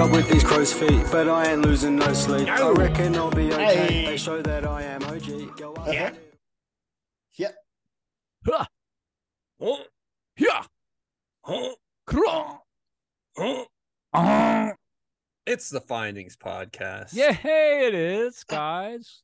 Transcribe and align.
up 0.00 0.10
with 0.12 0.30
these 0.30 0.42
crow's 0.42 0.72
feet, 0.72 1.04
but 1.12 1.28
I 1.28 1.52
ain't 1.52 1.60
losing 1.60 1.96
no 1.96 2.10
sleep. 2.14 2.48
I 2.48 2.70
reckon 2.70 3.14
I'll 3.16 3.30
be 3.30 3.52
okay. 3.52 3.76
Hey. 3.76 4.06
They 4.06 4.16
show 4.16 4.40
that 4.40 4.64
I 4.64 4.82
am 4.82 5.02
OG. 5.04 5.58
Go 5.58 5.74
up. 5.74 5.92
Yeah. 5.92 6.12
Yeah. 7.36 7.50
Huh. 8.46 8.64
Oh. 9.60 9.82
Yeah. 10.38 10.62
Oh. 11.46 11.74
Craw. 12.06 12.60
Oh. 13.36 13.66
Uh. 14.14 14.70
It's 15.44 15.68
the 15.68 15.82
Findings 15.82 16.34
podcast. 16.34 17.10
Yeah, 17.12 17.32
hey, 17.32 17.86
it 17.86 17.94
is, 17.94 18.42
guys. 18.44 19.22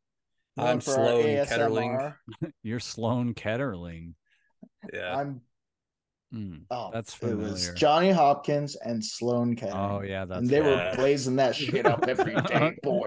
I'm 0.58 0.66
One 0.66 0.80
Sloan 0.82 1.46
Kettering. 1.46 2.14
You're 2.62 2.80
Sloan 2.80 3.32
Kettering. 3.32 4.14
Yeah. 4.92 5.16
I'm 5.16 5.40
Hmm. 6.32 6.56
oh 6.70 6.90
That's 6.92 7.16
it 7.22 7.34
was. 7.36 7.72
Johnny 7.76 8.10
Hopkins 8.10 8.74
and 8.76 9.04
Sloan 9.04 9.54
Kettering. 9.56 9.76
Oh 9.78 10.02
yeah, 10.02 10.24
that's 10.24 10.40
and 10.40 10.50
they 10.50 10.60
were 10.60 10.92
blazing 10.96 11.36
that 11.36 11.54
shit 11.54 11.86
up 11.86 12.04
every 12.08 12.34
day, 12.48 12.76
boy. 12.82 13.06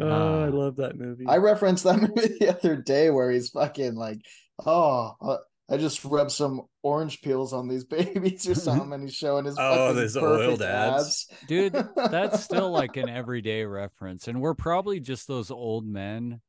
Oh, 0.00 0.06
I 0.06 0.46
Ah. 0.46 0.50
love 0.50 0.76
that 0.76 0.96
movie. 0.96 1.26
I 1.26 1.36
referenced 1.38 1.84
that 1.84 2.00
movie 2.00 2.36
the 2.40 2.56
other 2.56 2.76
day 2.76 3.10
where 3.10 3.30
he's 3.30 3.50
fucking 3.50 3.94
like, 3.96 4.18
oh, 4.64 5.14
uh, 5.20 5.36
I 5.70 5.76
just 5.76 6.04
rubbed 6.04 6.32
some 6.32 6.62
orange 6.82 7.20
peels 7.22 7.52
on 7.52 7.68
these 7.68 7.84
babies 7.98 8.48
or 8.48 8.54
something, 8.54 8.92
and 8.92 9.02
he's 9.04 9.14
showing 9.14 9.44
his 9.44 9.56
Oh, 9.58 9.88
fucking 9.88 9.96
those 9.96 10.14
perfect 10.16 10.48
oiled 10.48 10.62
abs. 10.62 11.28
dude. 11.48 11.72
That's 11.96 12.42
still 12.42 12.70
like 12.70 12.96
an 12.96 13.08
everyday 13.08 13.64
reference, 13.64 14.28
and 14.28 14.40
we're 14.40 14.54
probably 14.54 15.00
just 15.00 15.26
those 15.28 15.50
old 15.50 15.86
men 15.86 16.40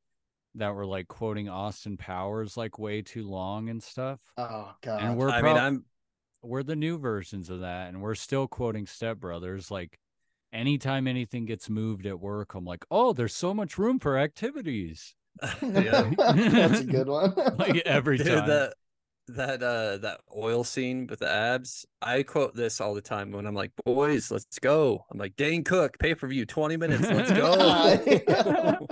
that 0.55 0.75
were 0.75 0.85
like 0.85 1.07
quoting 1.07 1.49
Austin 1.49 1.97
Powers 1.97 2.55
like 2.57 2.77
way 2.77 3.01
too 3.01 3.27
long 3.29 3.69
and 3.69 3.81
stuff. 3.81 4.19
Oh 4.37 4.71
god, 4.81 5.01
And 5.01 5.17
we're 5.17 5.29
I 5.29 5.39
prob- 5.41 5.55
mean, 5.55 5.63
I'm 5.63 5.85
we're 6.41 6.63
the 6.63 6.75
new 6.75 6.97
versions 6.97 7.49
of 7.49 7.61
that, 7.61 7.87
and 7.89 8.01
we're 8.01 8.15
still 8.15 8.47
quoting 8.47 8.85
Step 8.85 9.17
Brothers. 9.19 9.71
Like 9.71 9.97
anytime 10.51 11.07
anything 11.07 11.45
gets 11.45 11.69
moved 11.69 12.05
at 12.05 12.19
work, 12.19 12.53
I'm 12.53 12.65
like, 12.65 12.85
oh, 12.91 13.13
there's 13.13 13.35
so 13.35 13.53
much 13.53 13.77
room 13.77 13.99
for 13.99 14.17
activities. 14.17 15.15
yeah. 15.61 16.11
that's 16.17 16.81
a 16.81 16.83
good 16.85 17.07
one. 17.07 17.33
Like 17.57 17.77
every 17.85 18.17
Dude, 18.17 18.27
time. 18.27 18.47
that 18.49 18.73
that 19.29 19.63
uh 19.63 19.97
that 19.99 20.19
oil 20.35 20.63
scene 20.65 21.07
with 21.07 21.19
the 21.19 21.31
abs. 21.31 21.85
I 22.01 22.23
quote 22.23 22.53
this 22.55 22.81
all 22.81 22.93
the 22.93 23.01
time 23.01 23.31
when 23.31 23.45
I'm 23.47 23.55
like, 23.55 23.71
"Boys, 23.85 24.29
let's 24.29 24.59
go." 24.59 25.05
I'm 25.09 25.17
like, 25.17 25.35
"Dane 25.37 25.63
Cook, 25.63 25.97
pay 25.97 26.13
per 26.13 26.27
view, 26.27 26.45
20 26.45 26.77
minutes, 26.77 27.03
let's 27.07 27.31
go." 27.31 28.87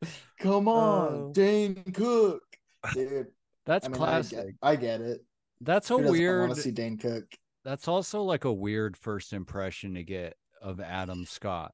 Come 0.38 0.68
on, 0.68 1.12
Oh. 1.12 1.32
Dane 1.32 1.82
Cook, 1.92 2.42
dude. 2.94 3.28
That's 3.64 3.86
I 3.86 3.88
mean, 3.88 3.96
classic. 3.96 4.38
I 4.38 4.42
get, 4.44 4.54
I 4.62 4.76
get 4.76 5.00
it. 5.00 5.24
That's 5.60 5.90
a 5.90 5.94
Who 5.94 6.00
doesn't 6.02 6.12
weird. 6.12 6.40
want 6.48 6.54
to 6.56 6.62
see 6.62 6.70
Dane 6.70 6.98
Cook? 6.98 7.24
That's 7.64 7.88
also 7.88 8.22
like 8.22 8.44
a 8.44 8.52
weird 8.52 8.96
first 8.96 9.32
impression 9.32 9.94
to 9.94 10.04
get 10.04 10.36
of 10.62 10.80
Adam 10.80 11.24
Scott. 11.26 11.72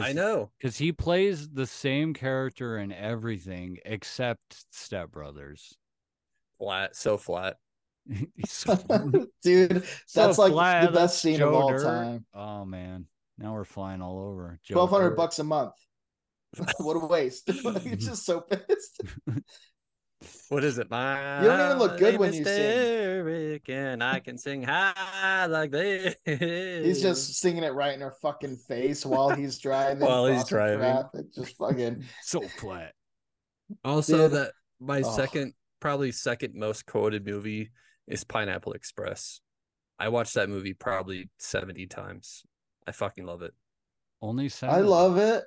I 0.00 0.12
know. 0.12 0.52
because 0.56 0.78
he 0.78 0.92
plays 0.92 1.48
the 1.48 1.66
same 1.66 2.14
character 2.14 2.78
in 2.78 2.92
everything 2.92 3.78
except 3.84 4.64
Step 4.72 5.10
Brothers. 5.10 5.74
Flat, 6.58 6.94
so 6.94 7.16
flat. 7.18 7.56
So, 8.46 8.76
dude, 9.42 9.84
so 10.06 10.26
that's 10.26 10.38
like 10.38 10.52
flat, 10.52 10.86
the 10.86 10.92
best 10.98 11.20
scene 11.20 11.38
Joe 11.38 11.48
of 11.48 11.54
all 11.54 11.68
Dirt. 11.70 11.82
time. 11.84 12.24
Oh 12.32 12.64
man, 12.64 13.06
now 13.38 13.52
we're 13.52 13.64
flying 13.64 14.00
all 14.00 14.18
over. 14.20 14.58
Joe 14.64 14.74
Twelve 14.74 14.90
hundred 14.90 15.10
Dirt. 15.10 15.16
bucks 15.16 15.38
a 15.38 15.44
month. 15.44 15.74
what 16.78 16.94
a 16.94 17.06
waste! 17.06 17.48
You're 17.48 17.72
mm-hmm. 17.72 17.94
just 17.96 18.24
so 18.24 18.40
pissed. 18.42 19.02
What 20.50 20.64
is 20.64 20.76
it? 20.76 20.90
My 20.90 21.40
You 21.40 21.48
don't 21.48 21.64
even 21.64 21.78
look 21.78 21.96
good 21.96 22.18
when 22.18 22.32
when 22.32 22.34
is 22.34 22.38
you 22.40 22.44
sing. 22.44 23.74
And 23.74 24.04
I 24.04 24.20
can 24.20 24.36
sing 24.36 24.62
high 24.62 25.46
like 25.46 25.70
this. 25.70 26.14
He's 26.26 27.00
just 27.00 27.36
singing 27.40 27.62
it 27.62 27.72
right 27.72 27.94
in 27.94 28.00
her 28.00 28.14
fucking 28.20 28.56
face 28.68 29.06
while 29.06 29.30
he's 29.30 29.58
driving. 29.58 30.06
While 30.06 30.26
he's 30.26 30.44
driving. 30.44 30.80
traffic, 30.80 31.32
just 31.34 31.56
fucking. 31.56 32.04
so 32.22 32.42
flat. 32.42 32.92
also 33.82 34.28
Dude. 34.28 34.32
that 34.32 34.52
my 34.78 35.00
Oh. 35.00 35.16
second, 35.16 35.54
probably 35.80 36.12
second 36.12 36.54
most 36.54 36.84
quoted 36.84 37.24
movie 37.24 37.70
is 38.06 38.22
Pineapple 38.24 38.74
Express. 38.74 39.40
I 39.98 40.08
watched 40.08 40.34
that 40.34 40.50
movie 40.50 40.74
probably 40.74 41.30
seventy 41.38 41.86
times. 41.86 42.42
I 42.86 42.92
fucking 42.92 43.24
love 43.24 43.40
it. 43.40 43.54
Only 44.20 44.50
seven. 44.50 44.74
I 44.74 44.80
love 44.80 45.16
it. 45.16 45.44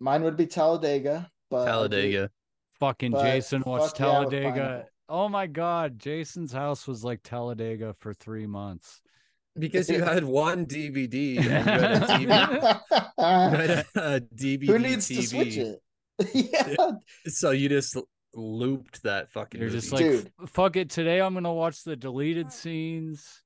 Mine 0.00 0.22
would 0.22 0.36
be 0.36 0.46
Talladega, 0.46 1.30
but 1.50 1.64
Talladega. 1.64 2.30
fucking 2.78 3.12
but 3.12 3.22
Jason 3.24 3.62
watched 3.66 3.98
fuck 3.98 4.00
yeah 4.00 4.18
with 4.20 4.30
Talladega. 4.30 4.50
Pineapple. 4.60 4.88
oh 5.08 5.28
my 5.28 5.46
god, 5.46 5.98
Jason's 5.98 6.52
house 6.52 6.86
was 6.86 7.02
like 7.04 7.20
Talladega 7.22 7.94
for 7.98 8.14
three 8.14 8.46
months. 8.46 9.00
Because 9.58 9.88
you 9.90 10.04
had 10.04 10.22
one 10.22 10.66
DVD 10.66 11.36
and 11.38 11.44
you 11.44 11.50
had 11.50 11.68
a 11.92 12.00
TV. 12.06 12.20
you 12.22 13.58
had 13.58 13.70
a, 13.70 13.84
a 13.96 14.20
DVD 14.20 14.66
Who 14.68 14.78
needs 14.78 15.08
TV. 15.08 15.16
to 15.16 15.26
switch 15.26 15.56
it? 15.56 15.80
yeah, 16.78 16.90
So 17.26 17.50
you 17.50 17.68
just 17.68 17.96
looped 18.34 19.02
that 19.02 19.32
fucking. 19.32 19.60
You're 19.60 19.70
just 19.70 19.90
movie. 19.90 20.04
like, 20.04 20.12
Dude. 20.24 20.32
"F- 20.44 20.50
fuck 20.50 20.76
it. 20.76 20.90
Today 20.90 21.20
I'm 21.20 21.34
gonna 21.34 21.52
watch 21.52 21.82
the 21.82 21.96
deleted 21.96 22.52
scenes. 22.52 23.42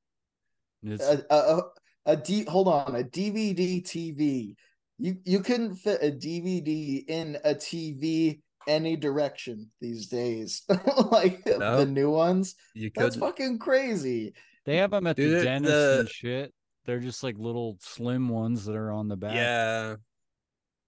And 0.82 0.92
It's, 0.92 1.04
a, 1.04 1.24
a, 1.30 1.36
a, 1.36 1.62
a 2.06 2.16
D. 2.16 2.44
Hold 2.44 2.68
on, 2.68 2.94
a 2.96 3.04
DVD 3.04 3.82
TV. 3.82 4.54
You 4.98 5.16
you 5.24 5.40
couldn't 5.40 5.76
fit 5.76 6.02
a 6.02 6.10
DVD 6.10 7.04
in 7.08 7.36
a 7.44 7.54
TV 7.54 8.40
any 8.68 8.96
direction 8.96 9.70
these 9.80 10.06
days. 10.08 10.62
like 11.10 11.44
No. 11.46 11.78
the 11.78 11.86
new 11.86 12.10
ones. 12.10 12.54
you 12.74 12.90
That's 12.94 13.16
could. 13.16 13.20
fucking 13.20 13.58
crazy. 13.58 14.34
They 14.64 14.76
have 14.76 14.92
them 14.92 15.06
at 15.08 15.16
Dude, 15.16 15.32
the 15.32 15.40
it- 15.40 15.44
dentist 15.44 15.72
the- 15.74 16.00
and 16.00 16.08
shit. 16.08 16.54
They're 16.84 17.00
just 17.00 17.22
like 17.22 17.36
little 17.38 17.76
slim 17.80 18.28
ones 18.28 18.64
that 18.64 18.74
are 18.76 18.90
on 18.92 19.08
the 19.08 19.16
back. 19.16 19.34
Yeah. 19.34 19.96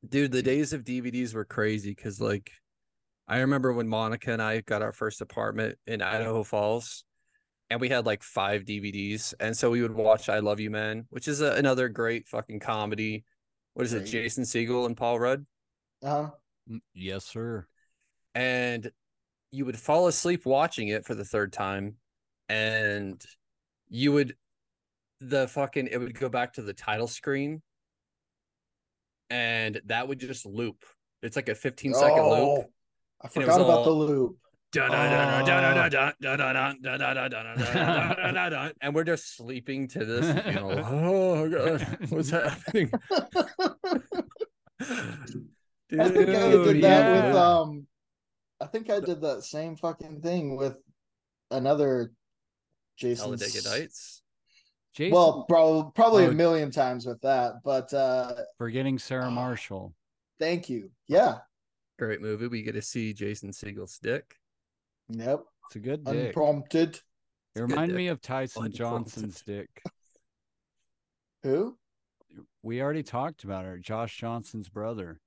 Dude, 0.08 0.32
the 0.32 0.42
days 0.42 0.72
of 0.72 0.82
DVDs 0.84 1.34
were 1.34 1.44
crazy 1.44 1.90
because, 1.94 2.20
like, 2.20 2.50
I 3.26 3.38
remember 3.38 3.72
when 3.72 3.88
Monica 3.88 4.32
and 4.32 4.42
I 4.42 4.60
got 4.60 4.82
our 4.82 4.92
first 4.92 5.20
apartment 5.20 5.78
in 5.86 6.02
Idaho 6.02 6.42
Falls, 6.42 7.04
and 7.70 7.80
we 7.80 7.88
had 7.88 8.04
like 8.06 8.22
five 8.22 8.64
DVDs. 8.64 9.32
And 9.40 9.56
so 9.56 9.70
we 9.70 9.80
would 9.82 9.94
watch 9.94 10.28
I 10.28 10.40
Love 10.40 10.60
You 10.60 10.70
Man, 10.70 11.06
which 11.10 11.26
is 11.28 11.40
a, 11.40 11.52
another 11.52 11.88
great 11.88 12.26
fucking 12.28 12.60
comedy. 12.60 13.24
What 13.74 13.86
is 13.86 13.92
it? 13.92 14.00
Great. 14.00 14.10
Jason 14.10 14.44
Segel 14.44 14.86
and 14.86 14.96
Paul 14.96 15.18
Rudd. 15.20 15.46
Uh, 16.02 16.30
Mm, 16.70 16.80
Yes, 16.94 17.26
sir. 17.26 17.66
And 18.34 18.90
you 19.50 19.66
would 19.66 19.78
fall 19.78 20.06
asleep 20.06 20.46
watching 20.46 20.88
it 20.88 21.04
for 21.04 21.14
the 21.14 21.24
third 21.24 21.52
time, 21.52 21.96
and 22.48 23.22
you 23.88 24.12
would, 24.12 24.34
the 25.20 25.46
fucking, 25.46 25.88
it 25.88 25.98
would 25.98 26.18
go 26.18 26.28
back 26.30 26.54
to 26.54 26.62
the 26.62 26.72
title 26.72 27.06
screen, 27.06 27.60
and 29.30 29.80
that 29.86 30.08
would 30.08 30.18
just 30.20 30.46
loop. 30.46 30.84
It's 31.22 31.36
like 31.36 31.48
a 31.48 31.54
15 31.54 31.94
second 31.94 32.16
loop. 32.24 32.38
oh, 32.38 32.64
I 33.20 33.28
And 33.34 33.42
it 33.42 33.46
forgot 33.46 33.60
about 33.60 33.84
the 33.84 33.90
loop. 33.90 34.38
And 38.80 38.94
we're 38.94 39.04
just 39.04 39.36
sleeping 39.36 39.88
to 39.88 40.04
this. 40.04 40.56
Oh 40.58 41.48
god, 41.48 41.86
what's 42.10 42.30
happening? 42.30 42.90
I 44.80 46.08
think 46.08 46.28
I 46.28 46.50
did 46.50 46.82
that 46.82 47.26
with 47.26 47.36
um 47.36 47.86
I 48.60 48.66
think 48.66 48.90
I 48.90 49.00
did 49.00 49.20
that 49.22 49.42
same 49.44 49.76
fucking 49.76 50.20
thing 50.22 50.56
with 50.56 50.78
another 51.50 52.12
Jason. 52.96 53.36
Jason, 53.36 55.12
Well, 55.12 55.44
probably 55.48 55.90
probably 55.94 56.26
Oh. 56.26 56.30
a 56.30 56.32
million 56.32 56.70
times 56.70 57.04
with 57.06 57.20
that, 57.22 57.54
but 57.64 57.92
uh 57.92 58.34
forgetting 58.58 58.98
Sarah. 58.98 59.30
Marshall. 59.30 59.94
thank 60.38 60.68
you. 60.68 60.90
Yeah. 61.08 61.38
Great 61.98 62.20
movie. 62.20 62.48
We 62.48 62.62
get 62.62 62.72
to 62.72 62.82
see 62.82 63.12
Jason 63.12 63.52
Segel's 63.52 63.98
dick. 64.02 64.36
Yep. 65.10 65.40
It's 65.66 65.76
a 65.76 65.78
good 65.80 66.04
dick. 66.04 66.26
Unprompted. 66.28 66.96
It 67.54 67.60
good 67.60 67.70
reminded 67.70 67.96
me 67.96 68.08
of 68.08 68.20
Tyson 68.20 68.64
Unprompted. 68.66 68.78
Johnson's 68.78 69.42
dick. 69.42 69.68
Who? 71.42 71.76
We 72.62 72.80
already 72.82 73.02
talked 73.02 73.44
about 73.44 73.64
her, 73.64 73.78
Josh 73.78 74.16
Johnson's 74.18 74.68
brother 74.68 75.20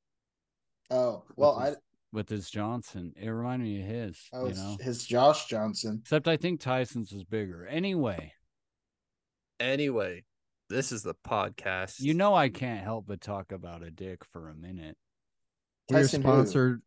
Oh, 0.89 1.23
well, 1.35 1.57
I 1.57 1.67
his- 1.69 1.77
with 2.13 2.29
his 2.29 2.49
Johnson. 2.49 3.13
It 3.17 3.29
reminded 3.29 3.65
me 3.65 3.81
of 3.81 3.87
his, 3.87 4.19
oh, 4.33 4.47
you 4.47 4.53
know. 4.55 4.77
his 4.79 5.05
Josh 5.05 5.47
Johnson. 5.47 5.99
Except 6.01 6.27
I 6.27 6.37
think 6.37 6.59
Tyson's 6.61 7.11
was 7.11 7.23
bigger. 7.23 7.65
Anyway, 7.67 8.33
Anyway, 9.59 10.23
this 10.69 10.91
is 10.91 11.01
the 11.03 11.15
podcast. 11.27 11.99
you 11.99 12.13
know 12.13 12.33
I 12.35 12.49
can't 12.49 12.83
help 12.83 13.05
but 13.07 13.19
talk 13.21 13.51
about 13.51 13.83
a 13.83 13.89
dick 13.91 14.23
for 14.31 14.49
a 14.49 14.55
minute. 14.55 14.95
We're 15.89 15.97
Tyson 16.01 16.21
who? 16.21 16.27
sponsored. 16.29 16.81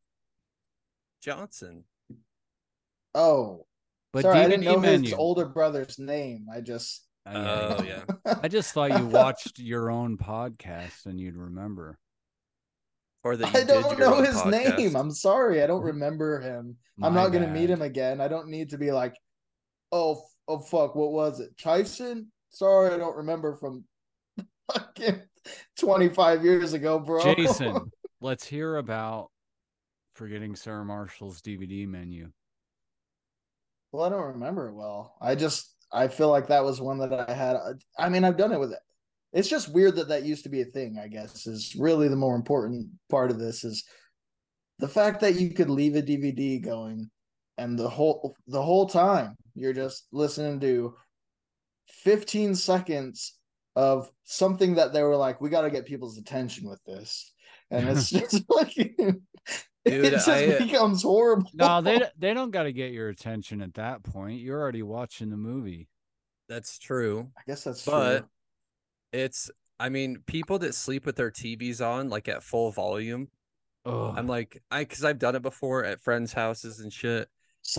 Johnson. 1.21 1.85
Oh, 3.15 3.67
But 4.13 4.23
sorry, 4.23 4.39
I 4.41 4.49
didn't 4.49 4.65
know 4.65 4.81
his 4.81 5.13
older 5.13 5.47
brother's 5.47 5.99
name. 5.99 6.47
I 6.53 6.61
just 6.61 7.05
Oh, 7.27 7.83
yeah. 7.85 8.03
Yeah. 8.27 8.35
I 8.43 8.49
just 8.49 8.73
thought 8.73 8.99
you 8.99 9.07
watched 9.07 9.59
your 9.59 9.91
own 9.91 10.17
podcast 10.17 11.07
and 11.07 11.21
you'd 11.21 11.37
remember. 11.37 11.99
Or 13.23 13.37
that 13.37 13.53
you 13.55 13.61
I 13.61 13.65
don't 13.65 13.99
know 13.99 14.23
his 14.23 14.37
podcast. 14.37 14.79
name. 14.79 14.97
I'm 14.97 15.11
sorry. 15.11 15.63
I 15.63 15.67
don't 15.67 15.83
remember 15.95 16.41
him. 16.41 16.77
I'm 17.03 17.15
My 17.15 17.23
not 17.23 17.33
gonna 17.33 17.49
meet 17.49 17.69
him 17.71 17.83
again. 17.83 18.21
I 18.21 18.29
don't 18.29 18.49
need 18.49 18.71
to 18.71 18.79
be 18.79 18.91
like, 18.93 19.15
oh, 19.93 20.23
oh 20.49 20.59
fuck, 20.61 20.95
what 20.95 21.13
was 21.13 21.41
it? 21.41 21.51
Tyson? 21.59 22.33
Sorry, 22.51 22.93
I 22.93 22.97
don't 22.97 23.17
remember 23.19 23.55
from 23.55 23.85
fucking 24.73 25.21
25 25.79 26.45
years 26.45 26.73
ago, 26.73 26.99
bro. 26.99 27.23
Jason, 27.35 27.91
let's 28.21 28.45
hear 28.45 28.77
about 28.77 29.31
forgetting 30.15 30.57
Sarah 30.57 30.85
Marshall's 30.85 31.41
DVD 31.43 31.87
menu. 31.87 32.31
Well, 33.93 34.05
I 34.05 34.09
don't 34.09 34.35
remember 34.35 34.69
it 34.69 34.75
well. 34.75 35.17
I 35.21 35.35
just 35.35 35.75
I 35.93 36.09
feel 36.09 36.31
like 36.31 36.49
that 36.49 36.65
was 36.65 36.81
one 36.81 36.99
that 36.99 37.13
I 37.29 37.33
had. 37.33 37.57
I 37.99 38.09
mean, 38.09 38.25
I've 38.25 38.37
done 38.37 38.53
it 38.53 38.61
with 38.61 38.73
it. 38.73 38.79
It's 39.33 39.49
just 39.49 39.73
weird 39.73 39.97
that 39.97 40.09
that 40.09 40.25
used 40.25 40.45
to 40.45 40.51
be 40.51 40.61
a 40.63 40.67
thing. 40.67 40.99
I 41.03 41.09
guess 41.09 41.47
is 41.47 41.75
really 41.77 42.09
the 42.09 42.17
more 42.17 42.37
important 42.37 42.89
part 43.09 43.31
of 43.31 43.39
this 43.39 43.65
is 43.65 43.85
the 44.79 44.89
fact 44.89 45.21
that 45.21 45.35
you 45.41 45.51
could 45.51 45.71
leave 45.71 45.97
a 45.97 46.03
DVD 46.03 46.63
going, 46.63 47.11
and 47.59 47.79
the 47.79 47.89
whole 47.89 48.37
the 48.47 48.63
whole 48.63 48.87
time 48.87 49.37
you're 49.55 49.73
just 49.73 50.07
listening 50.13 50.61
to 50.61 50.95
15 52.05 52.55
seconds 52.55 53.35
of 53.77 54.11
something 54.25 54.75
that 54.77 54.93
they 54.93 55.03
were 55.03 55.17
like, 55.17 55.41
we 55.41 55.51
got 55.51 55.63
to 55.63 55.71
get 55.71 55.87
people's 55.87 56.19
attention 56.19 56.69
with 56.69 56.83
this, 56.85 57.33
and 57.71 57.89
it's 57.89 58.11
just 58.11 58.45
like. 58.49 58.95
Dude, 59.85 60.05
it 60.05 60.11
just 60.11 60.29
I- 60.29 60.47
uh, 60.55 60.59
becomes 60.59 61.03
horrible. 61.03 61.51
No, 61.55 61.81
they 61.81 62.03
they 62.19 62.35
don't 62.35 62.51
got 62.51 62.65
to 62.65 62.73
get 62.73 62.93
your 62.93 63.09
attention 63.09 63.63
at 63.63 63.75
that 63.75 64.03
point. 64.03 64.41
You're 64.41 64.61
already 64.61 64.83
watching 64.83 65.31
the 65.31 65.37
movie. 65.37 65.89
That's 66.49 66.79
true. 66.79 67.29
I 67.39 67.43
guess 67.47 67.65
that's 67.65 67.85
But 67.87 68.19
true. 68.21 68.29
it's 69.13 69.51
I 69.79 69.89
mean, 69.89 70.23
people 70.27 70.59
that 70.59 70.75
sleep 70.75 71.07
with 71.07 71.17
their 71.17 71.31
TVs 71.31 71.81
on 71.85 72.09
like 72.11 72.29
at 72.29 72.43
full 72.43 72.71
volume. 72.71 73.29
Oh, 73.87 74.13
I'm 74.15 74.27
like, 74.27 74.63
I 74.71 74.83
because 74.85 75.05
I've 75.05 75.19
done 75.19 75.37
it 75.37 75.43
before 75.43 75.85
at 75.85 76.01
friends' 76.03 76.33
houses 76.35 76.81
and 76.81 76.93
shit. 76.93 77.29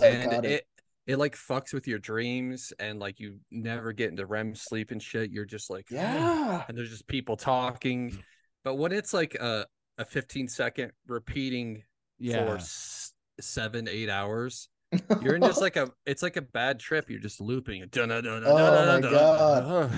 and 0.02 0.22
Psychotic. 0.32 0.50
it 0.50 0.66
it 1.06 1.16
like 1.18 1.36
fucks 1.36 1.72
with 1.72 1.86
your 1.86 1.98
dreams 2.00 2.72
and 2.80 2.98
like 2.98 3.20
you 3.20 3.38
never 3.50 3.92
get 3.92 4.10
into 4.10 4.26
REM 4.26 4.54
sleep 4.56 4.90
and 4.90 5.00
shit. 5.02 5.30
You're 5.30 5.44
just 5.44 5.70
like 5.70 5.86
yeah. 5.90 6.64
and 6.66 6.76
there's 6.76 6.90
just 6.90 7.06
people 7.06 7.36
talking. 7.36 8.18
But 8.64 8.74
when 8.76 8.90
it's 8.92 9.12
like 9.14 9.36
a 9.36 9.66
a 9.98 10.04
15 10.04 10.48
second 10.48 10.90
repeating 11.06 11.84
yeah. 12.22 12.46
for 12.46 12.56
s- 12.56 13.12
seven 13.40 13.88
eight 13.88 14.08
hours, 14.08 14.68
you're 15.22 15.34
in 15.34 15.42
just 15.42 15.60
like 15.60 15.76
a 15.76 15.90
it's 16.06 16.22
like 16.22 16.36
a 16.36 16.42
bad 16.42 16.78
trip. 16.80 17.10
You're 17.10 17.20
just 17.20 17.40
looping. 17.40 17.82
oh 17.96 18.06
my 18.06 19.00
god. 19.00 19.90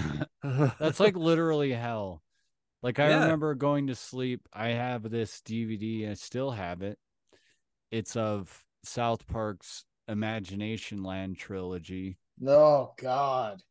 That's 0.79 1.01
like 1.01 1.17
literally 1.17 1.73
hell. 1.73 2.23
Like 2.83 2.99
I 2.99 3.09
Yeah. 3.11 3.23
remember 3.23 3.55
going 3.55 3.87
to 3.89 3.95
sleep. 3.95 4.49
I 4.53 4.69
have 4.71 5.09
this 5.11 5.41
DVD. 5.45 6.11
I 6.11 6.15
still 6.15 6.51
have 6.51 6.83
it. 6.83 6.99
It's 7.91 8.17
of 8.17 8.63
South 8.85 9.27
Park's 9.27 9.85
Imagination 10.09 11.03
Land 11.03 11.39
trilogy, 11.39 12.19
No 12.39 12.93
god. 12.99 13.63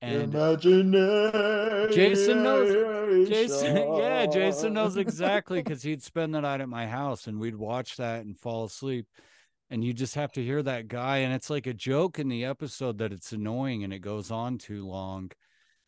And 0.00 0.34
Imagination. 0.34 1.92
Jason 1.92 2.42
knows- 2.42 3.28
Jason, 3.28 3.76
yeah, 3.96 4.26
Jason 4.26 4.72
knows 4.72 4.96
exactly 4.98 5.62
because 5.62 5.82
he'd 5.82 6.02
spend 6.02 6.34
the 6.34 6.40
night 6.40 6.60
at 6.60 6.68
my 6.68 6.86
house 6.86 7.26
and 7.26 7.38
we'd 7.40 7.56
watch 7.56 7.96
that 7.96 8.24
and 8.24 8.38
fall 8.38 8.64
asleep. 8.64 9.06
And 9.70 9.84
you 9.84 9.92
just 9.92 10.14
have 10.14 10.32
to 10.32 10.42
hear 10.42 10.62
that 10.62 10.88
guy. 10.88 11.18
And 11.18 11.34
it's 11.34 11.50
like 11.50 11.66
a 11.66 11.74
joke 11.74 12.18
in 12.18 12.28
the 12.28 12.44
episode 12.44 12.98
that 12.98 13.12
it's 13.12 13.32
annoying 13.32 13.84
and 13.84 13.92
it 13.92 13.98
goes 13.98 14.30
on 14.30 14.56
too 14.58 14.86
long. 14.86 15.30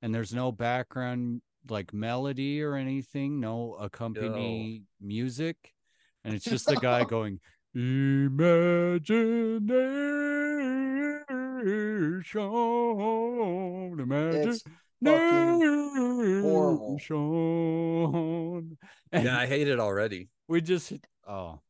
And 0.02 0.14
there's 0.14 0.34
no 0.34 0.52
background 0.52 1.40
like 1.68 1.92
melody 1.92 2.62
or 2.62 2.74
anything, 2.74 3.40
no 3.40 3.76
accompany 3.80 4.82
music. 5.00 5.56
And 6.24 6.34
it's 6.34 6.44
just 6.44 6.66
the 6.66 6.76
guy 6.76 7.04
going, 7.08 7.40
Imagination, 7.74 9.66
imagine. 14.00 14.48
It's 14.48 14.62
fucking 15.04 16.42
horrible. 16.42 16.98
Yeah, 19.12 19.38
I 19.38 19.46
hate 19.46 19.68
it 19.68 19.80
already. 19.80 20.28
we 20.48 20.60
just 20.60 20.92
oh 21.28 21.60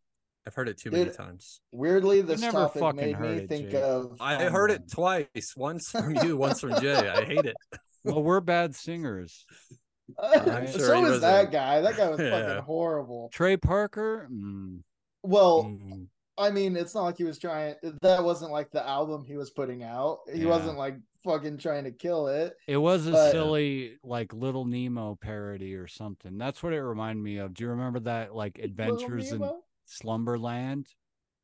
I've 0.47 0.55
heard 0.55 0.69
it 0.69 0.79
too 0.79 0.91
many 0.91 1.05
Dude, 1.05 1.15
times. 1.15 1.61
Weirdly, 1.71 2.23
this 2.23 2.41
never 2.41 2.59
topic 2.59 2.81
fucking 2.81 3.01
made 3.01 3.15
heard 3.15 3.37
me 3.37 3.43
it, 3.45 3.49
think 3.49 3.71
Jake. 3.71 3.83
of. 3.83 4.17
I 4.21 4.47
um, 4.47 4.53
heard 4.53 4.71
it 4.71 4.91
twice. 4.91 5.55
Once 5.57 5.91
from 5.93 6.17
you, 6.25 6.37
once 6.37 6.61
from 6.61 6.81
Jay. 6.81 6.95
I 7.09 7.25
hate 7.25 7.45
it. 7.45 7.57
well 8.05 8.23
we're 8.23 8.41
bad 8.41 8.75
singers. 8.75 9.45
I'm 10.19 10.67
sure 10.67 10.81
so 10.81 11.05
is 11.05 11.11
was 11.11 11.21
that 11.21 11.53
guy. 11.53 11.83
That 11.83 11.97
guy 11.97 12.09
was 12.09 12.19
Yeah. 12.21 12.31
fucking 12.31 12.63
horrible. 12.65 13.29
Trey 13.33 13.57
Parker, 13.57 14.29
mm, 14.33 14.81
Well, 15.23 15.65
Mm. 15.65 16.07
I 16.41 16.51
mean, 16.51 16.77
it's 16.77 16.95
not 16.95 17.03
like 17.05 17.19
he 17.19 17.25
was 17.25 17.39
trying. 17.39 17.75
That 18.03 18.25
wasn't 18.25 18.51
like 18.51 18.71
the 18.71 18.87
album 18.87 19.25
he 19.25 19.37
was 19.37 19.51
putting 19.51 19.83
out. 19.83 20.21
He 20.33 20.41
Yeah. 20.43 20.49
wasn't 20.49 20.79
like 20.79 20.97
fucking 21.23 21.59
trying 21.59 21.85
to 21.85 21.93
kill 21.93 22.29
it. 22.29 22.57
it 22.67 22.79
was 22.79 23.07
a 23.07 23.13
But- 23.13 23.31
silly 23.33 23.99
like 24.03 24.33
Little 24.33 24.65
Nemo 24.65 25.17
parody 25.21 25.75
or 25.75 25.87
something. 25.87 26.39
That's 26.39 26.63
what 26.63 26.73
it 26.73 26.83
reminded 26.83 27.23
me 27.23 27.37
of. 27.37 27.53
Do 27.55 27.65
you 27.65 27.71
remember 27.71 28.01
that 28.01 28.35
like 28.35 28.59
Adventures 28.59 29.31
in 29.33 29.43
Slumberland? 29.85 30.87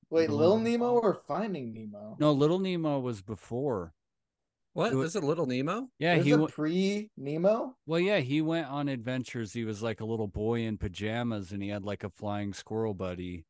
Wait, 0.09 0.31
Little 0.31 0.37
Little 0.39 0.57
Nemo. 0.59 0.87
Nemo 0.95 1.01
or 1.01 1.15
Finding 1.15 1.73
Nemo? 1.75 2.17
No, 2.19 2.33
Little 2.33 2.59
Nemo 2.61 3.01
was 3.01 3.21
before. 3.23 3.93
What? 4.73 4.85
Was 4.85 4.93
it 4.93 4.97
wa- 4.97 5.01
There's 5.03 5.15
a 5.17 5.21
little 5.21 5.47
Nemo? 5.47 5.89
Yeah, 5.99 6.15
There's 6.15 6.27
he 6.27 6.33
a 6.33 6.47
pre 6.47 7.11
Nemo. 7.17 7.77
Well, 7.87 7.99
yeah, 8.01 8.19
he 8.21 8.41
went 8.43 8.69
on 8.69 8.89
adventures. 8.89 9.53
He 9.53 9.65
was 9.65 9.83
like 9.83 10.01
a 10.01 10.05
little 10.05 10.29
boy 10.29 10.61
in 10.61 10.79
pajamas, 10.79 11.51
and 11.53 11.63
he 11.63 11.71
had 11.71 11.83
like 11.85 12.05
a 12.05 12.11
flying 12.11 12.53
squirrel 12.53 12.95
buddy. 12.95 13.47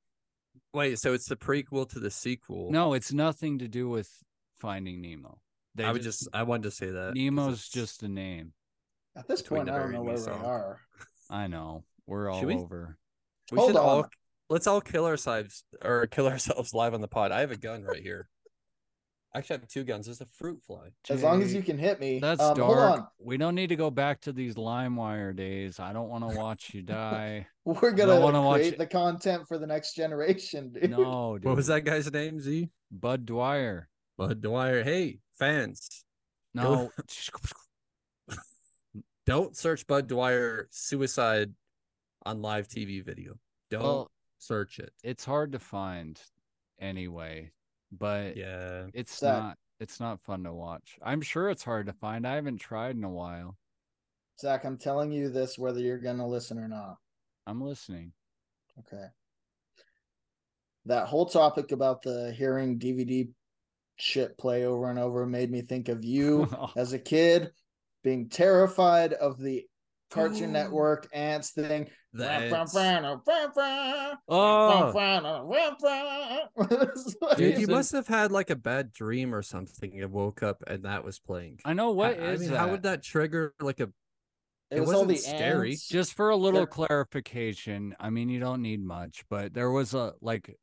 Wait, 0.77 0.99
so 0.99 1.15
it's 1.15 1.27
the 1.27 1.37
prequel 1.37 1.89
to 1.89 1.99
the 1.99 2.11
sequel. 2.11 2.71
No, 2.71 2.93
it's 2.93 3.11
nothing 3.11 3.61
to 3.61 3.67
do 3.69 3.89
with 3.89 4.11
Finding 4.59 5.01
Nemo. 5.01 5.39
They 5.75 5.85
I 5.85 5.91
would 5.91 6.03
just 6.03 6.29
I 6.35 6.43
wanted 6.43 6.65
to 6.65 6.71
say 6.71 6.91
that 6.91 7.15
Nemo's 7.15 7.67
just 7.71 8.03
a 8.03 8.09
name. 8.09 8.53
At 9.17 9.27
this 9.27 9.41
point, 9.41 9.71
I 9.71 9.79
don't 9.79 9.91
know 9.91 10.03
Me 10.03 10.09
where 10.09 10.19
they 10.19 10.23
song. 10.25 10.45
are. 10.45 10.81
I 11.31 11.47
know. 11.47 11.85
We're 12.07 12.29
all 12.31 12.41
Should 12.41 12.49
we- 12.49 12.57
over. 12.57 12.99
we 13.51 13.57
Hold 13.57 13.71
should 13.71 13.77
all 13.79 14.07
let's 14.51 14.67
all 14.67 14.83
kill 14.83 15.07
ourselves 15.07 15.65
or 15.83 16.07
kill 16.09 16.29
ourselves 16.29 16.75
live 16.75 16.93
on 16.93 17.01
the 17.01 17.09
pod. 17.09 17.33
I 17.33 17.41
have 17.41 17.53
a 17.53 17.57
gun 17.57 17.83
right 17.83 18.03
here. 18.03 18.29
I 19.37 19.41
actually, 19.41 19.57
I 19.57 19.59
have 19.61 19.69
two 19.69 19.85
guns. 19.85 20.07
There's 20.07 20.23
a 20.23 20.27
fruit 20.27 20.63
fly. 20.67 20.89
As 21.11 21.23
long 21.23 21.43
as 21.43 21.53
you 21.53 21.63
can 21.63 21.77
hit 21.77 22.01
me. 22.01 22.21
That's 22.21 22.41
um, 22.41 22.59
Hold 22.59 22.79
dark. 22.79 23.01
on. 23.01 23.07
We 23.19 23.37
don't 23.37 23.55
need 23.55 23.67
to 23.67 23.77
go 23.77 23.91
back 23.91 24.23
to 24.23 24.33
these 24.33 24.55
LimeWire 24.55 25.37
days. 25.37 25.79
I 25.79 25.93
don't 25.93 26.09
want 26.09 26.27
to 26.27 26.35
watch 26.35 26.73
you 26.73 26.81
die. 26.81 27.47
We're 27.67 27.91
gonna 27.91 28.19
wanna 28.19 28.41
watch 28.41 28.61
create 28.61 28.73
it. 28.73 28.79
the 28.79 28.87
content 28.87 29.47
for 29.47 29.59
the 29.59 29.67
next 29.67 29.95
generation, 29.95 30.73
dude. 30.81 30.91
No, 30.91 31.37
dude. 31.37 31.45
What 31.45 31.57
was 31.57 31.67
that 31.67 31.85
guy's 31.85 32.11
name? 32.11 32.41
Z. 32.41 32.71
Budd 32.91 33.27
Dwyer. 33.27 33.91
Budd 34.17 34.41
Dwyer. 34.41 34.83
Hey, 34.83 35.19
fans, 35.39 36.03
No. 36.55 36.91
don't 39.27 39.55
search 39.55 39.87
Budd 39.87 40.07
Dwyer 40.07 40.67
suicide 40.71 41.53
on 42.25 42.41
live 42.41 42.69
TV 42.69 43.05
video. 43.05 43.35
Don't 43.71 43.83
well, 43.83 44.11
search 44.39 44.79
it. 44.79 44.95
it's 45.05 45.27
hard 45.27 45.53
to 45.53 45.59
find 45.59 46.19
anyway, 46.81 47.51
but 47.93 48.37
Yeah. 48.37 48.87
it's 48.95 49.19
Zach. 49.19 49.43
not 49.43 49.59
it's 49.79 50.01
not 50.01 50.21
fun 50.23 50.45
to 50.45 50.55
watch. 50.55 50.99
I'm 51.03 51.21
sure 51.21 51.51
it's 51.51 51.63
hard 51.65 51.87
to 51.87 51.93
find. 51.93 52.27
I 52.27 52.37
haven't 52.37 52.59
tried 52.59 52.97
in 52.97 53.05
a 53.05 53.11
while. 53.11 53.57
Zach, 54.41 54.65
I'm 54.65 54.79
telling 54.79 55.13
you 55.13 55.29
this 55.29 55.59
whether 55.59 55.81
you're 55.81 55.99
gonna 55.99 56.27
listen 56.27 56.59
or 56.59 56.69
not. 56.69 56.97
I'm 57.47 57.61
listening. 57.61 58.13
Okay. 58.79 59.07
That 60.87 61.07
whole 61.09 61.27
topic 61.27 61.73
about 61.73 62.03
the 62.03 62.33
hearing 62.33 62.79
DVD 62.79 63.29
shit 63.97 64.37
play 64.39 64.65
over 64.65 64.89
and 64.91 64.99
over 64.99 65.27
made 65.27 65.51
me 65.51 65.63
think 65.63 65.89
of 65.89 66.05
you 66.05 66.49
as 66.77 66.93
a 66.93 66.99
kid 66.99 67.51
being 68.05 68.29
terrified 68.29 69.13
of 69.15 69.39
the 69.39 69.67
Cartoon 70.11 70.53
Network 70.53 71.09
ants 71.13 71.51
thing. 71.51 71.89
That's... 72.17 72.53
Oh, 74.29 74.93
Dude, 77.37 77.59
you 77.59 77.67
must 77.67 77.93
have 77.93 78.07
had 78.09 78.33
like 78.33 78.51
a 78.51 78.57
bad 78.57 78.93
dream 78.93 79.35
or 79.35 79.43
something 79.43 80.01
and 80.01 80.13
woke 80.13 80.43
up 80.43 80.63
and 80.67 80.85
that 80.85 81.05
was 81.05 81.19
playing. 81.19 81.59
I 81.65 81.73
know 81.73 81.91
what 81.93 82.19
I, 82.19 82.33
is 82.33 82.41
I 82.41 82.43
mean, 82.43 82.51
that? 82.53 82.59
how 82.59 82.71
would 82.71 82.83
that 82.85 83.03
trigger 83.03 83.55
like 83.61 83.81
a 83.81 83.91
It 84.71 84.79
It 84.79 84.81
was 84.81 84.91
all 84.91 85.05
wasn't 85.07 85.09
the 85.11 85.17
scary. 85.37 85.71
ants. 85.71 85.89
Just 85.89 86.15
for 86.15 86.31
a 86.31 86.37
little 86.37 86.61
They're- 86.61 86.67
clarification, 86.87 87.95
I 88.01 88.11
mean 88.11 88.29
you 88.29 88.41
don't 88.41 88.63
need 88.63 88.83
much, 88.85 89.25
but 89.29 89.55
there 89.55 89.71
was 89.71 89.95
a 89.95 90.15
like 90.21 90.57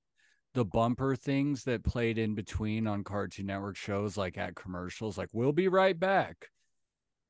the 0.54 0.66
bumper 0.66 1.16
things 1.16 1.64
that 1.64 1.84
played 1.84 2.18
in 2.20 2.36
between 2.36 2.86
on 2.86 3.04
Cartoon 3.04 3.48
Network 3.48 3.76
shows 3.76 4.18
like 4.18 4.38
at 4.38 4.56
commercials 4.56 5.18
like 5.18 5.30
we'll 5.34 5.52
be 5.54 5.68
right 5.68 6.00
back. 6.00 6.50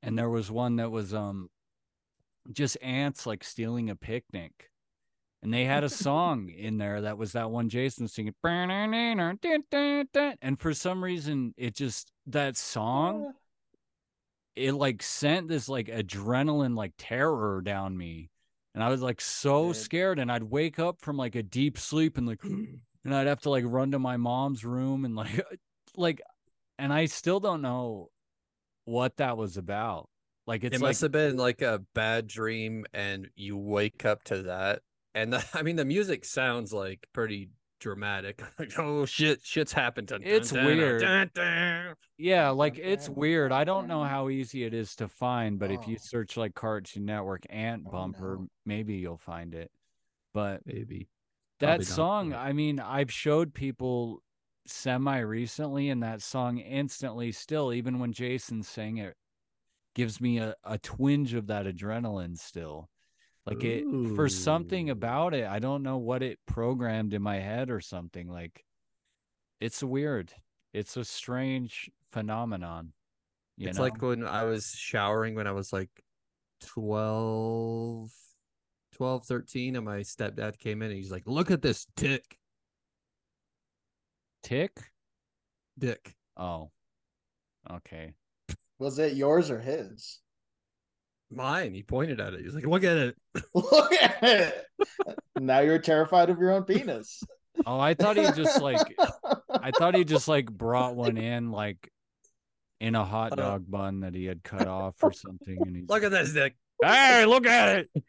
And 0.02 0.18
there 0.20 0.30
was 0.30 0.52
one 0.52 0.76
that 0.78 0.92
was 0.92 1.14
um 1.14 1.50
just 2.52 2.78
ants 2.82 3.26
like 3.26 3.44
stealing 3.44 3.90
a 3.90 3.96
picnic. 3.96 4.70
And 5.42 5.54
they 5.54 5.66
had 5.66 5.84
a 5.84 5.90
song 5.90 6.50
in 6.50 6.78
there 6.78 7.02
that 7.02 7.18
was 7.18 7.34
that 7.34 7.52
one 7.52 7.68
Jason 7.68 8.08
singing. 8.08 8.34
And 10.42 10.58
for 10.58 10.74
some 10.74 11.04
reason, 11.04 11.54
it 11.58 11.76
just 11.76 12.12
that 12.28 12.56
song 12.56 13.34
it 14.56 14.74
like 14.74 15.02
sent 15.02 15.48
this 15.48 15.68
like 15.68 15.88
adrenaline 15.88 16.78
like 16.78 16.94
terror 16.98 17.60
down 17.66 17.98
me 17.98 18.30
and 18.76 18.84
i 18.84 18.88
was 18.88 19.02
like 19.02 19.20
so 19.20 19.74
scared 19.74 20.20
and 20.20 20.32
i'd 20.32 20.44
wake 20.44 20.78
up 20.78 21.02
from 21.02 21.18
like 21.18 21.34
a 21.34 21.42
deep 21.42 21.76
sleep 21.76 22.20
and 22.20 22.28
like 22.28 22.40
and 22.44 23.16
i'd 23.16 23.26
have 23.26 23.42
to 23.42 23.50
like 23.50 23.64
run 23.66 23.90
to 23.90 23.98
my 23.98 24.16
mom's 24.16 24.64
room 24.64 25.06
and 25.06 25.16
like 25.16 25.44
like 25.98 26.22
and 26.78 26.94
i 26.94 27.06
still 27.08 27.40
don't 27.40 27.64
know 27.64 28.12
what 28.86 29.18
that 29.18 29.38
was 29.38 29.58
about. 29.58 30.10
Like 30.46 30.64
it's 30.64 30.76
it 30.76 30.82
like 30.82 30.90
must 30.90 31.02
have 31.02 31.12
been 31.12 31.38
like 31.38 31.62
a 31.62 31.82
bad 31.94 32.28
dream, 32.28 32.86
and 32.94 33.30
you 33.36 33.58
wake 33.58 34.06
up 34.06 34.24
to 34.26 34.44
that. 34.44 34.82
And 35.16 35.34
the, 35.34 35.44
I 35.54 35.62
mean, 35.64 35.76
the 35.78 35.86
music 35.86 36.26
sounds 36.26 36.74
like 36.74 37.08
pretty 37.14 37.50
dramatic. 37.80 38.42
Like, 38.60 38.78
oh 38.80 39.06
shit, 39.06 39.40
shit's 39.44 39.74
happened. 39.74 40.08
Dun, 40.08 40.22
dun, 40.22 40.30
It's 40.30 40.52
dun, 40.52 40.66
weird. 40.66 41.02
dun, 41.02 41.30
dun. 41.34 41.96
yeah, 42.18 42.50
like 42.50 42.78
it's 42.78 43.06
Okay. 43.10 43.14
weird. 43.16 43.52
I 43.52 43.64
don't 43.64 43.88
know 43.88 44.00
mm. 44.02 44.08
how 44.10 44.30
easy 44.30 44.64
it 44.64 44.74
is 44.74 44.96
to 44.98 45.08
find, 45.08 45.60
but 45.60 45.72
if 45.72 45.88
you 45.88 45.96
Oh. 45.96 46.02
search 46.02 46.38
like 46.38 46.56
Cartoon 46.56 47.06
Network 47.06 47.44
Ant 47.50 47.84
Oh, 47.88 47.92
Bumper, 47.92 48.38
no. 48.40 48.48
maybe 48.66 48.96
you'll 48.96 49.18
find 49.18 49.54
it. 49.54 49.72
But 50.34 50.62
Maybe 50.66 51.10
that 51.60 51.68
Probably 51.68 51.86
not, 51.86 51.96
song, 51.96 52.30
but- 52.32 52.38
I 52.40 52.54
mean, 52.54 52.80
I've 52.80 53.12
showed 53.12 53.54
people 53.54 54.22
semi 54.66 55.20
recently, 55.20 55.90
and 55.90 56.02
that 56.04 56.22
song 56.22 56.58
instantly, 56.58 57.32
still, 57.32 57.72
even 57.74 58.00
when 58.00 58.14
Jason 58.14 58.64
sang 58.64 58.98
it, 58.98 59.16
gives 59.94 60.20
me 60.20 60.40
a, 60.40 60.56
a 60.64 60.78
twinge 60.78 61.34
of 61.34 61.48
that 61.48 61.66
adrenaline 61.66 62.38
still. 62.38 62.90
Like 63.46 63.64
it 63.64 63.84
for 64.16 64.30
something 64.30 64.90
about 64.90 65.34
it, 65.34 65.46
I 65.46 65.60
don't 65.60 65.84
know 65.84 65.98
what 65.98 66.24
it 66.24 66.40
programmed 66.48 67.14
in 67.14 67.22
my 67.22 67.40
head 67.40 67.70
or 67.70 67.82
something. 67.82 68.30
Like 68.30 68.64
it's 69.60 69.84
weird. 69.84 70.32
It's 70.72 70.96
a 70.96 71.04
strange 71.04 71.92
phenomenon. 72.10 72.94
It's 73.58 73.78
know? 73.78 73.84
like 73.84 74.02
when 74.02 74.26
I 74.26 74.46
was 74.46 74.74
showering 74.76 75.36
when 75.36 75.46
I 75.46 75.52
was 75.52 75.74
like 75.74 75.90
12, 76.62 78.12
12, 78.94 79.26
13, 79.26 79.76
and 79.76 79.86
my 79.86 80.00
stepdad 80.00 80.58
came 80.58 80.82
in 80.82 80.90
and 80.90 80.98
he's 80.98 81.12
like, 81.12 81.28
Look 81.28 81.52
at 81.52 81.62
this 81.62 81.86
dick. 81.98 82.38
tick. 84.42 84.72
Dick. 85.78 86.16
Oh, 86.38 86.72
okay. 87.70 88.14
Was 88.84 89.00
it 89.00 89.14
yours 89.14 89.50
or 89.50 89.60
his? 89.60 90.20
Mine. 91.32 91.74
He 91.74 91.84
pointed 91.84 92.20
at 92.20 92.34
it. 92.34 92.42
He's 92.44 92.54
like, 92.54 92.66
Look 92.68 92.84
at 92.84 92.98
it. 92.98 93.16
Look 93.56 93.94
at 93.94 94.22
it. 94.24 94.66
now 95.40 95.62
you're 95.62 95.80
terrified 95.80 96.30
of 96.30 96.38
your 96.40 96.52
own 96.52 96.64
penis. 96.64 97.24
Oh, 97.66 97.80
I 97.80 97.94
thought 97.94 98.18
he 98.18 98.24
just 98.34 98.62
like 98.62 98.82
I 99.50 99.72
thought 99.78 99.96
he 99.96 100.04
just 100.04 100.28
like 100.28 100.52
brought 100.52 100.96
one 100.96 101.18
in 101.18 101.52
like 101.52 101.90
in 102.82 102.96
a 102.96 103.06
hot 103.06 103.32
Uh, 103.34 103.36
dog 103.38 103.66
bun 103.72 104.02
that 104.02 104.14
he 104.14 104.26
had 104.26 104.44
cut 104.44 104.68
off 104.68 104.96
or 105.02 105.14
something. 105.14 105.58
And 105.66 105.76
he's 105.76 105.90
Look 105.90 106.04
at 106.04 106.12
this 106.12 106.34
dick. 106.34 106.56
hey, 106.84 107.26
look 107.26 107.46
at 107.46 107.78
it. 107.80 108.04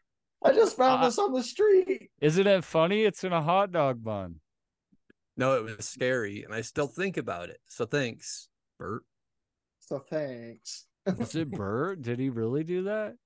I 0.45 0.53
just 0.53 0.77
found 0.77 1.03
Uh, 1.03 1.07
this 1.07 1.19
on 1.19 1.33
the 1.33 1.43
street. 1.43 2.11
Isn't 2.21 2.47
it 2.47 2.65
funny? 2.65 3.05
It's 3.05 3.23
in 3.25 3.33
a 3.33 3.43
hot 3.43 3.71
dog 3.71 4.03
bun. 4.03 4.41
No, 5.37 5.57
it 5.57 5.77
was 5.77 5.89
scary, 5.89 6.43
and 6.45 6.55
I 6.55 6.61
still 6.61 6.87
think 6.87 7.17
about 7.17 7.49
it. 7.49 7.59
So 7.69 7.87
thanks, 7.87 8.49
Bert. 8.79 9.03
So 9.87 9.99
thanks. 9.99 10.87
Was 11.19 11.35
it 11.35 11.51
Bert? 11.51 12.03
Did 12.03 12.19
he 12.19 12.31
really 12.31 12.65
do 12.65 12.85
that? 12.85 13.17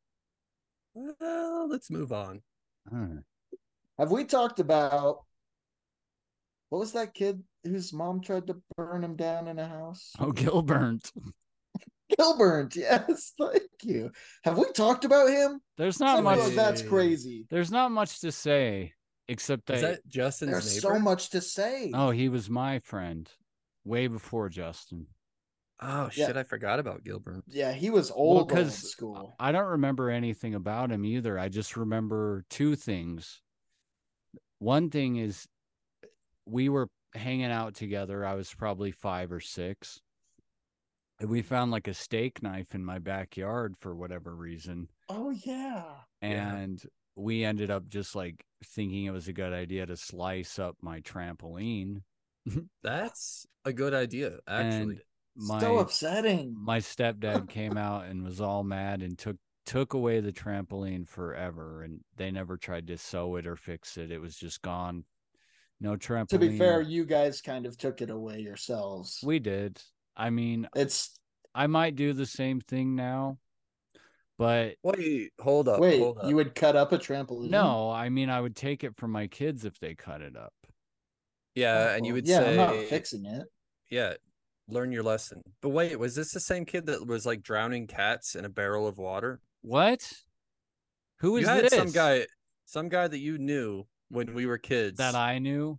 Well, 0.95 1.69
let's 1.69 1.91
move 1.91 2.13
on. 2.13 2.43
Huh. 2.91 3.21
Have 3.99 4.11
we 4.11 4.25
talked 4.25 4.59
about 4.61 5.19
what 6.71 6.79
was 6.79 6.93
that 6.93 7.15
kid 7.15 7.43
whose 7.65 7.93
mom 7.93 8.21
tried 8.21 8.47
to 8.49 8.61
burn 8.77 9.05
him 9.05 9.17
down 9.17 9.49
in 9.49 9.59
a 9.59 9.67
house? 9.67 10.13
Oh, 10.19 10.33
Gilbert. 10.33 11.11
Gilbert, 12.17 12.75
yes, 12.75 13.35
thank 13.41 13.63
you. 13.83 14.11
Have 14.45 14.57
we 14.59 14.65
talked 14.73 15.05
about 15.05 15.29
him? 15.29 15.61
There's 15.77 16.01
not 16.01 16.17
feel 16.17 16.23
much. 16.25 16.55
that's 16.55 16.83
crazy. 16.83 17.47
There's 17.51 17.71
not 17.71 17.91
much 17.93 18.21
to 18.21 18.33
say 18.33 18.95
except 19.29 19.69
Is 19.71 19.83
that. 19.83 19.91
that 20.03 20.09
Justin's 20.09 20.53
There's 20.53 20.75
neighbor? 20.83 20.95
so 20.95 21.01
much 21.01 21.31
to 21.31 21.41
say. 21.41 21.93
Oh, 21.95 22.11
he 22.11 22.29
was 22.29 22.49
my 22.49 22.79
friend 22.81 23.31
way 23.85 24.07
before 24.07 24.49
Justin. 24.49 25.07
Oh 25.81 26.11
Yeah. 26.15 26.27
shit, 26.27 26.37
I 26.37 26.43
forgot 26.43 26.79
about 26.79 27.05
Gilbert. 27.05 27.45
Yeah, 27.47 27.73
he 27.73 27.91
was 27.91 28.11
Well, 28.11 28.19
old 28.19 28.51
in 28.51 28.57
'cause 28.57 28.91
school. 28.91 29.35
I 29.39 29.53
don't 29.53 29.69
remember 29.69 30.11
anything 30.11 30.55
about 30.55 30.91
him 30.91 31.05
either. 31.05 31.39
I 31.39 31.49
just 31.49 31.77
remember 31.77 32.45
two 32.51 32.75
things. 32.77 33.41
One 34.59 34.91
thing 34.91 35.17
is 35.17 35.47
we 36.47 36.69
were 36.69 36.89
hanging 37.15 37.51
out 37.51 37.75
together. 37.75 38.25
I 38.25 38.35
was 38.35 38.53
probably 38.53 38.91
five 38.91 39.31
or 39.33 39.41
six. 39.41 40.01
And 41.21 41.29
we 41.31 41.43
found 41.43 41.71
like 41.71 41.89
a 41.89 41.95
steak 41.95 42.43
knife 42.43 42.75
in 42.75 42.85
my 42.85 42.99
backyard 42.99 43.77
for 43.79 43.95
whatever 43.95 44.35
reason. 44.35 44.89
Oh 45.09 45.31
yeah. 45.31 45.85
Yeah. 46.23 46.55
And 46.57 46.83
we 47.17 47.45
ended 47.45 47.71
up 47.71 47.89
just 47.89 48.15
like 48.15 48.45
thinking 48.65 49.05
it 49.05 49.11
was 49.11 49.27
a 49.27 49.33
good 49.33 49.53
idea 49.53 49.87
to 49.87 49.97
slice 49.97 50.59
up 50.59 50.77
my 50.81 51.01
trampoline. 51.01 52.03
That's 52.83 53.47
a 53.65 53.73
good 53.73 53.95
idea, 53.95 54.39
actually. 54.47 54.83
And 54.83 55.01
my 55.39 55.61
so 55.61 55.79
upsetting. 55.79 56.55
my 56.59 56.79
stepdad 56.81 57.49
came 57.49 57.77
out 57.77 58.07
and 58.07 58.25
was 58.25 58.41
all 58.41 58.65
mad 58.65 59.03
and 59.03 59.17
took 59.19 59.37
took 59.65 59.95
away 59.95 60.21
the 60.21 60.33
trampoline 60.33 61.07
forever 61.07 61.83
and 61.83 62.01
they 62.17 62.31
never 62.31 62.57
tried 62.57 62.87
to 62.87 62.97
sew 62.97 63.37
it 63.37 63.47
or 63.47 63.55
fix 63.55 63.97
it 63.99 64.11
it 64.11 64.21
was 64.21 64.35
just 64.37 64.63
gone 64.63 65.05
no 65.81 65.95
trampoline 65.95 66.29
to 66.29 66.39
be 66.39 66.59
fair, 66.59 66.81
you 66.81 67.05
guys 67.05 67.41
kind 67.41 67.67
of 67.67 67.77
took 67.77 68.01
it 68.01 68.11
away 68.11 68.41
yourselves. 68.41 69.21
we 69.23 69.39
did 69.39 69.81
i 70.17 70.31
mean 70.31 70.67
it's 70.75 71.11
i 71.55 71.67
might 71.67 71.95
do 71.97 72.13
the 72.13 72.27
same 72.27 72.61
thing 72.61 72.97
now 72.97 73.39
but 74.39 74.77
Wait, 74.85 75.33
hold 75.41 75.69
up. 75.69 75.81
wait, 75.81 75.99
hold 76.01 76.19
up. 76.19 76.29
you 76.29 76.37
would 76.37 76.55
cut 76.55 76.75
up 76.75 76.93
a 76.93 76.99
trampoline? 76.99 77.51
no 77.51 77.91
i 77.91 78.09
mean 78.09 78.31
i 78.31 78.41
would 78.41 78.57
take 78.57 78.83
it 78.85 78.97
from 78.97 79.13
my 79.13 79.27
kids 79.27 79.65
if 79.65 79.79
they 79.79 79.95
cut 79.95 80.23
it 80.23 80.37
up 80.37 80.53
yeah, 81.55 81.95
and 81.95 82.07
you 82.07 82.13
would 82.13 82.27
yeah, 82.27 82.39
say, 82.39 82.51
I'm 82.51 82.57
not 82.57 82.77
fixing 82.87 83.27
it. 83.27 83.43
yeah, 83.91 84.15
learn 84.69 84.93
your 84.93 85.03
lesson. 85.03 85.41
But 85.63 85.71
wait, 85.71 85.99
was 85.99 86.15
this 86.15 86.33
the 86.33 86.41
same 86.41 86.65
kid 86.65 86.87
that 86.87 87.07
was 87.07 87.25
like 87.27 87.43
drowning 87.43 87.87
cats 87.87 88.35
in 88.35 88.45
a 88.45 88.49
barrel 88.49 88.87
of 88.87 88.99
water? 88.99 89.41
what 89.63 90.01
who 91.19 91.37
is 91.37 91.43
you 91.43 91.49
had 91.49 91.65
this 91.65 91.75
some 91.75 91.91
guy, 91.91 92.25
some 92.65 92.89
guy 92.89 93.09
that 93.09 93.19
you 93.19 93.39
knew 93.39 93.83
when 94.09 94.33
we 94.35 94.47
were 94.47 94.57
kids. 94.59 94.99
that 94.99 95.15
i 95.17 95.39
knew 95.39 95.79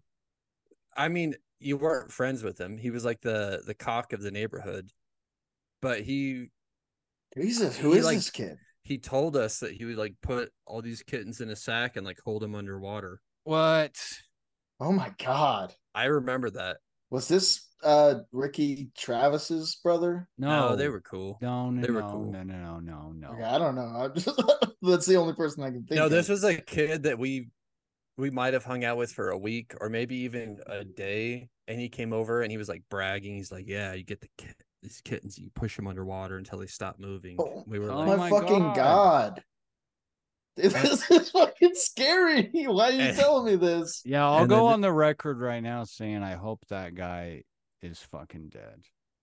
I 0.97 1.07
mean, 1.07 1.35
you 1.59 1.77
weren't 1.77 2.11
friends 2.11 2.43
with 2.43 2.59
him. 2.59 2.77
He 2.77 2.89
was 2.89 3.05
like 3.05 3.21
the 3.21 3.61
the 3.65 3.73
cock 3.73 4.11
of 4.11 4.21
the 4.21 4.31
neighborhood, 4.31 4.89
but 5.81 6.01
he 6.01 6.47
Jesus, 7.37 7.77
who 7.77 7.93
He, 7.93 7.99
is 7.99 8.05
like- 8.05 8.17
this 8.17 8.29
kid? 8.31 8.57
he 8.83 8.97
told 8.97 9.37
us 9.37 9.59
that 9.59 9.71
he 9.73 9.85
would 9.85 9.97
like 9.97 10.15
put 10.21 10.51
all 10.65 10.81
these 10.81 11.03
kittens 11.03 11.39
in 11.41 11.49
a 11.49 11.55
sack 11.55 11.95
and 11.95 12.05
like 12.05 12.19
hold 12.25 12.41
them 12.41 12.55
underwater. 12.55 13.21
what 13.43 13.97
Oh 14.81 14.91
my 14.91 15.11
god. 15.23 15.73
I 15.95 16.05
remember 16.05 16.49
that. 16.51 16.77
Was 17.09 17.27
this 17.27 17.65
uh 17.83 18.15
Ricky 18.31 18.89
Travis's 18.97 19.75
brother? 19.83 20.27
no 20.37 20.69
No, 20.69 20.75
they 20.75 20.89
were 20.89 21.01
cool. 21.01 21.37
no 21.41 21.69
no 21.69 21.81
they 21.81 21.91
were 21.91 22.01
no, 22.01 22.09
cool. 22.09 22.31
no 22.31 22.43
no 22.43 22.57
no 22.57 22.79
no 22.79 23.11
no 23.15 23.27
Okay, 23.33 23.43
I 23.43 23.57
don't 23.57 23.75
know. 23.75 23.81
I'm 23.81 24.13
just 24.13 24.29
that's 24.81 25.05
the 25.05 25.15
only 25.15 25.33
person 25.33 25.63
I 25.63 25.67
can 25.71 25.83
think 25.83 25.97
No, 25.97 26.05
of. 26.05 26.11
this 26.11 26.29
was 26.29 26.43
a 26.43 26.55
kid 26.59 27.03
that 27.03 27.17
we 27.19 27.49
we 28.17 28.29
might 28.29 28.53
have 28.53 28.65
hung 28.65 28.83
out 28.83 28.97
with 28.97 29.11
for 29.13 29.29
a 29.29 29.37
week 29.37 29.73
or 29.79 29.89
maybe 29.89 30.17
even 30.17 30.59
a 30.67 30.83
day. 30.83 31.47
And 31.69 31.79
he 31.79 31.87
came 31.87 32.11
over 32.13 32.41
and 32.41 32.51
he 32.51 32.57
was 32.57 32.67
like 32.67 32.83
bragging. 32.89 33.35
He's 33.35 33.51
like, 33.51 33.65
"Yeah, 33.67 33.93
you 33.93 34.03
get 34.03 34.19
the 34.21 34.27
kit, 34.37 34.55
these 34.81 34.99
kittens, 35.05 35.37
you 35.37 35.51
push 35.53 35.75
them 35.75 35.87
underwater 35.87 36.37
until 36.37 36.57
they 36.57 36.65
stop 36.65 36.97
moving." 36.99 37.37
Oh, 37.39 37.63
we 37.67 37.77
were 37.79 37.91
oh 37.91 37.99
like, 37.99 38.07
my, 38.07 38.15
my 38.17 38.29
fucking 38.29 38.59
God. 38.59 38.75
god. 38.75 39.43
This 40.55 41.09
is 41.11 41.29
fucking 41.29 41.75
scary. 41.75 42.49
Why 42.67 42.89
are 42.89 42.91
you 42.91 43.13
telling 43.13 43.45
me 43.45 43.55
this? 43.55 44.01
Yeah, 44.03 44.27
I'll 44.27 44.39
And 44.39 44.49
go 44.49 44.65
then- 44.65 44.73
on 44.73 44.81
the 44.81 44.91
record 44.91 45.39
right 45.39 45.61
now 45.63 45.83
saying 45.85 46.21
I 46.23 46.33
hope 46.35 46.65
that 46.69 46.95
guy 46.95 47.43
is 47.81 47.99
fucking 47.99 48.49
dead. 48.49 48.81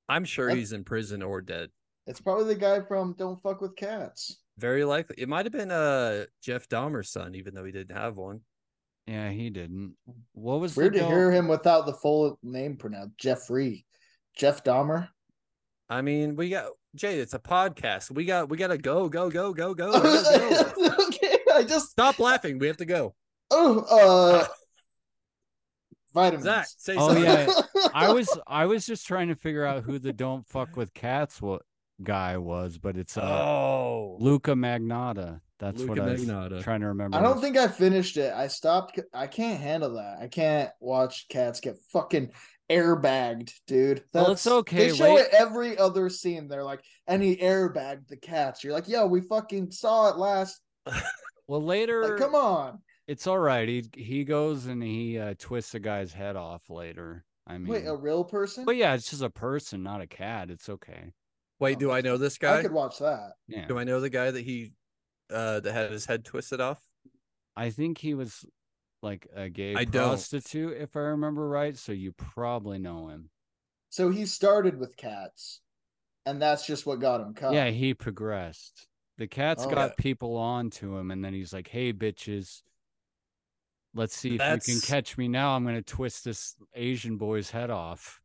"I'm 0.08 0.24
sure 0.24 0.48
That- 0.50 0.56
he's 0.56 0.72
in 0.72 0.84
prison 0.84 1.22
or 1.22 1.40
dead." 1.40 1.70
It's 2.06 2.20
probably 2.20 2.44
the 2.54 2.60
guy 2.60 2.80
from 2.82 3.14
Don't 3.18 3.40
Fuck 3.42 3.60
with 3.60 3.74
Cats. 3.76 4.36
Very 4.58 4.84
likely, 4.84 5.16
it 5.18 5.28
might 5.28 5.44
have 5.46 5.52
been 5.52 5.70
uh 5.70 6.26
Jeff 6.42 6.68
Dahmer's 6.68 7.10
son, 7.10 7.34
even 7.34 7.54
though 7.54 7.64
he 7.64 7.72
didn't 7.72 7.96
have 7.96 8.16
one. 8.16 8.40
Yeah, 9.06 9.30
he 9.30 9.50
didn't. 9.50 9.94
What 10.32 10.60
was 10.60 10.76
Weird 10.76 10.94
the 10.94 10.98
to 10.98 11.02
dog- 11.04 11.12
hear 11.12 11.30
him 11.32 11.48
without 11.48 11.86
the 11.86 11.92
full 11.94 12.38
name 12.42 12.76
pronounced. 12.76 13.18
Jeffrey. 13.18 13.86
Jeff 14.36 14.62
Dahmer. 14.64 15.08
I 15.88 16.02
mean, 16.02 16.34
we 16.36 16.48
got 16.50 16.70
Jay. 16.94 17.18
It's 17.20 17.34
a 17.34 17.38
podcast. 17.38 18.10
We 18.10 18.24
got 18.24 18.48
we 18.48 18.56
got 18.56 18.68
to 18.68 18.78
go, 18.78 19.08
go, 19.08 19.30
go, 19.30 19.52
go, 19.52 19.74
go. 19.74 19.92
we 20.76 20.88
go. 20.88 20.94
okay, 21.08 21.38
I 21.54 21.62
just 21.62 21.90
Stop 21.90 22.18
laughing. 22.18 22.58
We 22.58 22.66
have 22.66 22.76
to 22.78 22.84
go. 22.84 23.14
oh 23.50 23.80
uh 23.90 24.46
vitamins. 26.16 26.44
Zach, 26.44 26.66
say 26.78 26.96
Oh, 26.98 27.08
something. 27.08 27.24
yeah. 27.24 27.46
I 27.94 28.12
was 28.12 28.28
I 28.46 28.66
was 28.66 28.84
just 28.86 29.06
trying 29.06 29.28
to 29.28 29.36
figure 29.36 29.64
out 29.64 29.84
who 29.84 29.98
the 29.98 30.12
don't 30.12 30.46
fuck 30.48 30.76
with 30.76 30.92
cats 30.94 31.40
what 31.40 31.62
guy 32.02 32.36
was, 32.38 32.78
but 32.78 32.96
it's 32.96 33.16
uh 33.16 33.22
Oh, 33.22 34.16
Luka 34.20 34.52
Magnotta. 34.52 35.40
That's 35.58 35.80
Luka 35.80 35.90
what 35.92 36.00
I 36.00 36.12
was 36.12 36.24
Magnotta. 36.24 36.62
trying 36.62 36.80
to 36.80 36.88
remember. 36.88 37.16
I 37.16 37.22
don't 37.22 37.40
think 37.40 37.56
I 37.56 37.68
finished 37.68 38.16
it. 38.18 38.32
I 38.34 38.48
stopped. 38.48 39.00
I 39.14 39.26
can't 39.26 39.60
handle 39.60 39.94
that. 39.94 40.18
I 40.20 40.26
can't 40.28 40.70
watch 40.80 41.28
cats 41.30 41.60
get 41.60 41.76
fucking 41.92 42.30
airbagged, 42.70 43.52
dude. 43.66 44.02
Well, 44.12 44.32
it's 44.32 44.46
okay, 44.46 44.90
They 44.90 44.96
show 44.96 45.14
wait. 45.14 45.26
it 45.26 45.28
every 45.32 45.78
other 45.78 46.10
scene. 46.10 46.48
They're 46.48 46.64
like, 46.64 46.82
and 47.06 47.22
he 47.22 47.36
airbagged 47.36 48.08
the 48.08 48.16
cats. 48.18 48.62
You're 48.64 48.72
like, 48.74 48.88
yo, 48.88 49.06
we 49.06 49.20
fucking 49.22 49.70
saw 49.70 50.10
it 50.10 50.16
last. 50.18 50.60
well 51.48 51.62
later 51.62 52.02
Like, 52.02 52.18
come 52.18 52.34
on. 52.34 52.80
It's 53.06 53.26
all 53.26 53.38
right. 53.38 53.68
He 53.68 53.84
he 53.96 54.24
goes 54.24 54.66
and 54.66 54.82
he 54.82 55.18
uh, 55.18 55.34
twists 55.38 55.74
a 55.74 55.80
guy's 55.80 56.12
head 56.12 56.36
off 56.36 56.68
later. 56.70 57.24
I 57.46 57.58
mean 57.58 57.68
Wait, 57.72 57.86
a 57.86 57.94
real 57.94 58.24
person? 58.24 58.64
But 58.64 58.76
yeah, 58.76 58.94
it's 58.94 59.10
just 59.10 59.22
a 59.22 59.30
person, 59.30 59.82
not 59.82 60.00
a 60.00 60.06
cat. 60.06 60.50
It's 60.50 60.68
okay. 60.68 61.12
Wait, 61.60 61.78
do 61.78 61.90
I 61.90 62.00
know 62.00 62.16
this 62.16 62.38
guy? 62.38 62.58
I 62.58 62.62
could 62.62 62.72
watch 62.72 62.98
that. 62.98 63.32
Yeah. 63.48 63.66
Do 63.66 63.78
I 63.78 63.84
know 63.84 64.00
the 64.00 64.10
guy 64.10 64.30
that 64.30 64.44
he 64.44 64.72
uh 65.30 65.60
that 65.60 65.72
had 65.72 65.90
his 65.92 66.06
head 66.06 66.24
twisted 66.24 66.60
off? 66.60 66.82
I 67.56 67.70
think 67.70 67.98
he 67.98 68.14
was 68.14 68.44
like 69.02 69.26
a 69.34 69.48
gay 69.48 69.74
I 69.74 69.84
don't. 69.84 70.08
prostitute, 70.08 70.76
if 70.76 70.96
I 70.96 71.00
remember 71.00 71.48
right. 71.48 71.76
So 71.76 71.92
you 71.92 72.12
probably 72.12 72.78
know 72.78 73.08
him. 73.08 73.30
So 73.88 74.10
he 74.10 74.26
started 74.26 74.78
with 74.78 74.96
cats, 74.96 75.60
and 76.26 76.42
that's 76.42 76.66
just 76.66 76.84
what 76.84 76.98
got 77.00 77.20
him 77.20 77.32
cut. 77.34 77.54
Yeah, 77.54 77.70
he 77.70 77.94
progressed. 77.94 78.86
The 79.16 79.26
cat's 79.26 79.64
Oh. 79.64 79.70
got 79.70 79.96
people 79.96 80.36
on 80.36 80.68
to 80.70 80.98
him, 80.98 81.10
and 81.10 81.24
then 81.24 81.32
he's 81.32 81.52
like, 81.52 81.68
"Hey, 81.68 81.92
bitches, 81.92 82.62
let's 83.96 84.16
see 84.16 84.36
if 84.36 84.66
you 84.66 84.74
can 84.74 84.80
catch 84.80 85.18
me 85.18 85.26
now. 85.28 85.56
I'm 85.56 85.64
gonna 85.64 85.82
twist 85.82 86.24
this 86.24 86.54
Asian 86.74 87.16
boy's 87.16 87.50
head 87.50 87.70
off." 87.70 88.20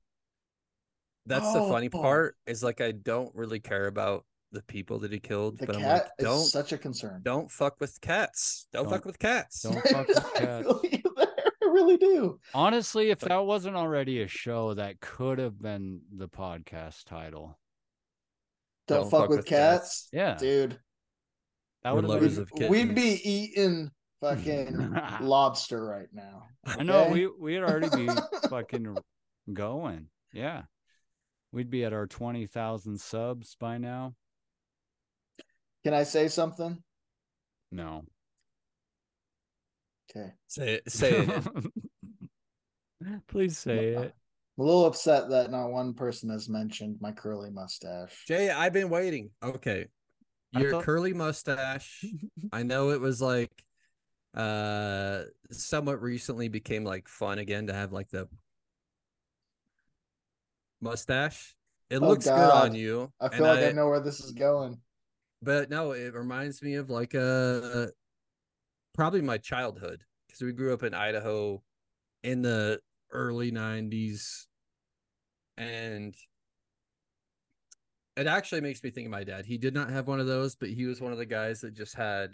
That's 1.25 1.51
the 1.53 1.61
funny 1.61 1.89
Oh. 1.93 2.01
part. 2.01 2.35
Is 2.45 2.63
like 2.63 2.81
I 2.81 2.91
don't 2.91 3.33
really 3.35 3.59
care 3.59 3.87
about 3.87 4.25
the 4.51 4.61
people 4.63 4.99
that 4.99 5.11
he 5.13 5.19
killed, 5.19 5.57
the 5.59 5.65
but 5.65 5.75
I'm 5.77 5.81
cat 5.81 6.03
like, 6.03 6.11
don't 6.19 6.41
is 6.41 6.51
such 6.51 6.73
a 6.73 6.77
concern. 6.77 7.21
don't 7.23 7.49
fuck 7.49 7.79
with 7.79 7.99
cats. 8.01 8.67
Don't, 8.73 8.83
Don't- 8.83 8.91
fuck 8.93 9.05
with 9.05 9.17
cats. 9.17 9.61
Don't 9.61 9.81
fuck 9.87 10.07
with 10.07 10.33
cats. 10.33 10.67
feel 10.67 10.81
you 10.83 11.01
there. 11.15 11.27
I 11.63 11.65
really 11.65 11.95
do. 11.97 12.39
Honestly, 12.53 13.11
if 13.11 13.21
Like- 13.21 13.29
that 13.29 13.45
wasn't 13.45 13.75
already 13.77 14.21
a 14.23 14.27
show, 14.27 14.73
that 14.73 14.99
could 14.99 15.37
have 15.39 15.57
been 15.61 16.01
the 16.11 16.27
podcast 16.27 17.05
title. 17.05 17.57
Don't, 18.87 19.09
fuck, 19.09 19.29
with, 19.29 19.45
cats. 19.45 20.09
Yeah, 20.11 20.35
dude. 20.37 20.77
that 21.83 21.95
would 21.95 22.03
have 22.03 22.09
lovers 22.11 22.35
been. 22.39 22.43
of 22.63 22.69
We'd, 22.69 22.87
we'd 22.87 22.95
be 22.95 23.21
eating 23.29 23.91
fucking 24.21 24.95
lobster 25.21 25.83
right 25.83 26.09
now. 26.13 26.43
I 26.65 26.83
know 26.83 27.09
we 27.09 27.27
we'd 27.27 27.59
already 27.59 27.89
be 27.95 28.09
fucking 28.49 28.97
going. 29.51 30.07
Yeah, 30.33 30.63
we'd 31.51 31.69
be 31.69 31.83
at 31.83 31.93
our 31.93 32.07
twenty 32.07 32.45
thousand 32.45 32.99
subs 33.01 33.55
by 33.59 33.77
now. 33.77 34.15
Can 35.83 35.93
I 35.93 36.03
say 36.03 36.27
something? 36.27 36.81
No, 37.71 38.03
Okay. 40.15 40.31
Say 40.47 40.73
it. 40.73 40.91
Say 40.91 41.25
it. 41.25 41.47
Please 43.27 43.57
say 43.57 43.89
it. 43.89 43.97
I'm 44.57 44.63
a 44.63 44.63
little 44.63 44.85
upset 44.85 45.29
that 45.29 45.49
not 45.49 45.71
one 45.71 45.93
person 45.93 46.29
has 46.29 46.49
mentioned 46.49 46.97
my 46.99 47.11
curly 47.11 47.49
mustache. 47.49 48.25
Jay, 48.27 48.49
I've 48.49 48.73
been 48.73 48.89
waiting. 48.89 49.31
Okay. 49.41 49.87
Your 50.51 50.71
thought- 50.71 50.83
curly 50.83 51.13
mustache. 51.13 52.03
I 52.51 52.63
know 52.63 52.89
it 52.89 52.99
was 52.99 53.21
like 53.21 53.49
uh 54.33 55.23
somewhat 55.51 56.01
recently 56.01 56.47
became 56.47 56.83
like 56.85 57.07
fun 57.07 57.37
again 57.39 57.67
to 57.67 57.73
have 57.73 57.91
like 57.91 58.09
the 58.09 58.27
mustache. 60.79 61.55
It 61.89 61.97
Oh, 62.01 62.07
looks 62.07 62.25
good 62.25 62.33
on 62.37 62.73
you. 62.73 63.11
I 63.19 63.27
feel 63.29 63.45
like 63.45 63.63
I, 63.65 63.71
know 63.73 63.87
where 63.89 63.99
this 63.99 64.21
is 64.21 64.31
going. 64.31 64.79
but 65.41 65.69
no, 65.69 65.91
it 65.91 66.13
reminds 66.13 66.61
me 66.63 66.75
of 66.75 66.89
like 66.89 67.13
uh 67.15 67.87
probably 68.93 69.21
my 69.21 69.37
childhood 69.37 70.03
because 70.27 70.41
we 70.41 70.53
grew 70.53 70.73
up 70.73 70.83
in 70.83 70.93
Idaho 70.93 71.61
in 72.23 72.41
the 72.41 72.79
early 73.11 73.51
90s 73.51 74.45
and 75.57 76.15
it 78.15 78.27
actually 78.27 78.61
makes 78.61 78.83
me 78.83 78.89
think 78.89 79.05
of 79.07 79.11
my 79.11 79.23
dad. 79.23 79.45
He 79.45 79.57
did 79.57 79.73
not 79.73 79.89
have 79.89 80.07
one 80.07 80.19
of 80.19 80.27
those, 80.27 80.55
but 80.55 80.69
he 80.69 80.85
was 80.85 81.01
one 81.01 81.11
of 81.11 81.17
the 81.17 81.25
guys 81.25 81.61
that 81.61 81.73
just 81.73 81.95
had 81.95 82.33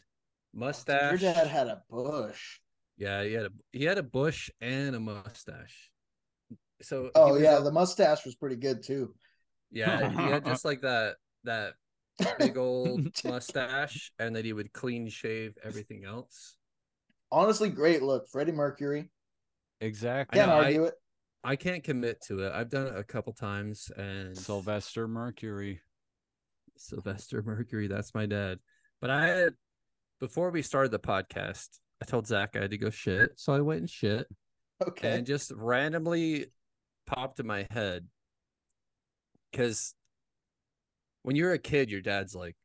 mustache. 0.57 1.21
Your 1.21 1.33
dad 1.33 1.47
had 1.47 1.67
a 1.67 1.83
bush. 1.89 2.59
yeah, 2.97 3.23
he 3.23 3.33
had 3.33 3.45
a 3.45 3.49
he 3.71 3.83
had 3.85 3.97
a 3.97 4.03
bush 4.03 4.49
and 4.61 4.95
a 4.95 4.99
mustache. 4.99 5.91
So 6.81 7.11
Oh 7.15 7.37
yeah, 7.37 7.59
a- 7.59 7.63
the 7.63 7.71
mustache 7.71 8.25
was 8.25 8.35
pretty 8.35 8.55
good 8.57 8.83
too. 8.83 9.13
yeah, 9.71 10.09
he 10.09 10.15
had 10.31 10.45
just 10.45 10.65
like 10.65 10.81
that 10.81 11.15
that 11.43 11.73
big 12.39 12.57
old 12.57 13.07
mustache, 13.23 14.11
and 14.19 14.35
then 14.35 14.43
he 14.45 14.53
would 14.53 14.73
clean 14.73 15.07
shave 15.09 15.57
everything 15.63 16.03
else. 16.05 16.57
Honestly, 17.31 17.69
great 17.69 18.01
look. 18.01 18.27
Freddie 18.29 18.51
Mercury. 18.53 19.09
Exactly. 19.81 20.39
I 20.39 20.45
Can't 20.45 20.57
know, 20.57 20.63
argue 20.63 20.83
it. 20.85 20.93
I 21.43 21.55
can't 21.55 21.83
commit 21.83 22.21
to 22.27 22.39
it. 22.45 22.51
I've 22.53 22.69
done 22.69 22.87
it 22.87 22.97
a 22.97 23.03
couple 23.03 23.33
times, 23.33 23.91
and 23.95 24.35
Sylvester 24.37 25.07
Mercury. 25.07 25.81
Sylvester 26.77 27.41
Mercury, 27.41 27.87
that's 27.87 28.13
my 28.13 28.25
dad. 28.25 28.59
But 29.01 29.09
I 29.09 29.27
had 29.27 29.53
before 30.19 30.49
we 30.51 30.61
started 30.61 30.91
the 30.91 30.99
podcast, 30.99 31.67
I 32.01 32.05
told 32.05 32.27
Zach 32.27 32.55
I 32.55 32.61
had 32.61 32.71
to 32.71 32.77
go 32.77 32.89
shit, 32.89 33.31
so 33.35 33.53
I 33.53 33.61
went 33.61 33.81
and 33.81 33.89
shit, 33.89 34.27
Okay. 34.85 35.11
and 35.15 35.25
just 35.25 35.51
randomly 35.55 36.47
popped 37.05 37.39
in 37.39 37.47
my 37.47 37.67
head 37.71 38.07
because 39.51 39.93
when 41.23 41.35
you're 41.35 41.53
a 41.53 41.59
kid, 41.59 41.89
your 41.89 42.01
dad's 42.01 42.35
like 42.35 42.55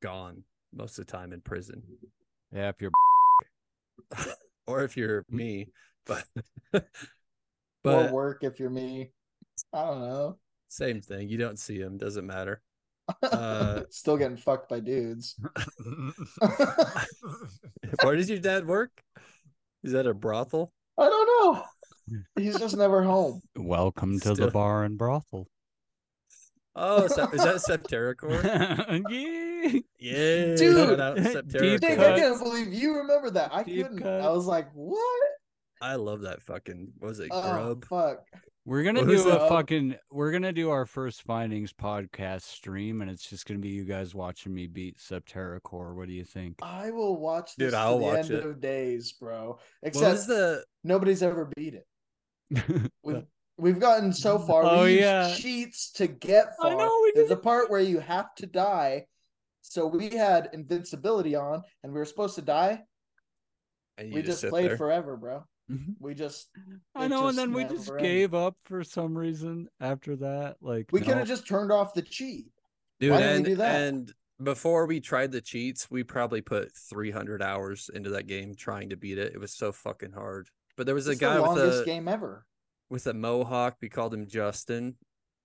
gone 0.00 0.44
most 0.72 0.98
of 0.98 1.06
the 1.06 1.12
time 1.12 1.32
in 1.32 1.40
prison, 1.40 1.82
Yeah, 2.52 2.68
if 2.68 2.80
you're 2.80 2.90
or 4.66 4.82
if 4.84 4.96
you're 4.96 5.24
me, 5.30 5.68
but 6.06 6.24
More 6.72 6.82
but 8.04 8.12
work 8.12 8.44
if 8.44 8.58
you're 8.58 8.70
me. 8.70 9.12
I 9.72 9.84
don't 9.86 10.00
know. 10.00 10.38
same 10.68 11.00
thing. 11.00 11.28
You 11.28 11.38
don't 11.38 11.58
see 11.58 11.78
him, 11.78 11.96
doesn't 11.98 12.26
matter. 12.26 12.60
Uh, 13.22 13.82
Still 13.90 14.16
getting 14.16 14.36
fucked 14.36 14.68
by 14.68 14.80
dudes. 14.80 15.36
Where 18.02 18.16
does 18.16 18.28
your 18.30 18.38
dad 18.38 18.66
work? 18.66 18.90
Is 19.82 19.92
that 19.92 20.06
a 20.06 20.14
brothel? 20.14 20.72
I 20.98 21.08
don't 21.08 21.26
know. 21.56 21.62
He's 22.36 22.58
just 22.58 22.76
never 22.76 23.02
home. 23.02 23.40
welcome 23.56 24.14
to 24.20 24.34
Still- 24.34 24.46
the 24.46 24.50
bar 24.50 24.84
and 24.84 24.96
brothel. 24.98 25.48
Oh, 26.76 27.04
is 27.04 27.14
that, 27.14 27.32
is 27.32 27.40
that 27.44 27.56
Septerra 27.56 28.16
Core? 28.16 28.40
yeah. 29.08 29.78
Yeah, 30.00 30.56
Dude, 30.56 30.58
shout 30.88 30.98
out 31.00 31.16
Septerra 31.18 31.60
Core. 31.60 31.78
Dick. 31.78 31.98
I 32.00 32.18
can't 32.18 32.38
believe 32.42 32.72
you 32.72 32.96
remember 32.98 33.30
that. 33.30 33.52
I 33.54 33.62
Deep 33.62 33.82
couldn't. 33.84 34.00
cut. 34.02 34.20
I 34.22 34.28
was 34.30 34.46
like, 34.46 34.68
what? 34.74 35.22
I 35.80 35.94
love 35.94 36.22
that 36.22 36.42
fucking. 36.42 36.92
What 36.98 37.08
was 37.10 37.20
it 37.20 37.28
Oh 37.30 37.52
Grubb? 37.52 37.84
fuck. 37.84 38.18
We're 38.66 38.82
gonna 38.82 39.00
What 39.00 39.08
do 39.08 39.28
a 39.28 39.38
that? 39.38 39.48
fucking. 39.50 39.96
We're 40.10 40.32
gonna 40.32 40.52
do 40.52 40.70
our 40.70 40.86
first 40.86 41.22
findings 41.22 41.74
podcast 41.74 42.42
stream, 42.42 43.02
and 43.02 43.10
it's 43.10 43.28
just 43.28 43.44
gonna 43.46 43.60
be 43.60 43.68
you 43.68 43.84
guys 43.84 44.14
watching 44.14 44.54
me 44.54 44.66
beat 44.66 44.96
Septerra 44.96 45.62
Core. 45.62 45.94
What 45.94 46.08
do 46.08 46.14
you 46.14 46.24
think? 46.24 46.60
I 46.62 46.90
will 46.90 47.16
watch 47.18 47.56
this 47.56 47.72
to 47.72 47.78
I'll 47.78 47.98
the 47.98 48.04
watch 48.04 48.18
end 48.20 48.30
it. 48.30 48.46
of 48.46 48.60
days, 48.62 49.12
bro. 49.12 49.58
Except 49.82 50.26
the? 50.26 50.64
nobody's 50.82 51.22
ever 51.22 51.50
beat 51.54 51.74
it. 51.74 52.90
We've 53.02 53.24
we've 53.58 53.78
gotten 53.78 54.14
so 54.14 54.38
oh, 54.38 54.46
far. 54.46 54.62
Oh, 54.64 54.84
we 54.84 54.92
use 54.92 55.00
yeah. 55.00 55.34
cheats 55.34 55.92
to 55.92 56.06
get 56.06 56.46
I 56.62 56.74
know, 56.74 57.00
we 57.02 57.12
There's 57.14 57.28
did. 57.28 57.38
a 57.38 57.40
part 57.40 57.70
where 57.70 57.80
you 57.80 58.00
have 58.00 58.34
to 58.36 58.46
die. 58.46 59.04
So 59.60 59.86
we 59.86 60.08
had 60.08 60.50
invincibility 60.54 61.34
on, 61.34 61.62
and 61.82 61.92
we 61.92 61.98
were 61.98 62.04
supposed 62.06 62.34
to 62.36 62.42
die. 62.42 62.82
And 63.98 64.08
you 64.08 64.14
we 64.14 64.22
just 64.22 64.40
sit 64.40 64.50
played 64.50 64.70
there. 64.70 64.76
forever, 64.76 65.16
bro. 65.16 65.44
Mhm. 65.70 65.94
We 65.98 66.14
just 66.14 66.50
I 66.94 67.06
it 67.06 67.08
know, 67.08 67.28
and 67.28 67.38
then 67.38 67.52
we 67.52 67.62
just 67.64 67.86
never 67.86 67.98
ended. 67.98 68.10
gave 68.12 68.34
up 68.34 68.56
for 68.64 68.84
some 68.84 69.16
reason 69.16 69.68
after 69.80 70.14
that. 70.16 70.56
Like 70.60 70.90
we 70.92 71.00
could 71.00 71.16
have 71.16 71.26
just 71.28 71.46
turned 71.48 71.72
off 71.72 71.94
the 71.94 72.02
cheat. 72.02 72.46
dude. 73.00 73.12
Why 73.12 73.18
didn't 73.18 73.30
we 73.32 73.36
and 73.36 73.44
do 73.46 73.54
that? 73.56 73.80
and 73.82 74.12
before 74.42 74.84
we 74.86 75.00
tried 75.00 75.32
the 75.32 75.40
cheats, 75.40 75.90
we 75.90 76.02
probably 76.04 76.42
put 76.42 76.70
300 76.76 77.40
hours 77.40 77.88
into 77.94 78.10
that 78.10 78.26
game 78.26 78.54
trying 78.54 78.90
to 78.90 78.96
beat 78.96 79.16
it. 79.16 79.32
It 79.32 79.38
was 79.38 79.52
so 79.54 79.72
fucking 79.72 80.12
hard. 80.12 80.48
But 80.76 80.86
there 80.86 80.94
was 80.94 81.06
a 81.08 81.12
It's 81.12 81.20
guy 81.20 81.34
the 81.36 81.42
with 81.42 81.50
longest 81.52 81.82
a 81.82 81.84
game 81.86 82.08
ever. 82.08 82.44
with 82.90 83.06
a 83.06 83.14
mohawk. 83.14 83.76
We 83.80 83.88
called 83.88 84.12
him 84.12 84.26
Justin, 84.26 84.96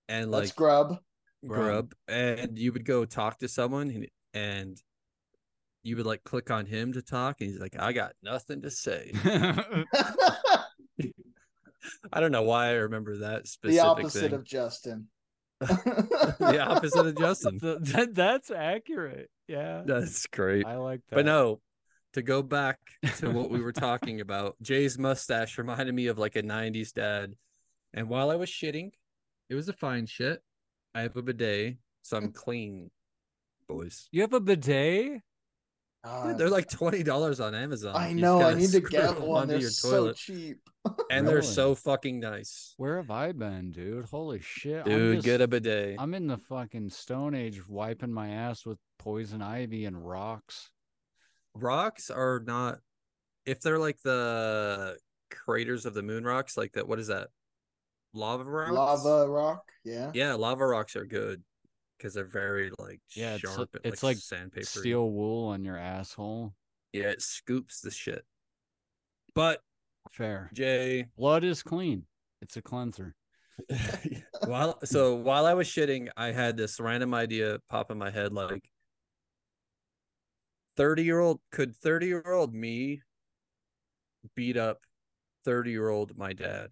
and 0.08 0.30
Let's 0.30 0.50
like 0.50 0.56
grub. 0.56 0.98
grub 1.46 1.94
and 2.08 2.58
you 2.58 2.72
would 2.72 2.84
go 2.84 3.04
talk 3.06 3.38
to 3.38 3.48
someone 3.48 3.88
and, 3.90 4.08
and 4.34 4.82
you 5.82 5.96
would 5.96 6.06
like 6.06 6.22
click 6.24 6.50
on 6.50 6.66
him 6.66 6.92
to 6.92 7.02
talk 7.02 7.40
and 7.40 7.50
he's 7.50 7.60
like 7.60 7.76
i 7.78 7.92
got 7.92 8.12
nothing 8.22 8.62
to 8.62 8.70
say 8.70 9.10
i 12.12 12.20
don't 12.20 12.32
know 12.32 12.42
why 12.42 12.66
i 12.68 12.72
remember 12.72 13.18
that 13.18 13.46
specific 13.46 13.80
the 13.80 13.86
opposite 13.86 14.20
thing 14.22 14.32
of 14.34 14.44
Justin. 14.44 15.08
the 15.60 16.64
opposite 16.66 17.06
of 17.06 17.16
justin 17.18 17.58
Th- 17.60 17.78
that- 17.80 18.14
that's 18.14 18.50
accurate. 18.50 19.30
Yeah, 19.46 19.82
that's 19.84 20.26
great 20.28 20.64
I 20.66 20.76
like 20.76 21.00
that. 21.08 21.16
but 21.16 21.26
no 21.26 21.60
to 22.14 22.22
go 22.22 22.42
back 22.42 22.78
to 23.18 23.30
what 23.30 23.50
we 23.50 23.60
were 23.60 23.72
talking 23.72 24.20
about 24.20 24.56
jay's 24.62 24.98
mustache 24.98 25.58
reminded 25.58 25.94
me 25.94 26.06
of 26.06 26.18
like 26.18 26.36
a 26.36 26.42
90s 26.42 26.92
dad 26.92 27.34
and 27.94 28.08
while 28.08 28.30
i 28.30 28.36
was 28.36 28.48
shitting 28.48 28.90
it 29.48 29.54
was 29.54 29.68
a 29.68 29.72
fine 29.72 30.06
shit 30.06 30.42
i 30.94 31.02
have 31.02 31.16
a 31.16 31.22
bidet 31.22 31.76
so 32.02 32.16
i'm 32.16 32.32
clean 32.32 32.90
boys 33.68 34.08
you 34.12 34.22
have 34.22 34.32
a 34.32 34.40
bidet. 34.40 35.20
Uh, 36.02 36.28
Dude, 36.28 36.38
they're 36.38 36.48
like 36.48 36.68
twenty 36.68 37.02
dollars 37.02 37.40
on 37.40 37.54
Amazon. 37.54 37.94
I 37.94 38.12
know. 38.12 38.40
I 38.40 38.54
need 38.54 38.70
to 38.70 38.78
screw 38.78 38.88
get 38.90 39.14
them 39.16 39.22
one. 39.26 39.42
onto 39.42 39.52
They're 39.52 39.60
your 39.60 39.70
so 39.70 39.90
toilet. 39.90 40.16
cheap. 40.16 40.58
and 41.10 41.26
they're 41.28 41.36
Really? 41.36 41.46
so 41.46 41.74
fucking 41.74 42.20
nice. 42.20 42.72
Where 42.78 42.96
have 42.96 43.10
I 43.10 43.32
been, 43.32 43.70
dude? 43.70 44.06
Holy 44.06 44.40
shit, 44.40 44.78
I'm 44.86 44.90
Dude, 44.90 45.14
just- 45.16 45.24
get 45.26 45.40
a 45.42 45.46
bidet. 45.48 45.96
I'm 45.98 46.14
in 46.14 46.26
the 46.26 46.38
fucking 46.38 46.88
Stone 46.88 47.34
Age, 47.34 47.60
wiping 47.68 48.12
my 48.12 48.30
ass 48.30 48.64
with 48.64 48.78
poison 48.98 49.42
ivy 49.42 49.84
and 49.84 50.02
rocks. 50.06 50.70
Rocks 51.54 52.08
are 52.10 52.42
not 52.46 52.78
if 53.44 53.60
they're 53.60 53.78
like 53.78 54.00
the 54.02 54.96
craters 55.30 55.84
of 55.84 55.92
the 55.94 56.02
moon 56.02 56.24
rocks, 56.24 56.56
like 56.56 56.72
that. 56.72 56.88
What 56.88 56.98
is 56.98 57.08
that? 57.08 57.28
lava 58.14 58.42
rocks. 58.44 58.72
Lava 58.72 59.28
rock. 59.30 59.62
Yeah. 59.84 60.10
Yeah, 60.14 60.34
lava 60.34 60.66
rocks 60.66 60.96
are 60.96 61.04
good 61.04 61.42
because 62.00 62.14
they're 62.14 62.24
very 62.24 62.70
like 62.78 63.00
Yeah, 63.14 63.34
it's, 63.34 63.40
sharp. 63.40 63.70
and, 63.74 63.84
it's 63.84 64.02
like 64.02 64.16
sandpaper. 64.16 64.64
steel 64.66 65.10
wool 65.10 65.48
on 65.48 65.64
your 65.64 65.76
asshole. 65.76 66.54
Yeah, 66.92 67.08
it 67.08 67.22
scoops 67.22 67.80
the 67.80 67.90
shit. 67.90 68.24
But 69.34 69.60
Fair. 70.10 70.50
Jay, 70.54 71.06
Blood 71.16 71.44
is 71.44 71.62
clean. 71.62 72.04
It's 72.40 72.56
a 72.56 72.62
cleanser. 72.62 73.14
while 74.46 74.78
so 74.84 75.16
while 75.16 75.44
I 75.44 75.52
was 75.52 75.68
shitting, 75.68 76.08
I 76.16 76.32
had 76.32 76.56
this 76.56 76.80
random 76.80 77.12
idea 77.12 77.58
pop 77.68 77.90
in 77.90 77.98
my 77.98 78.10
head 78.10 78.32
like 78.32 78.64
30 80.78 81.04
year 81.04 81.20
old 81.20 81.40
could 81.52 81.76
30 81.76 82.06
year 82.06 82.24
old 82.26 82.54
me 82.54 83.02
beat 84.34 84.56
up 84.56 84.78
30 85.44 85.70
year 85.70 85.90
old 85.90 86.16
my 86.16 86.32
dad? 86.32 86.68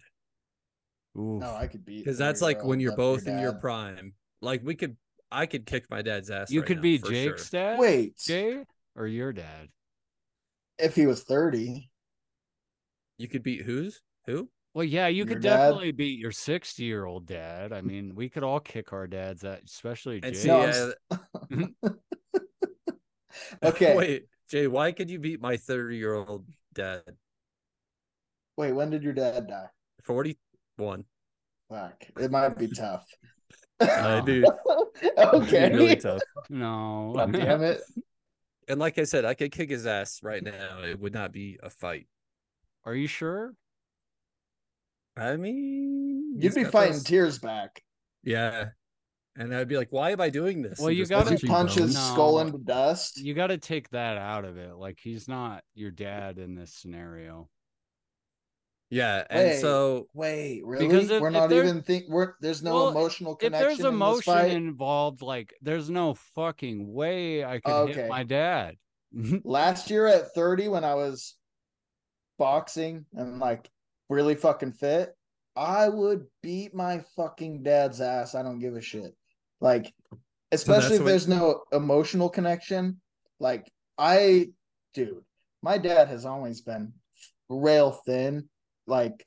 Ooh. 1.18 1.38
No, 1.40 1.54
I 1.54 1.66
could 1.66 1.84
beat. 1.84 1.98
Because 1.98 2.16
that's 2.16 2.40
like 2.40 2.64
when 2.64 2.80
you're 2.80 2.92
up 2.92 2.96
both 2.96 3.26
in 3.26 3.38
your 3.38 3.52
prime. 3.52 4.14
Like 4.40 4.62
we 4.64 4.74
could 4.74 4.96
I 5.30 5.46
could 5.46 5.66
kick 5.66 5.90
my 5.90 6.02
dad's 6.02 6.30
ass. 6.30 6.50
you 6.50 6.60
right 6.60 6.66
could 6.66 6.76
now, 6.78 6.82
be 6.82 6.98
Jake's 6.98 7.48
sure. 7.50 7.60
dad? 7.60 7.78
Wait, 7.78 8.16
Jay 8.18 8.64
or 8.96 9.06
your 9.06 9.32
dad? 9.32 9.68
if 10.78 10.94
he 10.94 11.06
was 11.06 11.22
thirty, 11.22 11.90
You 13.18 13.28
could 13.28 13.42
beat 13.42 13.62
whose? 13.62 14.00
Who? 14.26 14.48
Well, 14.74 14.84
yeah, 14.84 15.08
you 15.08 15.18
Your 15.18 15.26
could 15.26 15.40
dad? 15.42 15.58
definitely 15.58 15.92
beat 15.92 16.18
your 16.20 16.30
60 16.30 16.84
year 16.84 17.04
old 17.04 17.26
dad. 17.26 17.72
I 17.72 17.80
mean, 17.80 18.14
we 18.14 18.28
could 18.28 18.44
all 18.44 18.60
kick 18.60 18.92
our 18.92 19.06
dads 19.06 19.42
at, 19.44 19.64
especially 19.64 20.20
And 20.22 20.34
Jay. 20.34 20.40
see, 20.40 20.48
No, 20.48 20.92
uh, 21.10 21.16
okay. 23.64 23.96
Wait. 23.96 23.96
Wait, 23.96 24.24
Jay, 24.48 24.66
why 24.66 24.92
could 24.92 25.10
you 25.10 25.18
beat 25.18 25.40
my 25.40 25.56
30 25.56 25.96
year 25.96 26.14
old 26.14 26.46
dad? 26.74 27.02
Wait, 28.56 28.72
when 28.72 28.90
did 28.90 29.02
your 29.02 29.12
dad 29.14 29.48
die? 29.48 29.68
41. 30.04 31.04
Fuck, 31.68 32.04
it 32.18 32.30
might 32.30 32.56
be 32.56 32.68
tough. 32.68 33.06
I 33.80 34.20
do. 34.24 34.44
okay. 35.18 35.70
Really 35.72 35.96
tough. 35.96 36.20
no. 36.48 37.12
God 37.16 37.32
damn 37.32 37.62
it. 37.62 37.80
And 38.68 38.78
like 38.78 38.98
I 38.98 39.04
said, 39.04 39.24
I 39.24 39.34
could 39.34 39.52
kick 39.52 39.70
his 39.70 39.86
ass 39.86 40.20
right 40.22 40.42
now. 40.42 40.82
It 40.82 40.98
would 41.00 41.14
not 41.14 41.32
be 41.32 41.58
a 41.62 41.70
fight. 41.70 42.06
Are 42.84 42.94
you 42.94 43.06
sure? 43.06 43.54
I 45.16 45.36
mean, 45.36 46.34
You'd 46.38 46.54
be 46.54 46.64
fighting 46.64 46.92
those- 46.94 47.04
tears 47.04 47.38
back 47.38 47.82
Yeah. 48.22 48.70
And 49.36 49.54
I'd 49.54 49.68
be 49.68 49.76
like, 49.76 49.92
why 49.92 50.10
am 50.10 50.20
I 50.20 50.30
doing 50.30 50.62
this? 50.62 50.78
Well, 50.80 50.88
He 50.88 50.96
you 50.96 51.06
gotta- 51.06 51.26
as 51.26 51.30
lets 51.30 51.42
you 51.44 51.48
you 51.48 51.54
punch 51.54 51.74
his 51.74 51.94
No. 51.94 52.00
skull 52.00 52.40
into 52.40 52.58
dust. 52.58 53.18
You 53.20 53.34
got 53.34 53.48
to 53.48 53.58
take 53.58 53.88
that 53.90 54.16
out 54.18 54.44
of 54.44 54.56
it. 54.58 54.74
Like, 54.76 54.98
he's 55.00 55.28
not 55.28 55.62
your 55.74 55.92
dad 55.92 56.38
in 56.38 56.54
this 56.56 56.72
scenario. 56.74 57.48
Yeah. 58.90 59.24
And 59.28 59.48
Wait. 59.48 59.60
so, 59.60 60.06
Wait, 60.14 60.62
really? 60.64 60.86
Because 60.88 61.10
if- 61.10 61.20
we're 61.20 61.30
not 61.30 61.52
even 61.52 61.82
think 61.82 62.06
we're 62.08 62.34
there's 62.40 62.62
no 62.62 62.74
Well, 62.74 62.88
emotional 62.88 63.36
If 63.40 63.52
there's 63.52 63.80
emotion 63.80 64.32
fight? 64.32 64.52
involved, 64.52 65.20
like, 65.22 65.52
there's 65.60 65.90
no 65.90 66.14
fucking 66.34 66.90
way 66.92 67.44
I 67.44 67.60
could 67.60 67.70
Okay. 67.72 67.92
hit 67.92 68.08
my 68.08 68.22
dad. 68.24 68.76
last 69.44 69.90
year 69.90 70.06
at 70.06 70.34
30 70.34 70.68
when 70.68 70.84
I 70.84 70.94
was 70.94 71.34
boxing 72.38 73.04
and 73.14 73.38
like 73.38 73.68
really 74.08 74.34
fucking 74.34 74.72
fit, 74.72 75.14
I 75.56 75.88
would 75.88 76.26
beat 76.42 76.74
my 76.74 77.00
fucking 77.16 77.62
dad's 77.62 78.00
ass. 78.00 78.34
I 78.34 78.42
don't 78.42 78.58
give 78.60 78.76
a 78.76 78.80
shit. 78.80 79.14
Like, 79.60 79.92
especially 80.52 80.96
if 80.96 81.02
what- 81.02 81.08
there's 81.08 81.28
no 81.28 81.62
emotional 81.72 82.28
connection. 82.28 83.00
Like, 83.40 83.70
I, 83.98 84.48
dude, 84.94 85.24
my 85.62 85.78
dad 85.78 86.08
has 86.08 86.24
always 86.24 86.60
been 86.60 86.92
rail 87.48 87.92
thin. 88.06 88.48
Like, 88.88 89.24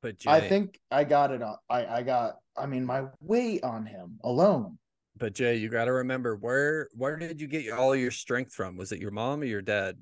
but 0.00 0.18
Jay, 0.18 0.30
I 0.30 0.40
think 0.48 0.78
I 0.90 1.04
got 1.04 1.30
it 1.32 1.42
on. 1.42 1.56
I, 1.68 1.86
I 1.86 2.02
got, 2.02 2.36
I 2.56 2.66
mean, 2.66 2.84
my 2.86 3.04
weight 3.20 3.62
on 3.64 3.84
him 3.86 4.18
alone. 4.24 4.78
but 5.16 5.34
Jay, 5.34 5.56
you 5.56 5.68
got 5.68 5.84
to 5.86 5.92
remember 5.92 6.36
where, 6.36 6.88
where 6.94 7.16
did 7.16 7.40
you 7.40 7.46
get 7.48 7.70
all 7.72 7.94
your 7.94 8.10
strength 8.10 8.54
from? 8.54 8.76
Was 8.76 8.92
it 8.92 9.00
your 9.00 9.10
mom 9.10 9.42
or 9.42 9.44
your 9.44 9.62
dad? 9.62 9.98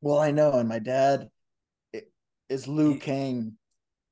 Well, 0.00 0.18
I 0.18 0.30
know, 0.32 0.52
and 0.54 0.68
my 0.68 0.78
dad 0.80 1.28
is 2.48 2.66
Liu 2.68 2.94
He- 2.94 2.98
Kang. 2.98 3.56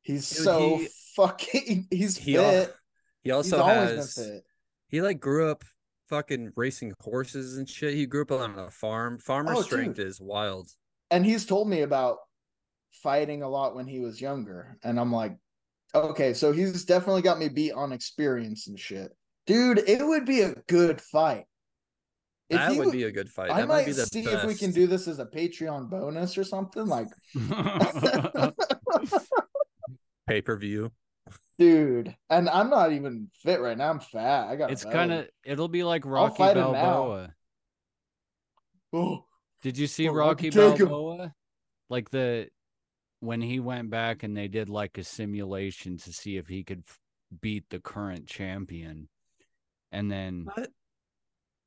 He's 0.02 0.28
Dude, 0.30 0.44
so 0.44 0.76
he- 0.78 0.88
fucking. 1.16 1.88
He's 1.90 2.16
He, 2.16 2.36
al- 2.38 2.68
he 3.22 3.30
also 3.32 3.60
always 3.60 3.90
has, 4.16 4.40
he 4.88 5.02
like 5.02 5.20
grew 5.20 5.50
up 5.50 5.62
fucking 6.08 6.52
racing 6.56 6.94
horses 7.02 7.58
and 7.58 7.68
shit. 7.68 7.94
He 7.94 8.06
grew 8.06 8.22
up 8.22 8.32
on 8.32 8.58
a 8.58 8.70
farm. 8.70 9.18
Farmer 9.18 9.54
Oh, 9.56 9.62
strength 9.62 9.96
dude. 9.96 10.06
is 10.06 10.20
wild. 10.20 10.70
And 11.10 11.24
he's 11.26 11.44
told 11.44 11.68
me 11.68 11.82
about 11.82 12.18
fighting 13.02 13.42
a 13.42 13.48
lot 13.48 13.74
when 13.74 13.86
he 13.86 14.00
was 14.00 14.20
younger, 14.20 14.76
and 14.82 14.98
I'm 14.98 15.12
like, 15.12 15.36
okay, 15.94 16.34
so 16.34 16.52
he's 16.52 16.84
definitely 16.84 17.22
got 17.22 17.38
me 17.38 17.48
beat 17.48 17.72
on 17.72 17.92
experience 17.92 18.66
and 18.68 18.78
shit, 18.78 19.10
dude. 19.46 19.78
It 19.88 20.06
would 20.06 20.24
be 20.26 20.40
a 20.42 20.54
good 20.68 21.00
fight. 21.00 21.44
If 22.48 22.58
that 22.58 22.72
he 22.72 22.78
would 22.78 22.86
would- 22.86 22.92
be 22.92 23.04
a 23.04 23.12
good 23.12 23.28
fight. 23.30 23.50
I 23.50 23.60
that 23.60 23.68
might 23.68 23.74
might 23.74 23.86
be 23.86 23.92
the 23.92 24.06
see 24.06 24.22
if 24.24 24.44
we 24.44 24.54
can 24.56 24.72
do 24.72 24.86
this 24.88 25.06
as 25.06 25.20
a 25.20 25.26
Patreon 25.26 25.88
bonus 25.88 26.36
or 26.36 26.42
something. 26.44 26.84
Like, 26.86 27.06
pay 30.26 30.42
per 30.42 30.56
view. 30.56 30.90
dude, 31.58 32.14
and 32.28 32.48
I'm 32.48 32.70
not 32.70 32.92
even 32.92 33.28
fit 33.42 33.60
right 33.60 33.76
now. 33.76 33.90
I'm 33.90 34.00
fat. 34.00 34.48
I 34.48 34.56
got. 34.56 34.70
it's 34.70 34.84
kind 34.84 35.12
of, 35.12 35.28
it'll 35.44 35.68
be 35.68 35.84
like 35.84 36.04
Rocky 36.04 36.36
fight. 36.38 36.54
Balboa. 36.54 37.34
Oh, 38.92 39.24
Did 39.62 39.76
you 39.78 39.86
see 39.86 40.08
Oh, 40.08 40.12
Rocky 40.12 40.50
can 40.50 40.70
take 40.72 40.80
him. 40.80 40.88
Balboa? 40.88 41.34
Like 41.88 42.10
the 42.10 42.48
when 43.20 43.40
he 43.40 43.60
went 43.60 43.90
back 43.90 44.22
and 44.22 44.36
they 44.36 44.48
did 44.48 44.68
like 44.68 44.98
a 44.98 45.04
simulation 45.04 45.96
to 45.98 46.12
see 46.12 46.36
if 46.36 46.48
he 46.48 46.64
could 46.64 46.82
f- 46.86 46.98
beat 47.40 47.64
the 47.70 47.78
current 47.80 48.26
champion, 48.26 49.08
and 49.92 50.10
then 50.10 50.46
What? 50.52 50.70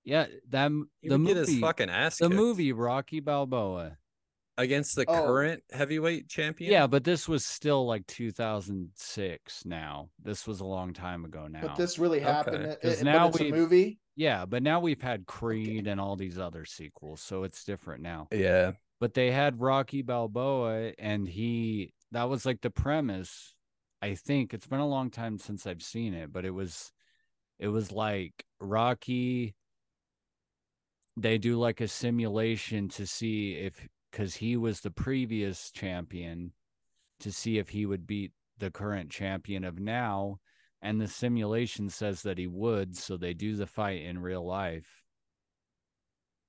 yeah, 0.04 0.28
that 0.50 0.72
He 1.02 1.10
the 1.10 1.18
would 1.20 1.38
his 1.38 1.48
movie, 1.48 1.62
fucking 1.62 1.90
ass 1.90 2.18
the 2.18 2.26
kicked 2.28 2.36
movie 2.36 2.72
Rocky 2.74 3.20
Balboa. 3.20 3.98
against 4.58 4.96
the 4.96 5.06
Oh. 5.08 5.26
current 5.26 5.64
heavyweight 5.72 6.28
champion. 6.30 6.72
Yeah, 6.72 6.86
but 6.86 7.04
this 7.04 7.28
was 7.28 7.44
still 7.46 7.86
like 7.88 8.06
2006. 8.08 9.66
Now 9.66 10.10
this 10.22 10.46
was 10.46 10.60
a 10.60 10.66
long 10.66 10.94
time 10.94 11.26
ago. 11.26 11.48
Now, 11.48 11.62
but 11.62 11.76
this 11.76 11.98
really 11.98 12.20
happened. 12.20 12.58
Okay. 12.64 12.72
It, 12.74 12.82
'Cause 12.82 13.02
it- 13.02 13.06
now 13.06 13.30
it's 13.30 13.40
a 13.40 13.44
we've- 13.46 13.58
movie. 13.58 14.00
yeah, 14.16 14.46
but 14.46 14.62
now 14.64 14.80
we've 14.80 15.02
had 15.02 15.26
Creed 15.26 15.88
and 15.88 16.00
all 16.00 16.16
these 16.16 16.38
other 16.38 16.66
sequels, 16.66 17.22
so 17.22 17.44
it's 17.44 17.64
different 17.64 18.04
now. 18.04 18.28
yeah. 18.32 18.74
But 19.00 19.14
they 19.14 19.32
had 19.32 19.62
Rocky 19.62 20.02
Balboa 20.02 20.94
and 20.98 21.28
he 21.28 21.94
that 22.12 22.30
was 22.30 22.46
like 22.46 22.62
the 22.62 22.70
premise. 22.70 23.56
I 24.02 24.16
think 24.16 24.54
it's 24.54 24.68
been 24.68 24.80
a 24.80 24.88
long 24.88 25.10
time 25.10 25.40
since 25.40 25.66
I've 25.66 25.82
seen 25.82 26.14
it, 26.14 26.32
but 26.32 26.46
it 26.46 26.52
was 26.52 26.92
it 27.60 27.68
was 27.70 27.92
like 27.92 28.46
Rocky 28.60 29.56
they 31.16 31.38
do 31.38 31.60
like 31.60 31.80
a 31.80 31.88
simulation 31.88 32.90
to 32.90 33.06
see 33.06 33.54
if 33.54 33.88
cuz 34.12 34.36
he 34.36 34.58
was 34.58 34.82
the 34.82 34.92
previous 34.92 35.72
champion 35.72 36.54
to 37.20 37.32
see 37.32 37.58
if 37.58 37.70
he 37.70 37.86
would 37.86 38.08
beat 38.08 38.32
the 38.58 38.72
current 38.72 39.10
champion 39.12 39.64
of 39.64 39.80
now 39.80 40.40
and 40.82 41.00
the 41.00 41.08
simulation 41.08 41.90
says 41.90 42.24
that 42.24 42.38
he 42.38 42.48
would 42.48 42.98
so 42.98 43.16
they 43.16 43.34
do 43.34 43.56
the 43.56 43.68
fight 43.68 44.02
in 44.02 44.20
real 44.20 44.46
life 44.46 45.03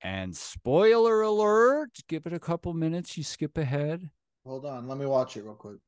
and 0.05 0.37
spoiler 0.37 1.23
alert, 1.23 1.97
give 2.07 2.27
it 2.27 2.33
a 2.33 2.39
couple 2.39 2.75
minutes, 2.75 3.17
you 3.17 3.23
skip 3.23 3.57
ahead. 3.57 4.11
Hold 4.45 4.63
on, 4.67 4.87
let 4.87 4.99
me 4.99 5.07
watch 5.07 5.35
it 5.35 5.43
real 5.43 5.55
quick. 5.55 5.79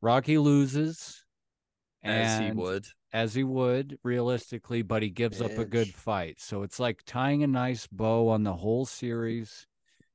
Rocky 0.00 0.38
loses. 0.38 1.24
As 2.04 2.38
he 2.38 2.52
would. 2.52 2.86
As 3.12 3.34
he 3.34 3.42
would, 3.42 3.98
realistically, 4.04 4.82
but 4.82 5.02
he 5.02 5.10
gives 5.10 5.42
up 5.42 5.58
a 5.58 5.64
good 5.64 5.88
fight. 5.88 6.40
So 6.40 6.62
it's 6.62 6.78
like 6.78 7.02
tying 7.04 7.42
a 7.42 7.48
nice 7.48 7.88
bow 7.88 8.28
on 8.28 8.44
the 8.44 8.54
whole 8.54 8.86
series. 8.86 9.66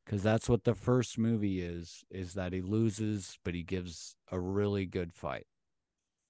Because 0.05 0.23
that's 0.23 0.47
what 0.47 0.63
the 0.63 0.75
first 0.75 1.17
movie 1.17 1.61
is, 1.61 2.05
is 2.09 2.33
that 2.33 2.53
he 2.53 2.61
loses, 2.61 3.37
but 3.43 3.55
he 3.55 3.63
gives 3.63 4.15
a 4.31 4.39
really 4.39 4.85
good 4.85 5.13
fight. 5.13 5.47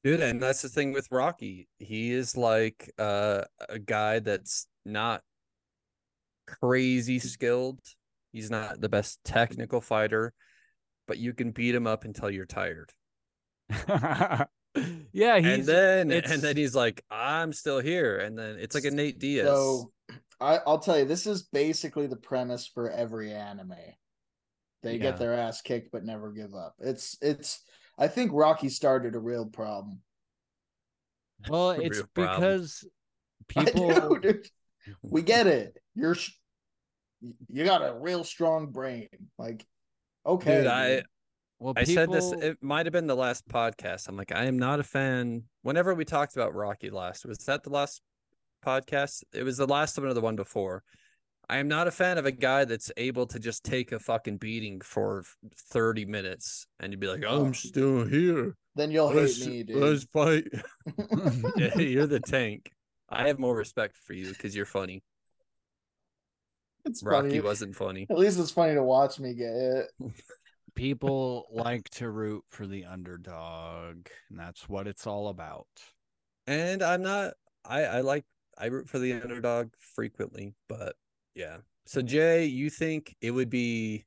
Dude, 0.04 0.20
and 0.20 0.42
that's 0.42 0.64
the 0.64 0.70
thing 0.70 0.94
with 0.94 1.08
Rocky. 1.12 1.68
He 1.78 2.12
is 2.12 2.36
like 2.36 2.92
uh, 2.98 3.44
a 3.70 3.80
guy 3.80 4.20
that's 4.20 4.68
not 4.86 5.22
crazy 6.48 7.20
skilled. 7.20 7.80
He's 8.32 8.50
not 8.50 8.82
the 8.82 8.90
best 8.90 9.20
technical 9.24 9.82
fighter, 9.82 10.34
but 11.08 11.18
you 11.18 11.34
can 11.34 11.52
beat 11.52 11.76
him 11.76 11.88
up 11.88 12.04
until 12.06 12.30
you're 12.30 12.46
tired. 12.46 12.92
yeah, 13.70 14.46
he's 15.40 15.46
and 15.46 15.66
then 15.66 16.12
it's- 16.12 16.32
and 16.32 16.42
then 16.42 16.58
he's 16.58 16.76
like, 16.76 17.04
I'm 17.10 17.54
still 17.54 17.80
here. 17.80 18.18
And 18.18 18.38
then 18.38 18.58
it's 18.60 18.76
like 18.76 18.86
a 18.86 18.92
Nate 18.92 19.20
Diaz. 19.20 19.46
So 19.48 19.92
I, 20.40 20.60
I'll 20.66 20.80
tell 20.80 20.98
you, 20.98 21.06
this 21.06 21.28
is 21.28 21.44
basically 21.44 22.08
the 22.08 22.16
premise 22.18 22.68
for 22.68 22.90
every 22.90 23.32
anime. 23.32 23.76
They 24.82 24.94
Yeah. 24.94 24.98
get 25.04 25.18
their 25.18 25.34
ass 25.34 25.62
kicked 25.62 25.92
but 25.92 26.04
never 26.04 26.32
give 26.32 26.54
up. 26.56 26.76
It's 26.80 27.18
it's 27.22 27.62
I 27.98 28.08
think 28.08 28.32
Rocky 28.34 28.70
started 28.70 29.16
a 29.16 29.20
real 29.20 29.46
problem. 29.46 30.00
well, 31.48 31.72
it's 31.80 32.02
problem. 32.14 32.40
because 32.42 32.84
I 33.56 33.66
people 33.66 33.90
know, 33.90 34.18
dude. 34.18 34.48
We 35.02 35.22
get 35.22 35.48
it. 35.48 35.78
You're 35.96 36.16
sh- 36.16 36.32
you 37.50 37.64
got 37.64 37.82
a 37.82 37.94
real 37.94 38.24
strong 38.24 38.68
brain. 38.68 39.08
Like 39.38 39.66
okay. 40.26 40.58
Dude, 40.60 40.68
I 40.68 41.04
Well, 41.60 41.74
I 41.78 41.84
said 41.84 42.12
this. 42.12 42.32
It 42.32 42.58
might 42.62 42.86
have 42.86 42.94
been 42.94 43.08
the 43.08 43.16
last 43.16 43.48
podcast. 43.48 44.08
I'm 44.08 44.18
like, 44.18 44.32
I 44.32 44.46
am 44.46 44.58
not 44.58 44.80
a 44.80 44.84
fan. 44.84 45.44
Whenever 45.62 45.94
we 45.94 46.06
talked 46.06 46.36
about 46.36 46.54
Rocky 46.54 46.90
last, 46.90 47.26
was 47.26 47.38
that 47.40 47.64
the 47.64 47.70
last 47.70 48.02
podcast? 48.66 49.24
It 49.34 49.44
was 49.44 49.58
the 49.58 49.68
last 49.68 49.98
one 49.98 50.08
or 50.08 50.14
the 50.14 50.22
one 50.22 50.36
before. 50.36 50.84
I 51.50 51.58
am 51.58 51.68
not 51.68 51.88
a 51.88 51.92
fan 51.92 52.18
of 52.18 52.26
a 52.26 52.32
guy 52.32 52.64
that's 52.66 52.90
able 52.96 53.28
to 53.28 53.38
just 53.40 53.66
take 53.66 53.92
a 53.92 54.00
fucking 54.00 54.38
beating 54.38 54.80
for 54.80 55.24
30 55.72 56.06
minutes 56.06 56.66
and 56.80 56.92
you'd 56.94 57.02
be 57.02 57.08
like, 57.08 57.24
Oh. 57.28 57.46
I'm 57.46 57.54
still 57.54 58.06
here. 58.06 58.56
Then 58.76 58.92
you'll 58.92 59.14
Let's, 59.14 59.44
hate 59.44 59.50
me, 59.50 59.64
dude. 59.64 59.76
let's 59.76 60.06
fight. 60.06 60.46
Yeah, 61.58 61.78
you're 61.78 62.08
the 62.08 62.22
tank. 62.22 62.72
I 63.10 63.28
have 63.28 63.40
more 63.40 63.56
respect 63.56 63.98
for 63.98 64.14
you 64.14 64.30
because 64.30 64.56
you're 64.56 64.66
funny. 64.66 65.04
It's 66.86 67.04
Rocky 67.04 67.30
funny. 67.30 67.40
wasn't 67.42 67.76
funny. 67.76 68.08
At 68.10 68.18
least 68.18 68.40
it's 68.40 68.52
funny 68.52 68.74
to 68.76 68.84
watch 68.84 69.20
me 69.20 69.34
get 69.34 69.54
it. 69.54 69.88
people 70.76 71.46
like 71.52 71.90
to 71.92 72.10
root 72.10 72.44
for 72.50 72.66
the 72.68 72.86
underdog, 72.86 74.08
and 74.30 74.40
that's 74.40 74.68
what 74.68 74.88
it's 74.88 75.06
all 75.08 75.28
about. 75.30 75.68
And 76.48 76.82
I'm 76.84 77.02
not 77.02 77.34
I 77.66 77.84
I 77.84 78.02
like 78.02 78.26
I 78.58 78.66
root 78.68 78.90
for 78.90 79.00
the 79.00 79.14
underdog 79.14 79.70
frequently, 79.80 80.54
but 80.68 80.96
yeah. 81.36 81.58
So 81.86 82.02
Jay, 82.02 82.46
you 82.46 82.70
think 82.70 83.16
it 83.22 83.32
would 83.32 83.50
be 83.50 84.06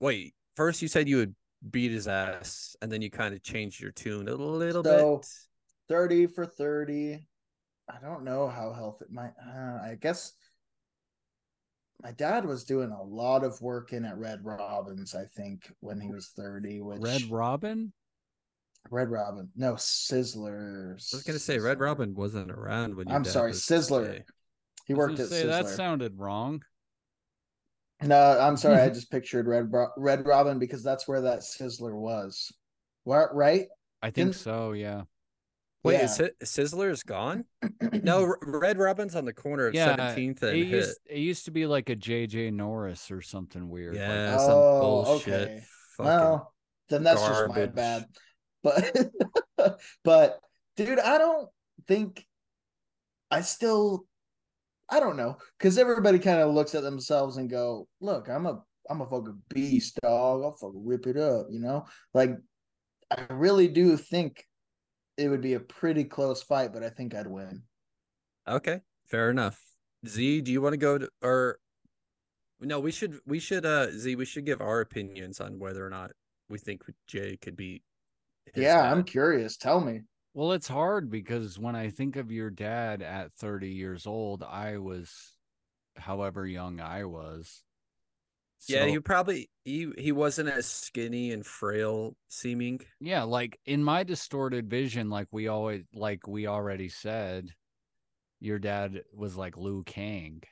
wait, 0.00 0.34
first 0.56 0.82
you 0.82 0.88
said 0.88 1.08
you 1.08 1.16
would 1.18 1.34
beat 1.70 1.92
his 1.92 2.08
ass 2.08 2.74
and 2.82 2.90
then 2.90 3.00
you 3.02 3.10
kind 3.10 3.34
of 3.34 3.42
changed 3.42 3.80
your 3.80 3.92
tune 3.92 4.28
a 4.28 4.34
little 4.34 4.82
So- 4.82 5.16
bit. 5.18 5.26
30 5.88 6.26
for 6.26 6.46
30. 6.46 7.26
I 7.88 7.98
don't 8.00 8.24
know 8.24 8.48
how 8.48 8.72
healthy 8.72 9.04
my 9.10 9.26
uh, 9.26 9.78
I 9.82 9.96
guess 10.00 10.32
my 12.02 12.12
dad 12.12 12.44
was 12.44 12.64
doing 12.64 12.90
a 12.90 13.02
lot 13.02 13.44
of 13.44 13.60
work 13.60 13.92
in 13.92 14.04
at 14.04 14.18
Red 14.18 14.44
Robins, 14.44 15.14
I 15.14 15.24
think, 15.36 15.70
when 15.80 16.00
he 16.00 16.10
was 16.10 16.32
30, 16.36 16.80
which 16.80 17.00
Red 17.00 17.22
Robin? 17.30 17.92
Red 18.90 19.10
Robin. 19.10 19.48
No, 19.54 19.74
Sizzler. 19.74 20.90
I 20.90 20.94
was 20.94 21.22
gonna 21.24 21.38
say 21.38 21.58
Red 21.58 21.78
Robin 21.78 22.14
wasn't 22.14 22.50
around 22.50 22.96
when 22.96 23.06
your 23.06 23.16
I'm 23.16 23.22
dad 23.22 23.32
sorry, 23.32 23.50
was 23.50 23.62
Sizzler. 23.62 24.12
Jay. 24.16 24.24
He 24.86 24.94
worked 24.94 25.20
at 25.20 25.28
say, 25.28 25.46
that 25.46 25.68
sounded 25.68 26.18
wrong. 26.18 26.62
No, 28.02 28.38
I'm 28.40 28.56
sorry. 28.56 28.80
I 28.80 28.88
just 28.90 29.12
pictured 29.12 29.46
Red 29.46 29.70
Bro- 29.70 29.92
Red 29.96 30.26
Robin 30.26 30.58
because 30.58 30.82
that's 30.82 31.06
where 31.06 31.20
that 31.20 31.40
Sizzler 31.40 31.94
was. 31.94 32.52
What? 33.04 33.32
Right? 33.34 33.66
I 34.02 34.06
think 34.06 34.30
Didn't- 34.30 34.34
so. 34.34 34.72
Yeah. 34.72 35.02
Wait, 35.84 35.94
Yeah. 35.94 36.04
is 36.04 36.18
Sizzler's 36.44 37.02
gone? 37.02 37.44
No, 38.02 38.34
Red 38.42 38.78
Robin's 38.78 39.16
on 39.16 39.24
the 39.24 39.32
corner 39.32 39.66
of 39.66 39.74
Yeah, 39.74 39.96
17th 39.96 40.42
It 40.42 40.48
and 40.54 40.56
Hit. 40.58 40.66
used, 40.68 40.98
it 41.06 41.18
used 41.18 41.44
to 41.46 41.50
be 41.50 41.66
like 41.66 41.90
a 41.90 41.96
JJ 41.96 42.52
North's 42.52 43.10
or 43.10 43.20
something 43.22 43.68
weird. 43.68 43.94
like- 43.94 44.00
Yeah, 44.00 44.36
some 44.38 44.50
Oh, 44.52 44.80
bullshit. 44.80 45.32
okay. 45.34 45.62
Well, 45.98 46.54
then 46.88 47.02
that's 47.02 47.20
just 47.20 47.48
my 47.48 47.66
bad. 47.66 48.06
But 48.62 48.96
but 50.04 50.40
dude, 50.76 50.98
I 51.00 51.18
don't 51.18 51.48
think 51.88 52.24
I 53.30 53.40
still 53.40 54.06
I 54.88 55.00
don't 55.00 55.16
know 55.16 55.36
because 55.58 55.78
everybody 55.78 56.18
kind 56.18 56.40
of 56.40 56.54
looks 56.54 56.74
at 56.74 56.82
themselves 56.82 57.36
and 57.38 57.48
go, 57.50 57.88
"Look, 58.00 58.28
I'm 58.28 58.46
a 58.46 58.62
I'm 58.90 59.00
a 59.00 59.06
fucking 59.06 59.42
beast, 59.48 59.98
dog. 60.02 60.42
I'll 60.44 60.52
fucking 60.52 60.84
rip 60.86 61.06
it 61.06 61.16
up," 61.16 61.46
you 61.50 61.60
know. 61.60 61.86
Like 62.14 62.36
I 63.10 63.26
really 63.32 63.68
do 63.68 63.96
think 63.96 64.44
it 65.16 65.28
would 65.28 65.40
be 65.40 65.54
a 65.54 65.60
pretty 65.60 66.04
close 66.04 66.42
fight, 66.42 66.72
but 66.72 66.82
I 66.82 66.88
think 66.88 67.14
I'd 67.14 67.26
win. 67.26 67.62
Okay, 68.48 68.80
fair 69.06 69.30
enough. 69.30 69.60
Z, 70.06 70.40
do 70.40 70.50
you 70.52 70.60
want 70.60 70.72
to 70.72 70.78
go 70.78 70.98
to 70.98 71.08
or 71.22 71.58
no? 72.60 72.80
We 72.80 72.90
should 72.90 73.18
we 73.26 73.38
should 73.38 73.64
uh 73.64 73.90
Z 73.92 74.16
we 74.16 74.24
should 74.24 74.44
give 74.44 74.60
our 74.60 74.80
opinions 74.80 75.40
on 75.40 75.58
whether 75.58 75.86
or 75.86 75.90
not 75.90 76.10
we 76.48 76.58
think 76.58 76.82
Jay 77.06 77.36
could 77.36 77.56
beat. 77.56 77.82
his 78.52 78.64
yeah, 78.64 78.90
I'm 78.90 79.04
curious. 79.04 79.56
Tell 79.56 79.80
me. 79.80 80.00
Well, 80.34 80.52
it's 80.52 80.68
hard 80.68 81.10
because 81.10 81.58
when 81.58 81.76
I 81.76 81.90
think 81.90 82.16
of 82.16 82.32
your 82.32 82.50
dad 82.50 83.02
at 83.02 83.34
30 83.34 83.68
years 83.68 84.06
old, 84.06 84.42
I 84.42 84.78
was 84.78 85.36
however 85.96 86.46
young 86.46 86.80
I 86.80 87.04
was. 87.04 87.62
Yeah, 88.68 88.86
he 88.86 88.98
probably 89.00 89.50
he 89.64 89.88
he 89.98 90.12
wasn't 90.12 90.48
as 90.48 90.66
skinny 90.66 91.32
and 91.32 91.44
frail 91.44 92.16
seeming. 92.28 92.80
yeah, 93.00 93.22
like 93.24 93.58
in 93.66 93.82
my 93.82 94.02
distorted 94.04 94.68
vision, 94.70 95.10
like 95.10 95.28
we 95.32 95.48
always 95.48 95.82
like 95.94 96.26
we 96.26 96.46
already 96.46 96.88
said, 96.88 97.50
your 98.40 98.58
dad 98.58 99.02
was 99.14 99.36
like 99.36 99.56
Liu 99.56 99.82
Kang. 99.84 100.42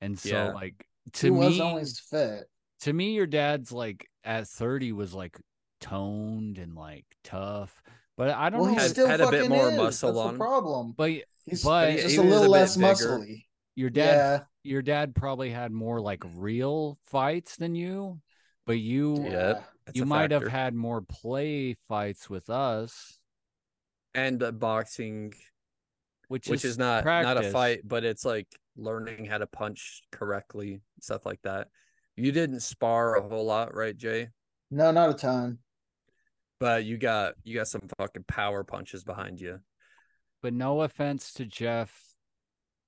And 0.00 0.18
so 0.18 0.28
Yeah. 0.28 0.52
like 0.52 0.86
He 1.06 1.10
to 1.20 1.30
was 1.32 1.50
me 1.54 1.60
always 1.60 1.98
fit. 2.00 2.44
to 2.80 2.92
me 2.92 3.12
your 3.14 3.26
dad's 3.26 3.70
like 3.72 4.06
at 4.24 4.46
30 4.48 4.92
was 4.92 5.14
like 5.14 5.38
toned 5.80 6.58
and 6.58 6.74
like 6.74 7.04
tough. 7.22 7.82
But 8.16 8.30
I 8.30 8.48
don't 8.50 8.60
Well, 8.60 8.68
know 8.70 8.74
he 8.76 8.80
Had- 8.82 8.90
still 8.90 9.06
had 9.08 9.20
a 9.20 9.30
bit 9.30 9.48
more 9.48 9.70
is. 9.70 9.76
muscle 9.76 10.12
That's 10.12 10.26
on 10.28 10.34
the 10.34 10.38
problem. 10.38 10.92
but 10.96 11.10
He's, 11.46 11.62
but 11.62 11.92
he's 11.92 12.02
just 12.04 12.16
a 12.16 12.20
a 12.20 12.22
little 12.22 12.42
bit 12.44 12.50
less 12.50 12.76
bigger. 12.76 12.88
muscly. 13.18 13.44
Your 13.74 13.90
dad 13.90 14.16
Yeah. 14.16 14.44
your 14.62 14.82
dad 14.82 15.14
probably 15.14 15.50
had 15.50 15.72
more 15.72 16.00
like 16.00 16.22
real 16.34 16.98
fights 17.06 17.56
than 17.56 17.74
you, 17.74 18.20
but 18.66 18.78
you 18.78 19.24
Yeah. 19.24 19.62
You 19.92 20.04
a 20.04 20.06
might 20.06 20.30
have 20.30 20.46
had 20.46 20.74
more 20.74 21.02
play 21.02 21.76
fights 21.88 22.30
with 22.30 22.48
us, 22.48 23.18
and 24.14 24.42
uh, 24.42 24.50
boxing, 24.50 25.34
which, 26.28 26.48
which 26.48 26.64
is 26.64 26.78
not 26.78 27.04
not 27.04 27.36
a 27.36 27.50
fight, 27.50 27.82
but 27.84 28.02
it's 28.02 28.24
like 28.24 28.48
learning 28.76 29.26
how 29.26 29.38
to 29.38 29.46
punch 29.46 30.02
correctly, 30.10 30.80
stuff 31.00 31.26
like 31.26 31.42
that. 31.42 31.68
You 32.16 32.32
didn't 32.32 32.60
spar 32.60 33.16
a 33.16 33.28
whole 33.28 33.44
lot, 33.44 33.74
right, 33.74 33.94
Jay? 33.96 34.28
No, 34.70 34.90
not 34.90 35.10
a 35.10 35.14
ton. 35.14 35.58
But 36.60 36.84
you 36.84 36.96
got 36.96 37.34
you 37.42 37.54
got 37.54 37.68
some 37.68 37.82
fucking 37.98 38.24
power 38.26 38.64
punches 38.64 39.04
behind 39.04 39.38
you. 39.38 39.60
But 40.42 40.54
no 40.54 40.80
offense 40.80 41.34
to 41.34 41.44
Jeff 41.44 41.94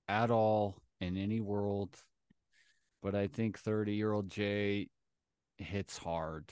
at 0.09 0.31
all 0.31 0.77
in 1.01 1.17
any 1.17 1.41
world, 1.41 1.97
but 3.03 3.15
I 3.15 3.27
think 3.27 3.59
30 3.59 3.95
year 3.95 4.13
old 4.13 4.29
Jay 4.31 4.89
hits 5.59 5.99
hard. 5.99 6.45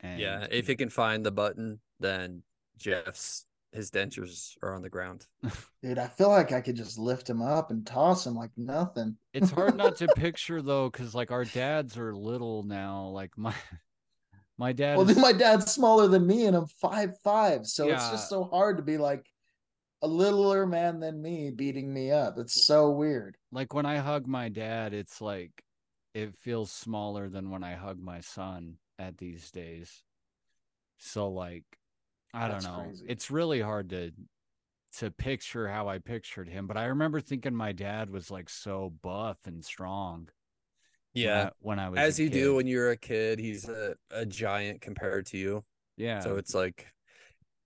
And 0.00 0.20
Yeah, 0.20 0.46
if 0.50 0.66
he 0.66 0.74
can 0.76 0.88
find 0.88 1.24
the 1.24 1.30
button, 1.32 1.80
then 2.00 2.42
Jeff's 2.78 3.46
his 3.72 3.90
dentures 3.90 4.54
are 4.62 4.74
on 4.74 4.82
the 4.82 4.90
ground. 4.90 5.26
Dude, 5.82 5.98
I 5.98 6.06
feel 6.06 6.28
like 6.28 6.52
I 6.52 6.60
could 6.60 6.76
just 6.76 6.98
lift 6.98 7.28
him 7.30 7.40
up 7.40 7.70
and 7.70 7.86
toss 7.86 8.26
him 8.26 8.34
like 8.34 8.50
nothing. 8.56 9.16
it's 9.32 9.50
hard 9.50 9.76
not 9.76 9.96
to 9.96 10.08
picture 10.16 10.60
though, 10.60 10.90
because 10.90 11.14
like 11.14 11.30
our 11.30 11.44
dads 11.46 11.96
are 11.96 12.14
little 12.14 12.64
now. 12.64 13.06
Like 13.06 13.30
my 13.38 13.54
my 14.58 14.72
dad 14.72 14.98
Well, 14.98 15.08
is- 15.08 15.14
dude, 15.14 15.22
my 15.22 15.32
dad's 15.32 15.72
smaller 15.72 16.06
than 16.08 16.26
me 16.26 16.44
and 16.46 16.54
I'm 16.56 16.66
five 16.66 17.18
five, 17.24 17.66
so 17.66 17.88
it's 17.88 18.10
just 18.10 18.28
so 18.28 18.44
hard 18.44 18.76
to 18.76 18.82
be 18.82 18.98
like 18.98 19.26
a 20.02 20.06
littler 20.08 20.66
man 20.66 21.00
than 21.00 21.22
me 21.22 21.50
beating 21.50 21.92
me 21.92 22.10
up. 22.10 22.38
It's 22.38 22.66
so 22.66 22.90
weird. 22.90 23.36
like 23.52 23.72
when 23.74 23.86
I 23.86 23.98
hug 23.98 24.26
my 24.26 24.48
dad, 24.48 24.92
it's 24.94 25.20
like 25.20 25.62
it 26.14 26.34
feels 26.36 26.70
smaller 26.70 27.28
than 27.28 27.50
when 27.50 27.64
I 27.64 27.74
hug 27.74 27.98
my 27.98 28.20
son 28.20 28.76
at 28.98 29.16
these 29.18 29.50
days. 29.50 30.02
So 30.98 31.28
like 31.28 31.64
I 32.34 32.48
That's 32.48 32.64
don't 32.64 32.76
know. 32.76 32.82
crazy. 32.84 33.06
It's 33.08 33.30
really 33.30 33.60
hard 33.60 33.90
to 33.90 34.12
to 34.98 35.10
picture 35.10 35.68
how 35.68 35.88
I 35.88 35.98
pictured 35.98 36.48
him, 36.48 36.66
but 36.66 36.76
I 36.76 36.86
remember 36.86 37.20
thinking 37.20 37.54
my 37.54 37.72
dad 37.72 38.10
was 38.10 38.30
like 38.30 38.50
so 38.50 38.92
buff 39.02 39.38
and 39.46 39.64
strong. 39.64 40.28
when 41.14 41.24
Yeah. 41.24 41.44
I- 41.46 41.52
when 41.60 41.78
I 41.78 41.88
was 41.88 41.98
As 42.00 42.18
a 42.18 42.22
you 42.24 42.28
kid. 42.30 42.34
do 42.34 42.54
when 42.56 42.66
you're 42.66 42.90
a 42.90 42.96
kid, 42.96 43.38
he's 43.38 43.68
a, 43.68 43.94
a 44.10 44.26
giant 44.26 44.80
compared 44.80 45.26
to 45.26 45.38
you. 45.38 45.64
yeah. 45.96 46.20
So 46.20 46.36
it's 46.36 46.54
like 46.54 46.86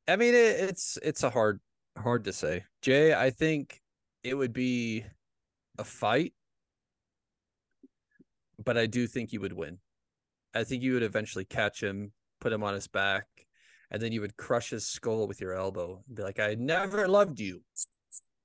I 0.08 0.16
mean 0.16 0.34
it, 0.34 0.60
it's 0.70 0.98
it's 1.02 1.22
a 1.24 1.30
hard 1.30 1.60
hard 1.96 2.24
to 2.24 2.32
say. 2.32 2.64
Jay, 2.82 3.14
I 3.14 3.30
think 3.30 3.80
it 4.22 4.34
would 4.34 4.52
be 4.52 5.04
a 5.78 5.84
fight, 5.84 6.32
but 8.64 8.76
I 8.76 8.86
do 8.86 9.06
think 9.06 9.32
you 9.32 9.40
would 9.40 9.52
win. 9.52 9.78
I 10.54 10.64
think 10.64 10.82
you 10.82 10.94
would 10.94 11.02
eventually 11.02 11.44
catch 11.44 11.82
him, 11.82 12.12
put 12.40 12.52
him 12.52 12.62
on 12.62 12.74
his 12.74 12.88
back, 12.88 13.26
and 13.90 14.00
then 14.00 14.12
you 14.12 14.20
would 14.20 14.36
crush 14.36 14.70
his 14.70 14.86
skull 14.86 15.26
with 15.28 15.40
your 15.40 15.52
elbow 15.54 16.02
and 16.06 16.16
be 16.16 16.22
like, 16.22 16.40
I 16.40 16.54
never 16.58 17.06
loved 17.06 17.38
you. 17.40 17.62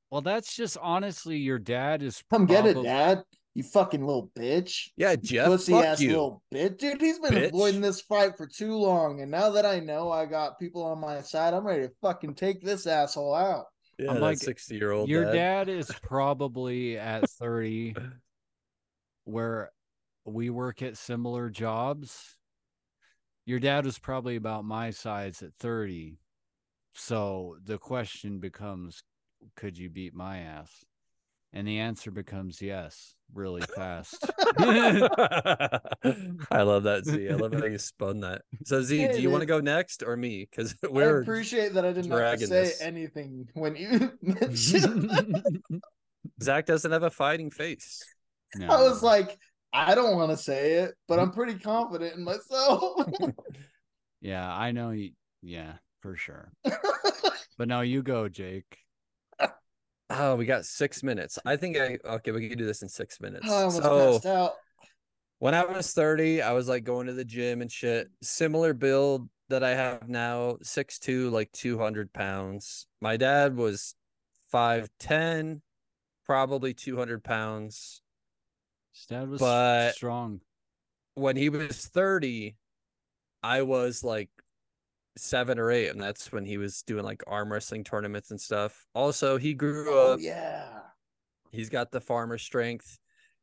well, 0.10 0.22
that's 0.22 0.56
just 0.56 0.78
honestly 0.82 1.38
your 1.38 1.60
dad 1.60 2.04
is 2.04 2.24
Come 2.30 2.46
get 2.46 2.66
it, 2.66 2.82
dad. 2.84 3.24
You 3.54 3.64
fucking 3.64 4.06
little 4.06 4.32
bitch. 4.38 4.90
Yeah, 4.96 5.16
Jeff, 5.18 5.48
Pussy 5.48 5.74
fuck 5.74 5.86
ass 5.86 6.00
you. 6.00 6.10
little 6.10 6.44
bitch. 6.54 6.78
Dude, 6.78 7.02
he's 7.02 7.20
been 7.20 7.34
bitch. 7.34 7.50
avoiding 7.50 7.82
this 7.82 8.02
fight 8.02 8.38
for 8.38 8.48
too 8.48 8.76
long. 8.76 9.22
And 9.22 9.30
now 9.30 9.50
that 9.52 9.66
I 9.66 9.80
know 9.80 10.10
I 10.10 10.26
got 10.26 10.58
people 10.58 10.84
on 10.84 11.00
my 11.00 11.22
side, 11.22 11.54
I'm 11.54 11.68
ready 11.68 11.88
to 11.88 11.94
fucking 12.02 12.36
take 12.36 12.64
this 12.64 12.88
asshole 12.88 13.36
out. 13.36 13.66
Yeah, 14.00 14.12
I'm 14.12 14.22
like, 14.22 14.38
60 14.38 14.76
year 14.76 14.92
old 14.92 15.10
Your 15.10 15.26
dad. 15.26 15.66
dad 15.66 15.70
is 15.78 15.92
probably 16.02 16.98
at 16.98 17.30
30 17.30 17.96
where 19.26 19.72
we 20.26 20.50
work 20.50 20.82
at 20.82 20.98
similar 20.98 21.50
jobs. 21.50 22.38
Your 23.46 23.60
dad 23.60 23.86
was 23.86 24.00
probably 24.00 24.38
about 24.38 24.64
my 24.64 24.92
size 24.92 25.42
at 25.42 25.54
30. 25.60 26.18
So 26.94 27.58
the 27.64 27.78
question 27.78 28.40
becomes 28.40 29.04
could 29.56 29.78
you 29.78 29.90
beat 29.90 30.14
my 30.14 30.40
ass? 30.40 30.86
And 31.54 31.68
the 31.68 31.80
answer 31.80 32.12
becomes 32.12 32.62
yes. 32.62 33.16
Really 33.34 33.62
fast. 33.76 34.18
I 34.60 36.62
love 36.62 36.84
that 36.84 37.06
Z. 37.06 37.30
I 37.30 37.36
love 37.36 37.54
how 37.54 37.66
you 37.66 37.78
spun 37.78 38.22
that. 38.22 38.42
So 38.66 38.82
Z, 38.82 38.98
Hey, 38.98 39.12
do 39.14 39.22
you 39.22 39.30
want 39.30 39.42
to 39.42 39.46
go 39.48 39.60
next 39.60 40.04
or 40.04 40.16
me? 40.18 40.48
Because 40.50 40.76
we're 40.90 41.22
appreciate 41.22 41.74
that 41.74 41.86
I 41.86 41.94
didn't 41.94 42.12
have 42.12 42.40
to 42.40 42.48
say 42.48 42.64
this. 42.64 42.82
anything 42.82 43.48
when 43.54 43.76
you 43.76 44.12
mentioned. 44.22 45.62
Zach 46.42 46.66
doesn't 46.66 46.92
have 46.92 47.04
a 47.04 47.12
fighting 47.12 47.52
face. 47.52 48.04
I 48.62 48.82
was 48.82 49.02
like, 49.02 49.38
I 49.74 49.96
don't 49.96 50.16
want 50.16 50.32
to 50.32 50.38
say 50.38 50.74
it, 50.74 50.94
but 51.08 51.20
I'm 51.20 51.32
pretty 51.32 51.58
confident 51.58 52.16
in 52.16 52.24
myself. 52.24 53.08
yeah, 54.20 54.52
I 54.54 54.72
know. 54.72 54.92
You, 54.92 55.12
yeah, 55.42 55.74
for 56.02 56.18
sure. 56.18 56.52
But 57.58 57.68
now 57.68 57.82
you 57.82 58.02
go, 58.02 58.28
Jake. 58.28 58.78
Oh, 60.20 60.36
we 60.36 60.46
got 60.46 60.66
six 60.66 61.04
minutes. 61.04 61.40
I 61.46 61.56
think 61.56 61.78
I 61.78 61.98
okay. 62.06 62.32
We 62.32 62.50
can 62.50 62.58
do 62.58 62.66
this 62.66 62.82
in 62.82 62.90
six 62.90 63.20
minutes. 63.22 63.46
Oh, 63.50 63.54
I 63.54 63.64
almost 63.64 63.84
so 63.84 64.12
passed 64.14 64.26
out. 64.26 64.54
when 65.40 65.54
I 65.56 65.64
was 65.66 65.94
30, 65.94 66.42
I 66.42 66.52
was 66.54 66.68
like 66.68 66.84
going 66.84 67.08
to 67.08 67.14
the 67.14 67.26
gym 67.26 67.62
and 67.62 67.72
shit. 67.72 68.10
Similar 68.22 68.74
build 68.74 69.30
that 69.50 69.64
I 69.64 69.72
have 69.76 70.08
now, 70.08 70.58
6'2, 70.64 71.30
like 71.32 71.52
200 71.52 72.14
pounds. 72.14 72.88
My 73.02 73.18
dad 73.18 73.56
was 73.56 73.96
5'10, 74.54 75.62
probably 76.26 76.74
200 76.74 77.24
pounds. 77.24 78.02
His 78.94 79.06
dad 79.08 79.30
was 79.30 79.40
But- 79.40 79.94
strong. 79.96 80.42
When 81.16 81.36
he 81.36 81.50
was 81.50 81.86
30, 81.88 82.56
I 83.44 83.64
was 83.64 84.04
like 84.04 84.30
seven 85.18 85.60
or 85.60 85.72
eight, 85.72 85.90
and 85.90 86.02
that's 86.02 86.32
when 86.32 86.46
he 86.46 86.58
was 86.58 86.84
doing 86.84 87.04
like 87.04 87.24
arm 87.28 87.52
wrestling 87.52 87.84
tournaments 87.84 88.32
and 88.32 88.40
stuff. 88.40 88.86
Also, 88.94 89.38
he 89.38 89.54
grew 89.54 89.94
Oh 89.94 90.14
up 90.14 90.20
yeah. 90.22 90.80
He's 91.52 91.70
got 91.70 91.92
the 91.92 92.02
farmer 92.02 92.38
strength. 92.38 92.98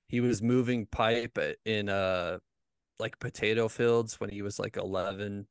He 0.09 0.21
was 0.21 0.43
moving 0.43 0.87
pipe 0.87 1.39
in 1.65 1.89
uh 1.89 2.39
like 2.99 3.19
potato 3.19 3.69
fields 3.69 4.19
when 4.21 4.31
he 4.31 4.43
was 4.43 4.59
like 4.59 4.77
11. 4.77 5.47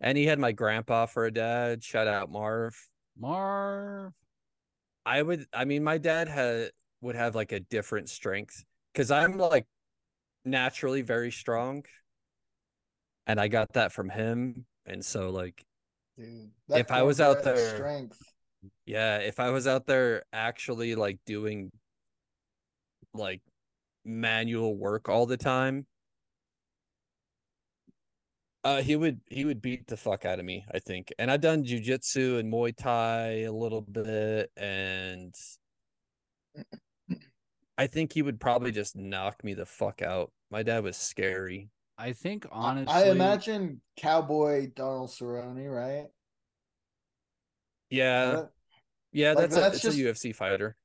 And 0.00 0.18
he 0.18 0.26
had 0.26 0.38
my 0.38 0.52
grandpa 0.52 1.06
for 1.06 1.26
a 1.26 1.30
dad. 1.32 1.84
Shout 1.84 2.08
out 2.08 2.30
Marv. 2.30 2.74
Marv. 3.18 4.12
I 5.04 5.22
would 5.22 5.46
I 5.52 5.64
mean 5.64 5.84
my 5.84 5.98
dad 5.98 6.28
had 6.28 6.70
would 7.00 7.16
have 7.16 7.34
like 7.34 7.52
a 7.52 7.60
different 7.60 8.08
strength 8.08 8.64
cuz 8.94 9.10
I'm 9.10 9.38
like 9.38 9.66
naturally 10.44 11.02
very 11.02 11.30
strong. 11.30 11.84
And 13.26 13.40
I 13.40 13.48
got 13.48 13.72
that 13.74 13.92
from 13.92 14.08
him. 14.10 14.64
And 14.86 15.04
so 15.04 15.30
like 15.30 15.64
Dude, 16.16 16.50
If 16.68 16.90
I 16.90 17.02
was 17.02 17.20
out 17.20 17.42
there- 17.42 17.76
strength. 17.76 18.18
Yeah, 18.86 19.18
if 19.18 19.40
I 19.40 19.50
was 19.50 19.66
out 19.66 19.86
there 19.86 20.24
actually 20.32 20.94
like 20.94 21.18
doing 21.26 21.70
like 23.14 23.40
manual 24.04 24.76
work 24.76 25.08
all 25.08 25.26
the 25.26 25.36
time, 25.36 25.86
uh 28.64 28.82
he 28.82 28.94
would 28.94 29.20
he 29.26 29.44
would 29.44 29.60
beat 29.60 29.86
the 29.88 29.96
fuck 29.96 30.24
out 30.24 30.38
of 30.38 30.44
me, 30.44 30.64
I 30.72 30.78
think. 30.78 31.12
And 31.18 31.30
I've 31.30 31.40
done 31.40 31.64
jujitsu 31.64 32.38
and 32.38 32.52
Muay 32.52 32.76
Thai 32.76 33.42
a 33.42 33.52
little 33.52 33.80
bit 33.82 34.50
and 34.56 35.34
I 37.78 37.86
think 37.88 38.12
he 38.12 38.22
would 38.22 38.38
probably 38.38 38.70
just 38.70 38.94
knock 38.94 39.42
me 39.42 39.54
the 39.54 39.66
fuck 39.66 40.02
out. 40.02 40.30
My 40.50 40.62
dad 40.62 40.84
was 40.84 40.96
scary. 40.96 41.70
I 41.98 42.12
think 42.12 42.46
I- 42.46 42.48
honestly, 42.52 42.94
I 42.94 43.10
imagine 43.10 43.80
cowboy 43.96 44.68
Donald 44.74 45.10
Cerrone, 45.10 45.68
right? 45.70 46.06
Yeah. 47.90 48.30
That- 48.32 48.50
Yeah, 49.14 49.32
Like, 49.34 49.38
that's, 49.50 49.56
a, 49.56 49.60
that's 49.60 49.74
it's 49.76 49.82
just- 49.82 49.98
a 49.98 50.00
UFC 50.00 50.34
fighter. 50.34 50.76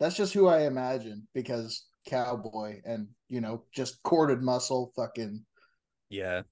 That's 0.00 0.16
just 0.16 0.32
who 0.32 0.46
I 0.48 0.62
imagine 0.62 1.28
because 1.34 1.86
cowboy 2.06 2.80
and 2.86 3.08
you 3.28 3.40
know 3.42 3.64
just 3.70 4.02
corded 4.02 4.40
muscle, 4.42 4.92
fucking. 4.96 5.44
Yeah. 6.08 6.42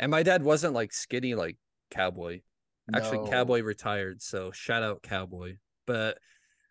And 0.00 0.10
my 0.10 0.22
dad 0.24 0.42
wasn't 0.42 0.74
like 0.74 0.92
skinny 0.92 1.34
like 1.34 1.56
Cowboy. 1.90 2.40
Actually, 2.94 3.18
no. 3.18 3.30
Cowboy 3.30 3.62
retired, 3.62 4.20
so 4.20 4.50
shout 4.50 4.82
out 4.82 5.02
Cowboy. 5.02 5.56
But 5.86 6.18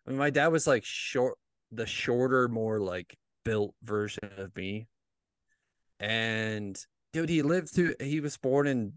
I 0.05 0.09
mean, 0.09 0.19
my 0.19 0.29
dad 0.29 0.47
was 0.49 0.67
like 0.67 0.83
short, 0.83 1.37
the 1.71 1.85
shorter, 1.85 2.47
more 2.49 2.79
like 2.79 3.17
built 3.45 3.73
version 3.81 4.29
of 4.37 4.53
me. 4.55 4.87
And 5.99 6.79
dude, 7.13 7.29
he 7.29 7.41
lived 7.41 7.69
through. 7.69 7.95
He 7.99 8.19
was 8.19 8.37
born 8.37 8.67
in 8.67 8.93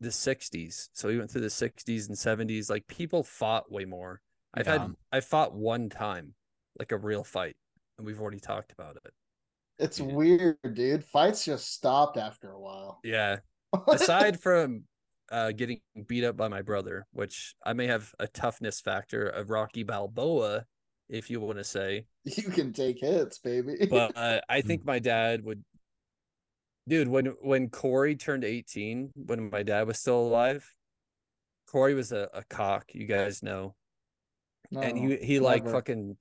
the 0.00 0.10
'60s, 0.10 0.88
so 0.92 1.08
he 1.08 1.18
went 1.18 1.30
through 1.30 1.42
the 1.42 1.50
'60s 1.50 2.08
and 2.08 2.16
'70s. 2.18 2.70
Like 2.70 2.86
people 2.86 3.22
fought 3.24 3.70
way 3.70 3.84
more. 3.84 4.20
I've 4.54 4.66
Yeah. 4.66 4.72
had 4.72 4.96
I 5.12 5.20
fought 5.20 5.54
one 5.54 5.88
time, 5.88 6.34
like 6.78 6.92
a 6.92 6.98
real 6.98 7.24
fight, 7.24 7.56
and 7.98 8.06
we've 8.06 8.20
already 8.20 8.40
talked 8.40 8.72
about 8.72 8.96
it. 9.04 9.12
It's 9.78 9.98
Yeah. 9.98 10.06
weird, 10.06 10.58
dude. 10.74 11.04
Fights 11.04 11.44
just 11.44 11.72
stopped 11.72 12.16
after 12.16 12.50
a 12.52 12.60
while. 12.60 13.00
Yeah, 13.02 13.38
aside 13.88 14.40
from 14.40 14.84
uh, 15.30 15.52
getting 15.52 15.80
beat 16.06 16.24
up 16.24 16.36
by 16.36 16.48
my 16.48 16.62
brother, 16.62 17.06
which 17.12 17.54
I 17.64 17.72
may 17.72 17.86
have 17.86 18.14
a 18.18 18.26
toughness 18.26 18.80
factor 18.80 19.26
of 19.26 19.50
Rocky 19.50 19.82
Balboa, 19.84 20.66
if 21.08 21.30
you 21.30 21.40
want 21.40 21.58
to 21.58 21.64
say, 21.64 22.06
you 22.24 22.50
can 22.50 22.72
take 22.72 23.00
hits, 23.00 23.38
baby. 23.38 23.86
but 23.88 24.12
uh, 24.16 24.40
I 24.48 24.60
think 24.60 24.84
my 24.84 24.98
dad 24.98 25.44
would. 25.44 25.64
Dude, 26.90 27.06
when 27.06 27.26
when 27.40 27.68
Corey 27.70 28.16
turned 28.16 28.42
eighteen, 28.42 29.12
when 29.14 29.48
my 29.48 29.62
dad 29.62 29.86
was 29.86 30.00
still 30.00 30.18
alive, 30.18 30.68
Corey 31.68 31.94
was 31.94 32.10
a, 32.10 32.28
a 32.34 32.42
cock, 32.42 32.86
you 32.92 33.06
guys 33.06 33.44
know, 33.44 33.76
and 34.72 34.96
No, 34.96 35.08
he 35.08 35.16
he 35.24 35.38
like 35.38 35.64
fucking 35.64 36.16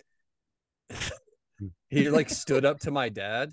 he 1.90 2.10
like 2.12 2.30
stood 2.30 2.66
up 2.66 2.82
to 2.82 2.92
my 2.92 3.10
dad. 3.10 3.52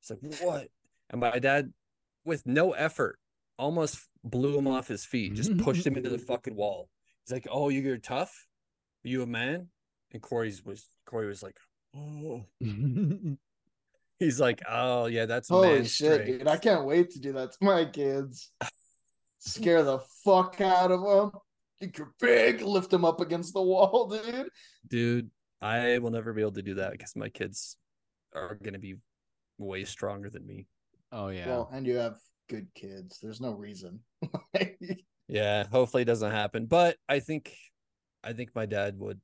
It's 0.00 0.10
like 0.10 0.20
what? 0.42 0.68
And 1.08 1.22
my 1.22 1.38
dad, 1.38 1.72
with 2.26 2.44
no 2.44 2.72
effort, 2.72 3.18
almost 3.58 4.06
blew 4.22 4.58
him 4.58 4.66
off 4.66 4.88
his 4.88 5.06
feet. 5.06 5.32
Just 5.32 5.56
pushed 5.56 5.86
him 5.86 5.96
into 5.96 6.10
the 6.10 6.18
fucking 6.28 6.54
wall. 6.54 6.90
He's 7.24 7.32
like, 7.32 7.48
"Oh, 7.50 7.70
you're 7.70 7.96
tough? 7.96 8.46
Are 9.02 9.08
you 9.08 9.22
a 9.22 9.26
man?" 9.26 9.68
And 10.12 10.20
Corey's 10.20 10.62
was 10.62 10.86
Corey 11.06 11.26
was 11.26 11.42
like, 11.42 11.56
"Oh." 11.96 12.44
He's 14.22 14.38
like, 14.38 14.62
"Oh 14.68 15.06
yeah, 15.06 15.26
that's 15.26 15.48
Holy 15.48 15.84
shit, 15.84 16.12
strength." 16.20 16.26
dude! 16.26 16.46
I 16.48 16.56
can't 16.56 16.84
wait 16.84 17.10
to 17.10 17.18
do 17.18 17.32
that 17.32 17.52
to 17.52 17.58
my 17.60 17.84
kids. 17.84 18.52
Scare 19.38 19.82
the 19.82 19.98
fuck 20.24 20.60
out 20.60 20.92
of 20.92 21.02
them. 21.02 21.40
Think 21.80 21.98
you're 21.98 22.14
big. 22.20 22.60
Lift 22.60 22.90
them 22.90 23.04
up 23.04 23.20
against 23.20 23.52
the 23.52 23.62
wall, 23.62 24.06
dude. 24.24 24.48
Dude, 24.86 25.30
I 25.60 25.98
will 25.98 26.12
never 26.12 26.32
be 26.32 26.40
able 26.42 26.52
to 26.52 26.62
do 26.62 26.74
that 26.74 26.92
because 26.92 27.16
my 27.16 27.28
kids 27.30 27.76
are 28.32 28.56
gonna 28.62 28.78
be 28.78 28.94
way 29.58 29.84
stronger 29.84 30.30
than 30.30 30.46
me. 30.46 30.68
oh 31.10 31.28
yeah. 31.28 31.48
Well, 31.48 31.68
and 31.72 31.84
you 31.84 31.96
have 31.96 32.18
good 32.48 32.68
kids. 32.76 33.18
There's 33.20 33.40
no 33.40 33.52
reason. 33.52 34.00
Yeah, 35.28 35.64
hopefully 35.66 36.02
it 36.02 36.06
doesn't 36.06 36.30
happen. 36.30 36.66
But 36.66 36.98
I 37.08 37.20
think 37.20 37.56
I 38.22 38.34
think 38.34 38.50
my 38.54 38.66
dad 38.66 38.98
would. 38.98 39.18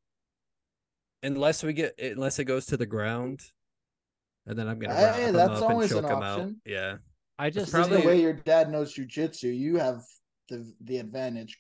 Unless 1.23 1.63
we 1.63 1.75
get 1.75 1.99
unless 1.99 2.39
it 2.39 2.45
goes 2.45 2.67
to 2.67 2.77
the 2.79 2.87
ground. 2.87 3.43
And 4.49 4.59
then 4.59 4.67
I'm 4.67 4.79
gonna 4.79 4.95
wrap 4.95 5.15
Hey, 5.15 5.27
him 5.27 5.35
that's 5.35 5.51
up 5.51 5.57
and 5.63 5.73
always 5.73 5.91
choke 5.91 6.05
an 6.05 6.11
him 6.11 6.23
out. 6.23 6.51
Yeah. 6.65 6.97
I 7.39 7.51
just 7.51 7.67
Just 7.67 7.73
probably- 7.73 8.01
the 8.01 8.07
way 8.07 8.21
your 8.21 8.33
dad 8.33 8.71
knows 8.71 8.95
jujitsu, 8.95 9.57
you 9.57 9.77
have 9.77 10.03
the 10.49 10.73
the 10.81 10.97
advantage. 10.99 11.57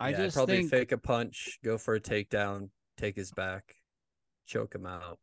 I 0.00 0.08
yeah, 0.10 0.16
I'd 0.16 0.22
just 0.24 0.36
probably 0.36 0.56
think 0.60 0.70
fake 0.70 0.92
a 0.92 0.98
punch, 0.98 1.58
go 1.62 1.78
for 1.78 1.94
a 1.94 2.00
takedown, 2.00 2.70
take 2.96 3.14
his 3.14 3.30
back, 3.30 3.76
choke 4.46 4.74
him 4.74 4.86
out. 4.86 5.20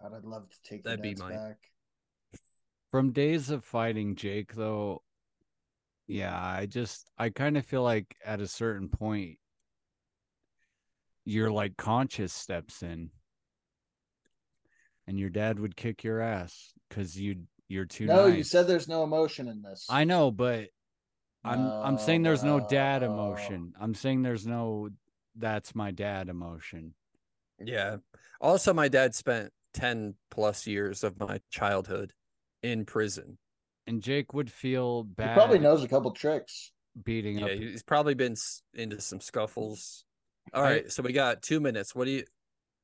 God, 0.00 0.14
I'd 0.14 0.24
love 0.24 0.48
to 0.50 0.56
take 0.62 0.84
That'd 0.84 1.02
be 1.02 1.10
dad's 1.10 1.20
mine. 1.22 1.32
back. 1.32 1.58
from 2.92 3.12
days 3.12 3.50
of 3.50 3.64
fighting 3.64 4.14
Jake 4.14 4.54
though, 4.54 5.02
yeah, 6.06 6.38
I 6.38 6.66
just 6.66 7.10
I 7.18 7.30
kind 7.30 7.56
of 7.56 7.64
feel 7.64 7.82
like 7.82 8.14
at 8.24 8.40
a 8.40 8.46
certain 8.46 8.88
point 8.90 9.38
your 11.24 11.50
like 11.50 11.76
conscious 11.76 12.32
steps 12.32 12.82
in 12.82 13.10
and 15.10 15.18
your 15.18 15.28
dad 15.28 15.58
would 15.58 15.74
kick 15.76 16.04
your 16.04 16.20
ass 16.20 16.72
because 16.88 17.18
you 17.20 17.42
you're 17.68 17.84
too 17.84 18.06
No, 18.06 18.28
nice. 18.28 18.36
you 18.36 18.44
said 18.44 18.68
there's 18.68 18.86
no 18.86 19.02
emotion 19.02 19.48
in 19.48 19.60
this. 19.60 19.86
I 19.90 20.04
know, 20.04 20.30
but 20.30 20.68
I'm 21.44 21.66
I'm 21.66 21.98
saying 21.98 22.22
there's 22.22 22.44
no 22.44 22.60
dad 22.60 23.02
No. 23.02 23.12
emotion. 23.12 23.72
I'm 23.80 23.92
saying 23.94 24.22
there's 24.22 24.46
no 24.46 24.90
that's 25.34 25.74
my 25.74 25.90
dad 25.90 26.28
emotion. 26.28 26.94
Yeah. 27.58 27.96
Also, 28.40 28.72
my 28.72 28.86
dad 28.86 29.16
spent 29.16 29.52
10 29.74 30.14
plus 30.30 30.66
years 30.68 31.02
of 31.02 31.18
my 31.18 31.40
childhood 31.50 32.12
in 32.62 32.84
prison. 32.84 33.36
And 33.88 34.02
Jake 34.02 34.32
would 34.32 34.50
feel 34.50 35.02
bad. 35.02 35.30
He 35.30 35.34
probably 35.34 35.58
knows 35.58 35.82
a 35.82 35.88
couple 35.88 36.12
tricks. 36.12 36.70
beating 37.02 37.38
Yeah, 37.40 37.46
up 37.46 37.50
he's 37.50 37.82
probably 37.82 38.14
been 38.14 38.36
into 38.74 39.00
some 39.00 39.20
scuffles. 39.20 40.04
All 40.54 40.62
right, 40.62 40.84
right, 40.84 40.92
so 40.92 41.02
we 41.02 41.12
got 41.12 41.42
two 41.42 41.58
minutes. 41.58 41.96
What 41.96 42.04
do 42.04 42.12
you? 42.12 42.24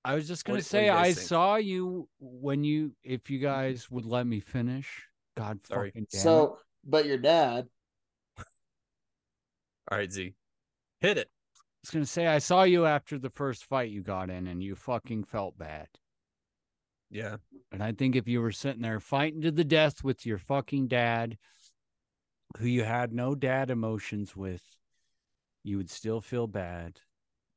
I 0.07 0.15
was 0.15 0.29
just 0.29 0.45
gonna 0.45 0.59
what 0.59 0.65
say 0.65 0.87
you 0.87 0.93
I 0.93 1.13
think? 1.13 1.19
saw 1.19 1.57
you 1.57 2.09
when 2.21 2.63
you 2.63 2.93
if 3.03 3.29
you 3.29 3.41
guys 3.41 3.91
would 3.91 4.07
let 4.07 4.25
me 4.25 4.39
finish. 4.39 5.03
God 5.37 5.59
Sorry. 5.67 5.89
fucking 5.91 6.07
damn 6.13 6.21
it. 6.21 6.23
So, 6.23 6.59
but 6.85 7.07
your 7.07 7.19
dad, 7.19 7.67
All 8.39 9.99
right, 9.99 10.11
Z, 10.13 10.33
hit 11.01 11.19
it. 11.19 11.29
I 11.29 11.61
was 11.83 11.91
gonna 11.91 12.07
say 12.07 12.29
I 12.29 12.39
saw 12.39 12.63
you 12.63 12.87
after 12.87 13.19
the 13.19 13.31
first 13.31 13.65
fight 13.65 13.91
you 13.91 14.03
got 14.03 14.31
in 14.31 14.47
and 14.47 14.63
you 14.63 14.77
fucking 14.77 15.25
felt 15.25 15.59
bad. 15.59 15.89
Yeah. 17.11 17.39
And 17.73 17.83
I 17.83 17.91
think 17.91 18.15
if 18.15 18.29
you 18.29 18.41
were 18.41 18.53
sitting 18.53 18.83
there 18.83 19.01
fighting 19.01 19.41
to 19.43 19.51
the 19.51 19.65
death 19.65 20.05
with 20.05 20.25
your 20.25 20.39
fucking 20.39 20.87
dad, 20.87 21.37
who 22.59 22.67
you 22.67 22.85
had 22.85 23.13
no 23.13 23.35
dad 23.35 23.71
emotions 23.71 24.37
with, 24.37 24.63
you 25.65 25.79
would 25.79 25.91
still 25.91 26.21
feel 26.21 26.47
bad 26.47 27.01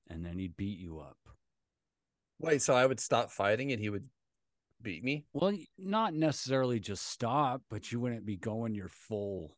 and 0.09 0.25
then 0.25 0.39
he'd 0.39 0.57
beat 0.57 0.79
you 0.79 0.97
up. 0.99 1.17
Wait, 2.39 2.61
so 2.61 2.73
I 2.73 2.85
would 2.85 2.99
stop 2.99 3.31
fighting 3.31 3.71
and 3.71 3.81
he 3.81 3.89
would 3.89 4.07
beat 4.81 5.03
me? 5.03 5.25
Well, 5.33 5.53
not 5.77 6.13
necessarily 6.13 6.79
just 6.79 7.05
stop, 7.07 7.61
but 7.69 7.91
you 7.91 7.99
wouldn't 7.99 8.25
be 8.25 8.37
going 8.37 8.75
your 8.75 8.87
full 8.87 9.55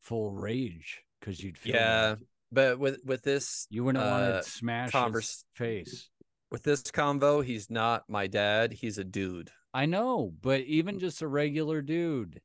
full 0.00 0.32
rage 0.32 1.02
because 1.20 1.42
you'd 1.42 1.58
feel 1.58 1.74
Yeah. 1.76 2.14
bad. 2.14 2.26
But 2.52 2.78
with 2.78 3.04
with 3.04 3.22
this 3.22 3.66
You 3.70 3.84
wouldn't 3.84 4.04
want 4.04 4.34
uh, 4.34 4.42
to 4.42 4.50
smash 4.50 4.92
his 4.92 5.44
face. 5.54 6.10
with 6.50 6.62
this 6.62 6.82
convo, 6.82 7.44
he's 7.44 7.70
not 7.70 8.08
my 8.08 8.26
dad. 8.26 8.72
He's 8.72 8.98
a 8.98 9.04
dude. 9.04 9.50
I 9.72 9.86
know, 9.86 10.32
but 10.40 10.60
even 10.60 11.00
just 11.00 11.20
a 11.20 11.26
regular 11.26 11.82
dude. 11.82 12.40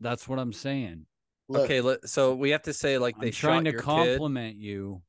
That's 0.00 0.28
what 0.28 0.38
I'm 0.40 0.52
saying. 0.52 1.06
Look, 1.48 1.70
okay, 1.70 1.98
so 2.04 2.34
we 2.34 2.50
have 2.50 2.62
to 2.62 2.72
say 2.72 2.98
like 2.98 3.18
they 3.20 3.28
I'm 3.28 3.32
trying 3.32 3.64
to 3.64 3.70
your 3.70 3.80
kid. 3.82 3.84
compliment 3.84 4.56
you 4.56 5.02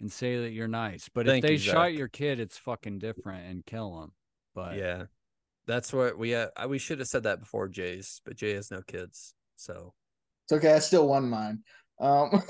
and 0.00 0.10
say 0.10 0.38
that 0.38 0.50
you're 0.50 0.68
nice. 0.68 1.08
But 1.12 1.26
Thank 1.26 1.44
if 1.44 1.48
they 1.48 1.52
you, 1.54 1.58
shot 1.58 1.90
Zach. 1.90 1.98
your 1.98 2.08
kid, 2.08 2.40
it's 2.40 2.58
fucking 2.58 2.98
different 2.98 3.46
and 3.46 3.64
kill 3.64 4.02
him. 4.02 4.12
But 4.54 4.76
Yeah, 4.76 5.04
that's 5.66 5.92
what 5.92 6.18
we 6.18 6.34
uh, 6.34 6.48
we 6.68 6.78
should 6.78 6.98
have 6.98 7.08
said 7.08 7.24
that 7.24 7.40
before 7.40 7.68
Jay's, 7.68 8.20
but 8.24 8.36
Jay 8.36 8.54
has 8.54 8.70
no 8.70 8.82
kids. 8.82 9.34
So 9.56 9.92
it's 10.44 10.52
okay. 10.52 10.74
I 10.74 10.78
still 10.78 11.08
won 11.08 11.28
mine. 11.28 11.62
Um, 12.00 12.42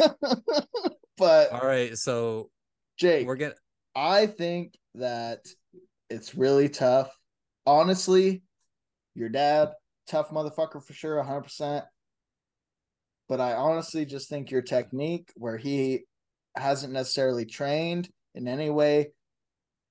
but 1.16 1.52
all 1.52 1.66
right, 1.66 1.96
so 1.96 2.50
Jake, 2.98 3.26
we're 3.26 3.36
gonna 3.36 3.54
I 3.94 4.26
think 4.26 4.74
that 4.94 5.40
it's 6.10 6.34
really 6.34 6.68
tough. 6.68 7.10
Honestly, 7.66 8.42
your 9.14 9.28
dad, 9.28 9.72
tough 10.06 10.30
motherfucker 10.30 10.82
for 10.82 10.92
sure, 10.92 11.22
100%. 11.22 11.82
But 13.28 13.40
I 13.40 13.54
honestly 13.54 14.06
just 14.06 14.28
think 14.28 14.50
your 14.50 14.62
technique, 14.62 15.30
where 15.34 15.58
he 15.58 16.04
hasn't 16.60 16.92
necessarily 16.92 17.44
trained 17.44 18.08
in 18.34 18.48
any 18.48 18.70
way, 18.70 19.12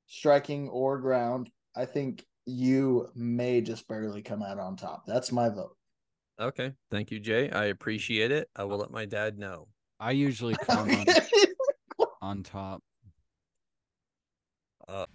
striking 0.07 0.70
or 0.70 0.97
ground, 0.99 1.49
I 1.76 1.86
think 1.86 2.26
you 2.45 3.09
may 3.13 3.61
just 3.61 3.88
barely 3.88 4.22
come 4.22 4.41
out 4.41 4.57
on 4.59 4.76
top. 4.78 5.03
That's 5.05 5.32
my 5.32 5.49
vote. 5.49 5.76
okay. 6.39 6.74
Thank 6.89 7.11
you, 7.11 7.20
Jay. 7.20 7.49
I 7.49 7.65
appreciate 7.65 8.32
it. 8.32 8.49
I 8.55 8.63
will 8.63 8.78
let 8.78 8.91
my 8.91 9.05
dad 9.05 9.38
know. 9.38 9.68
I 9.99 10.11
usually 10.11 10.55
come 10.61 10.89
on, 10.89 11.05
on 12.22 12.43
top. 12.43 12.82
Uh, 14.88 15.05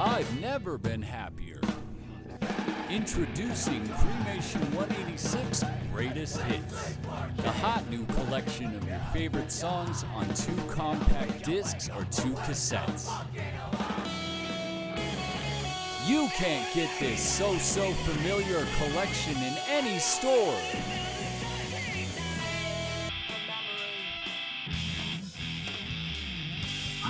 I've 0.00 0.40
never 0.40 0.78
been 0.78 1.02
happier. 1.02 1.60
Introducing 2.88 3.86
Cremation 3.88 4.62
186 4.74 5.64
Greatest 5.98 6.40
Hits. 6.42 6.96
The 7.38 7.50
hot 7.50 7.82
new 7.90 8.06
collection 8.06 8.66
of 8.76 8.88
your 8.88 9.00
favorite 9.12 9.50
songs 9.50 10.04
on 10.14 10.32
two 10.32 10.54
compact 10.68 11.44
discs 11.44 11.88
or 11.88 12.04
two 12.04 12.34
cassettes. 12.46 13.10
You 16.06 16.28
can't 16.36 16.72
get 16.72 16.88
this 17.00 17.20
so 17.20 17.52
so 17.58 17.90
familiar 17.90 18.64
collection 18.76 19.36
in 19.38 19.54
any 19.68 19.98
store. 19.98 20.54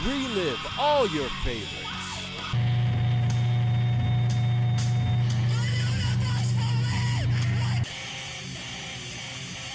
Relive 0.07 0.66
all 0.78 1.07
your 1.09 1.28
favorites. 1.45 1.88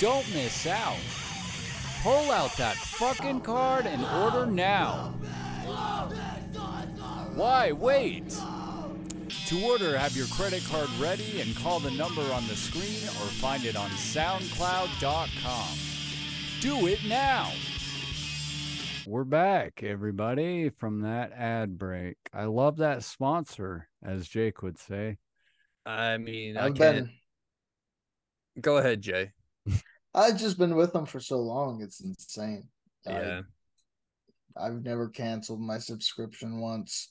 Don't 0.03 0.27
miss 0.33 0.67
out. 0.67 0.99
Pull 2.01 2.29
out 2.29 2.57
that 2.57 2.75
fucking 2.75 3.39
card 3.39 3.85
and 3.85 4.03
order 4.21 4.45
now. 4.45 5.13
Why 7.35 7.71
wait? 7.71 8.37
To 9.45 9.63
order, 9.63 9.97
have 9.97 10.13
your 10.17 10.27
credit 10.27 10.65
card 10.65 10.89
ready 10.99 11.39
and 11.39 11.55
call 11.55 11.79
the 11.79 11.91
number 11.91 12.21
on 12.33 12.45
the 12.47 12.55
screen 12.57 13.01
or 13.05 13.29
find 13.39 13.63
it 13.63 13.77
on 13.77 13.89
SoundCloud.com. 13.91 15.77
Do 16.59 16.87
it 16.87 16.99
now. 17.07 17.49
We're 19.07 19.23
back, 19.23 19.83
everybody, 19.83 20.67
from 20.67 20.99
that 21.03 21.31
ad 21.31 21.77
break. 21.77 22.17
I 22.33 22.43
love 22.43 22.75
that 22.75 23.05
sponsor, 23.05 23.87
as 24.03 24.27
Jake 24.27 24.61
would 24.63 24.77
say. 24.77 25.19
I 25.85 26.17
mean, 26.17 26.57
I 26.57 26.65
I've 26.65 26.75
can't. 26.75 27.07
Go 28.59 28.79
ahead, 28.79 29.01
Jay. 29.01 29.31
I've 30.15 30.37
just 30.37 30.57
been 30.57 30.75
with 30.75 30.93
them 30.93 31.05
for 31.05 31.19
so 31.19 31.39
long, 31.39 31.81
it's 31.81 32.01
insane. 32.01 32.67
Yeah. 33.05 33.41
I, 34.57 34.67
I've 34.67 34.83
never 34.83 35.09
canceled 35.09 35.61
my 35.61 35.79
subscription 35.79 36.59
once. 36.59 37.09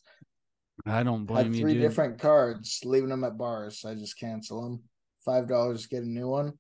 I 0.87 1.03
don't 1.03 1.21
had 1.21 1.27
blame 1.27 1.55
you, 1.55 1.61
three 1.61 1.75
dude. 1.75 1.83
different 1.83 2.19
cards, 2.21 2.81
leaving 2.85 3.11
them 3.11 3.25
at 3.25 3.37
bars. 3.37 3.85
I 3.85 3.95
just 3.95 4.19
cancel 4.19 4.63
them. 4.63 4.83
Five 5.25 5.49
dollars, 5.49 5.87
get 5.87 6.03
a 6.03 6.09
new 6.09 6.29
one, 6.29 6.53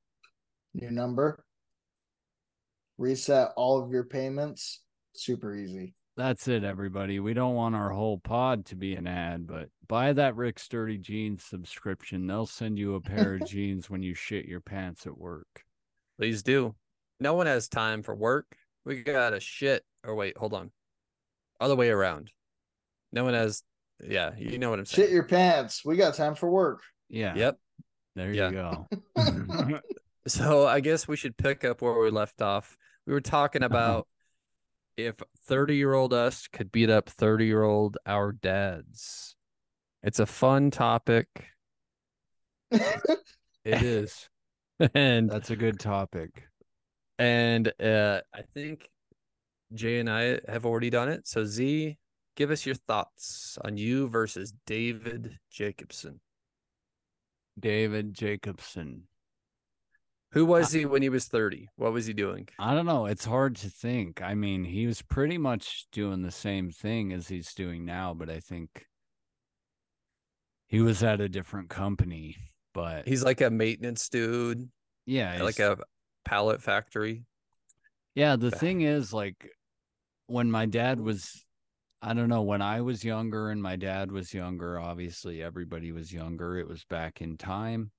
new 0.74 0.90
number. 0.90 1.44
Reset 2.98 3.50
all 3.56 3.82
of 3.82 3.90
your 3.90 4.04
payments. 4.04 4.82
Super 5.14 5.54
easy. 5.54 5.94
That's 6.16 6.46
it, 6.46 6.62
everybody. 6.62 7.20
We 7.20 7.32
don't 7.32 7.54
want 7.54 7.74
our 7.74 7.90
whole 7.90 8.18
pod 8.18 8.66
to 8.66 8.76
be 8.76 8.94
an 8.94 9.06
ad, 9.06 9.46
but 9.46 9.70
buy 9.88 10.12
that 10.12 10.36
Rick 10.36 10.58
Sturdy 10.58 10.98
Jeans 10.98 11.42
subscription. 11.42 12.26
They'll 12.26 12.46
send 12.46 12.78
you 12.78 12.94
a 12.94 13.00
pair 13.00 13.34
of 13.34 13.46
jeans 13.46 13.88
when 13.88 14.02
you 14.02 14.14
shit 14.14 14.44
your 14.44 14.60
pants 14.60 15.06
at 15.06 15.16
work. 15.16 15.64
Please 16.22 16.44
do. 16.44 16.76
No 17.18 17.34
one 17.34 17.46
has 17.46 17.66
time 17.66 18.04
for 18.04 18.14
work. 18.14 18.46
We 18.84 19.02
got 19.02 19.34
a 19.34 19.40
shit. 19.40 19.82
Or 20.04 20.14
wait, 20.14 20.36
hold 20.36 20.54
on. 20.54 20.70
Other 21.60 21.74
way 21.74 21.90
around. 21.90 22.30
No 23.10 23.24
one 23.24 23.34
has. 23.34 23.64
Yeah, 24.00 24.30
you 24.38 24.56
know 24.56 24.70
what 24.70 24.78
I'm 24.78 24.84
saying. 24.84 25.08
Shit 25.08 25.12
your 25.12 25.24
pants. 25.24 25.84
We 25.84 25.96
got 25.96 26.14
time 26.14 26.36
for 26.36 26.48
work. 26.48 26.82
Yeah. 27.08 27.34
Yep. 27.34 27.58
There 28.14 28.32
Yeah. 28.32 28.50
you 28.50 28.54
go. 29.16 29.80
So 30.28 30.64
I 30.64 30.78
guess 30.78 31.08
we 31.08 31.16
should 31.16 31.36
pick 31.36 31.64
up 31.64 31.82
where 31.82 31.98
we 31.98 32.08
left 32.08 32.40
off. 32.40 32.76
We 33.04 33.12
were 33.12 33.20
talking 33.20 33.64
about 33.64 34.06
if 34.96 35.16
30 35.48 35.74
year 35.74 35.92
old 35.92 36.12
us 36.14 36.46
could 36.46 36.70
beat 36.70 36.88
up 36.88 37.08
30 37.08 37.46
year 37.46 37.64
old 37.64 37.98
our 38.06 38.30
dads. 38.30 39.34
It's 40.04 40.20
a 40.20 40.26
fun 40.26 40.70
topic. 40.70 41.26
it 42.70 43.18
is. 43.64 44.28
And 44.94 45.30
That's 45.30 45.50
a 45.50 45.56
good 45.56 45.78
topic. 45.78 46.44
and 47.18 47.72
uh 47.80 48.20
I 48.34 48.42
think 48.54 48.88
Jay 49.74 50.00
and 50.00 50.10
I 50.10 50.40
have 50.48 50.66
already 50.66 50.90
done 50.90 51.08
it. 51.08 51.26
So 51.26 51.44
Z, 51.44 51.96
give 52.36 52.50
us 52.50 52.66
your 52.66 52.74
thoughts 52.74 53.58
on 53.64 53.76
you 53.76 54.08
versus 54.08 54.52
David 54.66 55.38
Jacobson. 55.50 56.20
David 57.58 58.14
Jacobson. 58.14 59.04
Who 60.32 60.46
was 60.46 60.72
he 60.72 60.86
when 60.86 61.02
he 61.02 61.10
was 61.10 61.26
30? 61.26 61.68
What 61.76 61.92
was 61.92 62.06
he 62.06 62.14
doing? 62.14 62.48
I 62.58 62.74
don't 62.74 62.86
know. 62.86 63.06
It's 63.06 63.26
hard 63.26 63.56
to 63.56 63.68
think. 63.68 64.22
I 64.22 64.34
mean, 64.34 64.64
he 64.64 64.86
was 64.86 65.02
pretty 65.02 65.36
much 65.36 65.86
doing 65.92 66.22
the 66.22 66.30
same 66.30 66.70
thing 66.70 67.12
as 67.12 67.28
he's 67.28 67.52
doing 67.54 67.84
now, 67.84 68.14
but 68.14 68.30
I 68.30 68.40
think 68.40 68.86
he 70.66 70.80
was 70.80 71.02
at 71.02 71.20
a 71.20 71.28
different 71.28 71.68
company. 71.68 72.36
But 72.74 73.06
He's 73.06 73.22
like 73.22 73.40
a 73.40 73.50
maintenance 73.50 74.08
dude, 74.08 74.68
yeah, 75.06 75.42
like 75.42 75.58
a 75.58 75.78
pallet 76.24 76.62
factory. 76.62 77.24
Yeah, 78.14 78.36
the 78.36 78.50
thing 78.50 78.82
is, 78.82 79.12
like, 79.12 79.50
when 80.26 80.50
my 80.50 80.66
dad 80.66 81.00
was, 81.00 81.44
I 82.02 82.14
don't 82.14 82.28
know, 82.28 82.42
when 82.42 82.62
I 82.62 82.82
was 82.82 83.04
younger 83.04 83.50
and 83.50 83.62
my 83.62 83.76
dad 83.76 84.12
was 84.12 84.34
younger, 84.34 84.78
obviously 84.78 85.42
everybody 85.42 85.92
was 85.92 86.12
younger. 86.12 86.58
It 86.58 86.68
was 86.68 86.84
back 86.84 87.20
in 87.20 87.36
time. 87.36 87.90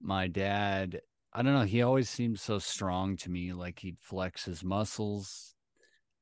My 0.00 0.28
dad, 0.28 1.00
I 1.32 1.42
don't 1.42 1.54
know, 1.54 1.64
he 1.64 1.82
always 1.82 2.08
seemed 2.08 2.38
so 2.38 2.58
strong 2.58 3.16
to 3.18 3.30
me, 3.30 3.52
like 3.52 3.80
he'd 3.80 3.98
flex 4.00 4.44
his 4.44 4.64
muscles 4.64 5.54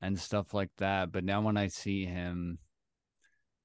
and 0.01 0.18
stuff 0.18 0.55
like 0.55 0.70
that. 0.78 1.12
But 1.12 1.24
now 1.24 1.42
when 1.42 1.57
I 1.57 1.68
see 1.68 2.05
him, 2.07 2.59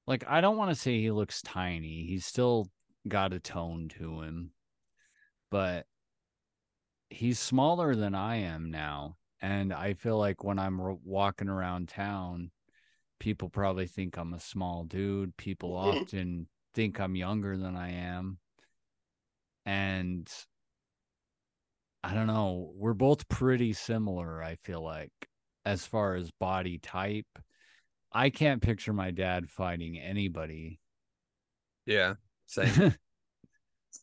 like, 0.06 0.24
I 0.28 0.40
don't 0.42 0.58
want 0.58 0.70
to 0.70 0.76
say 0.76 1.00
he 1.00 1.10
looks 1.10 1.40
tiny, 1.42 2.04
he's 2.06 2.26
still 2.26 2.68
got 3.06 3.32
a 3.32 3.40
tone 3.40 3.88
to 3.98 4.22
him, 4.22 4.50
but 5.50 5.86
he's 7.10 7.38
smaller 7.38 7.94
than 7.94 8.14
I 8.14 8.36
am 8.36 8.70
now. 8.70 9.16
And 9.40 9.72
I 9.72 9.94
feel 9.94 10.18
like 10.18 10.42
when 10.42 10.58
I'm 10.58 10.80
walking 11.04 11.48
around 11.48 11.88
town, 11.88 12.50
people 13.20 13.48
probably 13.48 13.86
think 13.86 14.16
I'm 14.16 14.32
a 14.34 14.40
small 14.40 14.84
dude. 14.84 15.36
People 15.36 15.76
often 15.76 16.48
think 16.74 16.98
I'm 17.00 17.14
younger 17.14 17.56
than 17.56 17.76
I 17.76 17.92
am. 17.92 18.38
And 19.66 20.30
I 22.02 22.14
don't 22.14 22.26
know, 22.26 22.72
we're 22.74 22.92
both 22.92 23.28
pretty 23.28 23.72
similar, 23.72 24.42
I 24.42 24.56
feel 24.56 24.82
like, 24.82 25.12
as 25.64 25.86
far 25.86 26.16
as 26.16 26.30
body 26.32 26.78
type. 26.78 27.26
I 28.12 28.30
can't 28.30 28.60
picture 28.60 28.92
my 28.92 29.10
dad 29.10 29.48
fighting 29.48 29.98
anybody. 29.98 30.80
Yeah, 31.86 32.14
same. 32.46 32.94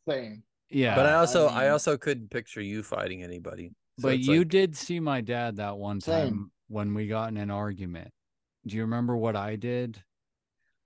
Same. 0.08 0.44
Yeah. 0.70 0.96
but 0.96 1.06
I 1.06 1.16
also 1.16 1.48
I 1.50 1.64
mean- 1.64 1.72
also 1.72 1.98
couldn't 1.98 2.30
picture 2.32 2.62
you 2.62 2.82
fighting 2.84 3.24
anybody. 3.24 3.72
So 4.00 4.08
but 4.08 4.20
you 4.20 4.40
like- 4.40 4.48
did 4.48 4.76
see 4.78 5.00
my 5.00 5.22
dad 5.22 5.58
that 5.58 5.78
one 5.78 6.00
time 6.00 6.28
Same. 6.28 6.52
when 6.70 6.94
we 6.94 7.08
got 7.08 7.30
in 7.30 7.38
an 7.38 7.52
argument. 7.52 8.12
Do 8.66 8.76
you 8.76 8.84
remember 8.84 9.18
what 9.18 9.36
I 9.36 9.56
did? 9.58 10.02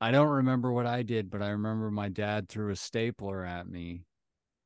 I 0.02 0.12
don't 0.12 0.28
remember 0.30 0.72
what 0.72 0.86
I 0.88 1.04
did, 1.04 1.30
but 1.30 1.42
I 1.42 1.50
remember 1.50 1.92
my 1.92 2.10
dad 2.10 2.50
threw 2.50 2.72
a 2.72 2.76
stapler 2.76 3.46
at 3.46 3.68
me. 3.68 4.06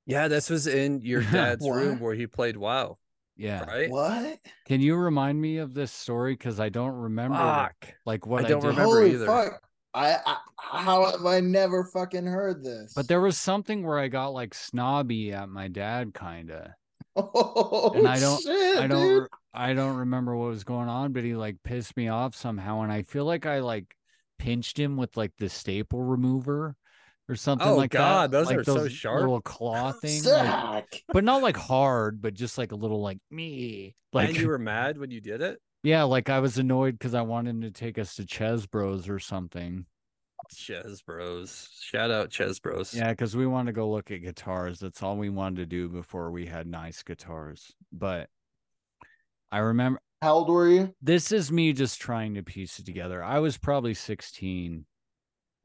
yeah, 0.06 0.28
this 0.28 0.50
was 0.50 0.68
in 0.68 1.02
your 1.02 1.22
dad's 1.32 1.68
room 1.70 2.00
where 2.00 2.16
he 2.16 2.26
played 2.26 2.56
WoW, 2.58 2.98
Yeah. 3.36 3.64
right? 3.66 3.90
What? 3.90 4.40
Can 4.66 4.80
you 4.82 4.96
remind 4.96 5.40
me 5.40 5.58
of 5.58 5.74
this 5.74 5.92
story? 5.92 6.34
Because 6.34 6.60
I 6.60 6.70
don't 6.70 6.96
remember 6.96 7.38
Fuck. 7.38 7.94
like 8.06 8.26
what 8.26 8.46
I, 8.46 8.48
don't 8.50 8.62
did. 8.62 8.68
remember 8.70 8.84
Holy 8.96 9.12
either. 9.14 9.26
fuck! 9.26 9.62
I, 9.94 10.18
I 10.26 10.38
how 10.58 11.12
have 11.12 11.26
I 11.26 11.40
never 11.40 11.84
fucking 11.84 12.26
heard 12.26 12.64
this? 12.64 12.94
But 12.96 13.08
there 13.08 13.22
was 13.22 13.38
something 13.38 13.84
where 13.84 13.98
I 13.98 14.08
got 14.08 14.30
like 14.30 14.54
snobby 14.54 15.32
at 15.34 15.50
my 15.50 15.68
dad, 15.68 16.14
kinda. 16.14 16.76
oh, 17.16 17.94
and 17.96 18.08
I 18.08 18.20
don't- 18.20 18.42
shit, 18.42 18.78
I 18.78 18.88
don't 18.88 19.02
dude. 19.02 19.28
I 19.54 19.74
don't 19.74 19.98
remember 19.98 20.36
what 20.36 20.50
was 20.50 20.64
going 20.64 20.90
on, 20.90 21.12
but 21.12 21.24
he 21.24 21.36
like 21.36 21.58
pissed 21.64 21.98
me 21.98 22.08
off 22.08 22.36
somehow, 22.36 22.82
and 22.82 22.92
I 22.92 23.02
feel 23.02 23.26
like 23.26 23.46
I 23.46 23.60
like 23.60 23.96
pinched 24.38 24.80
him 24.80 24.96
with 24.96 25.18
like 25.18 25.34
the 25.38 25.50
staple 25.50 26.04
remover 26.04 26.76
or 27.28 27.36
something 27.36 27.68
oh, 27.68 27.76
like 27.76 27.92
that. 27.92 28.00
Oh, 28.00 28.02
like 28.02 28.10
God, 28.10 28.32
that. 28.32 28.38
those 28.38 28.48
like 28.48 28.58
are 28.58 28.64
so 28.64 28.88
sharp. 28.88 29.22
Little 29.22 29.42
claw 29.42 29.92
thing, 29.92 30.24
like, 30.24 31.04
but 31.10 31.24
not 31.24 31.42
like 31.42 31.58
hard, 31.58 32.22
but 32.22 32.34
just 32.36 32.58
like 32.58 32.72
a 32.72 32.76
little 32.76 33.02
like 33.02 33.20
me. 33.32 33.96
Like 34.14 34.30
and 34.30 34.38
you 34.38 34.48
were 34.48 34.60
mad 34.60 34.98
when 34.98 35.12
you 35.12 35.22
did 35.22 35.42
it? 35.42 35.60
Yeah, 35.84 36.04
like 36.04 36.30
I 36.30 36.40
was 36.40 36.58
annoyed 36.58 37.00
because 37.00 37.14
I 37.14 37.22
wanted 37.22 37.52
him 37.52 37.62
to 37.62 37.72
take 37.72 37.98
us 37.98 38.16
to 38.16 38.24
Chesbro's 38.24 39.08
or 39.08 39.20
something. 39.20 39.86
Chesbro's. 40.54 41.70
Shout 41.82 42.12
out 42.12 42.30
Chesbro's. 42.30 42.94
Yeah, 42.94 43.12
because 43.12 43.36
we 43.36 43.46
wanted 43.48 43.72
to 43.72 43.76
go 43.76 43.90
look 43.90 44.12
at 44.12 44.22
guitars. 44.22 44.80
That's 44.80 45.04
all 45.04 45.18
we 45.18 45.30
wanted 45.30 45.58
to 45.58 45.66
do 45.66 45.90
before 45.90 46.32
we 46.32 46.46
had 46.46 46.68
nice 46.68 47.04
guitars. 47.04 47.74
But 47.92 48.30
I 49.52 49.60
remember 49.60 50.00
How 50.22 50.36
old 50.36 50.50
were 50.50 50.68
you? 50.68 50.94
this 51.02 51.32
is 51.32 51.52
me 51.52 51.74
just 51.74 52.00
trying 52.02 52.36
to 52.36 52.44
piece 52.44 52.80
it 52.80 52.86
together. 52.86 53.24
I 53.24 53.40
was 53.40 53.58
probably 53.58 53.94
16 53.94 54.86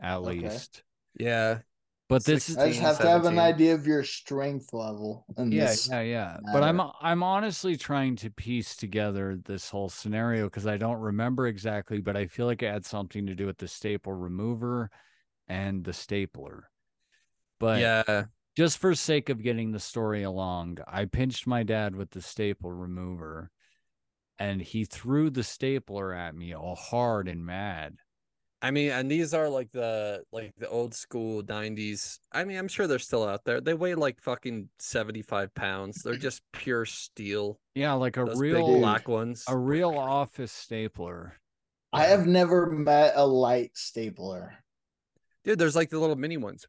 at 0.01 0.17
Okay. 0.19 0.31
least. 0.41 0.83
Yeah. 1.19 1.61
But 2.09 2.25
this 2.25 2.51
is 2.51 2.59
I 2.59 2.69
just 2.69 2.81
16, 2.81 2.83
have 2.83 2.99
to 2.99 3.09
have 3.09 3.25
an 3.25 3.39
idea 3.39 3.75
of 3.75 3.87
your 3.87 4.05
strength 4.05 4.75
level. 4.75 5.25
In 5.39 5.51
yeah, 5.51 5.67
this. 5.67 5.89
yeah, 5.89 6.03
yeah. 6.03 6.37
But 6.53 6.63
I'm. 6.63 6.81
I'm 7.01 7.23
honestly 7.23 7.77
trying 7.77 8.17
to 8.17 8.31
piece 8.31 8.77
together 8.77 9.39
this 9.43 9.71
whole 9.71 9.89
scenario 9.89 10.45
because 10.45 10.67
I 10.67 10.77
don't 10.77 10.99
remember 10.99 11.47
exactly, 11.47 12.03
but 12.03 12.17
I 12.17 12.27
feel 12.27 12.45
like 12.45 12.63
it 12.63 12.71
had 12.73 12.85
something 12.85 13.27
to 13.27 13.35
do 13.35 13.47
with 13.47 13.57
the 13.57 13.69
staple 13.69 14.13
remover 14.13 14.91
and 15.49 15.83
the 15.83 15.95
stapler. 15.95 16.69
But 17.59 17.81
yeah. 17.81 18.25
just 18.55 18.79
for 18.79 18.95
sake 18.95 19.31
of 19.31 19.43
getting 19.43 19.73
the 19.73 19.81
story 19.81 20.25
along, 20.25 20.79
I 20.87 21.07
pinched 21.07 21.47
my 21.47 21.63
dad 21.63 21.97
with 21.97 22.11
the 22.11 22.21
staple 22.21 22.71
remover 22.71 23.51
and 24.39 24.61
he 24.61 24.85
threw 24.85 25.31
the 25.31 25.45
stapler 25.45 26.13
at 26.13 26.35
me 26.35 26.55
all 26.55 26.75
hard 26.75 27.29
and 27.29 27.45
mad. 27.45 27.97
I 28.65 28.71
mean, 28.71 28.91
and 28.93 29.11
these 29.11 29.35
are 29.35 29.49
like 29.49 29.71
the 29.73 30.25
like 30.33 30.55
the 30.57 30.69
old 30.69 30.95
school 30.95 31.43
'90s. 31.43 32.19
I 32.33 32.45
mean, 32.45 32.57
I'm 32.57 32.67
sure 32.69 32.87
they're 32.87 32.99
still 32.99 33.23
out 33.29 33.45
there. 33.45 33.61
They 33.61 33.75
weigh 33.75 33.95
like 33.95 34.23
fucking 34.23 34.71
75 34.79 35.55
pounds. 35.55 36.03
They're 36.03 36.17
just 36.17 36.41
pure 36.53 36.87
steel. 36.87 37.59
Yeah, 37.75 37.93
like 37.93 38.17
a 38.17 38.25
Those 38.25 38.39
real 38.41 38.67
big 38.67 38.81
black 38.81 39.07
ones. 39.07 39.45
a 39.49 39.57
real 39.57 39.91
office 39.91 40.51
stapler. 40.53 41.35
I 41.93 42.05
have 42.05 42.27
never 42.27 42.71
met 42.71 43.13
a 43.17 43.27
light 43.27 43.73
stapler. 43.75 44.55
Dude, 45.45 45.59
there's 45.59 45.77
like 45.77 45.91
the 45.91 45.99
little 45.99 46.17
mini 46.17 46.39
ones. 46.39 46.67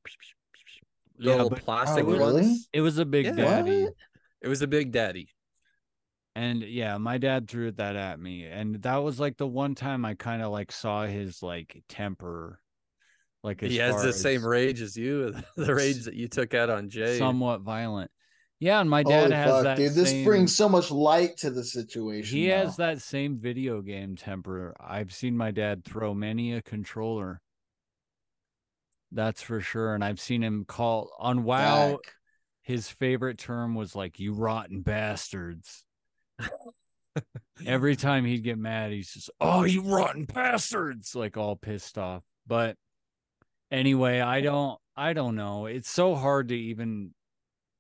The 1.18 1.24
Yeah, 1.30 1.32
little 1.36 1.50
but- 1.50 1.62
plastic 1.62 2.04
Oh, 2.04 2.12
really? 2.12 2.42
ones. 2.42 2.68
It 2.74 2.82
was 2.82 2.98
a 2.98 3.06
big 3.06 3.26
Yeah. 3.26 3.32
daddy. 3.36 3.84
What? 3.86 3.94
It 4.42 4.48
was 4.50 4.62
a 4.62 4.68
big 4.68 4.92
daddy. 4.92 5.30
And 6.36 6.62
yeah, 6.62 6.98
my 6.98 7.18
dad 7.18 7.50
threw 7.50 7.72
that 7.72 7.96
at 7.96 8.20
me. 8.20 8.46
And 8.46 8.82
that 8.82 8.98
was 8.98 9.20
like 9.20 9.38
the 9.38 9.48
one 9.48 9.74
time 9.74 10.04
I 10.04 10.16
kind 10.16 10.42
of 10.42 10.52
like 10.52 10.72
saw 10.72 11.06
his 11.06 11.42
like 11.42 11.82
temper. 11.88 12.60
Like 13.42 13.62
He 13.62 13.78
has 13.78 14.02
the 14.02 14.12
same 14.12 14.46
rage 14.46 14.82
as 14.82 14.98
you, 14.98 15.34
the 15.56 15.74
rage 15.74 16.04
that 16.06 16.16
you 16.16 16.28
took 16.28 16.54
out 16.54 16.70
on 16.70 16.90
Jay. 16.90 17.18
somewhat 17.18 17.62
violent. 17.62 18.12
Yeah, 18.60 18.80
and 18.80 18.90
my 18.90 19.04
dad 19.04 19.24
Holy 19.24 19.36
has 19.36 19.52
fuck, 19.52 19.64
that 19.64 19.78
dude! 19.78 19.94
This 19.94 20.10
same- 20.10 20.26
brings 20.26 20.56
so 20.56 20.68
much 20.70 20.90
light 20.90 21.38
to 21.38 21.52
the 21.52 21.64
situation. 21.64 22.38
He 22.38 22.48
has 22.48 22.78
that 22.78 23.02
same 23.02 23.38
video 23.38 23.82
game 23.82 24.16
temper. 24.16 24.74
I've 24.80 25.14
seen 25.14 25.36
my 25.38 25.52
dad 25.52 25.84
throw 25.84 26.14
many 26.14 26.54
a 26.54 26.62
controller. 26.62 27.42
That's 29.12 29.42
for 29.42 29.62
sure. 29.62 29.94
And 29.94 30.04
I've 30.04 30.20
seen 30.20 30.44
him 30.44 30.66
call 30.66 31.12
on 31.20 31.44
WoW. 31.44 31.92
Zach. 31.92 32.14
His 32.64 32.90
favorite 32.90 33.38
term 33.38 33.76
was 33.76 33.96
like, 33.96 34.20
you 34.20 34.34
rotten 34.34 34.82
bastards. 34.82 35.85
Every 37.66 37.96
time 37.96 38.26
he'd 38.26 38.44
get 38.44 38.58
mad, 38.58 38.92
he's 38.92 39.14
just, 39.14 39.30
oh, 39.40 39.64
you 39.64 39.82
rotten 39.82 40.26
bastards, 40.26 41.16
like 41.16 41.38
all 41.38 41.56
pissed 41.56 41.98
off. 41.98 42.24
But 42.46 42.76
anyway, 43.72 44.20
I 44.20 44.42
don't, 44.42 44.78
I 44.96 45.14
don't 45.14 45.36
know. 45.36 45.66
It's 45.66 45.90
so 45.90 46.16
hard 46.16 46.50
to 46.50 46.56
even 46.56 47.14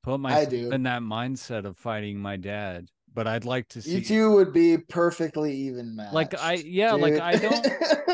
put 0.03 0.19
myself 0.19 0.49
do. 0.49 0.71
in 0.71 0.83
that 0.83 1.01
mindset 1.01 1.65
of 1.65 1.77
fighting 1.77 2.19
my 2.19 2.37
dad. 2.37 2.87
But 3.13 3.27
I'd 3.27 3.45
like 3.45 3.67
to 3.69 3.81
see 3.81 3.95
You 3.95 4.01
two 4.01 4.31
would 4.33 4.51
be 4.51 4.77
perfectly 4.77 5.53
even 5.53 5.95
matched. 5.95 6.13
Like, 6.13 6.39
I- 6.39 6.63
yeah, 6.65 6.93
like. 6.93 7.19
I 7.19 7.35
don't- 7.35 7.67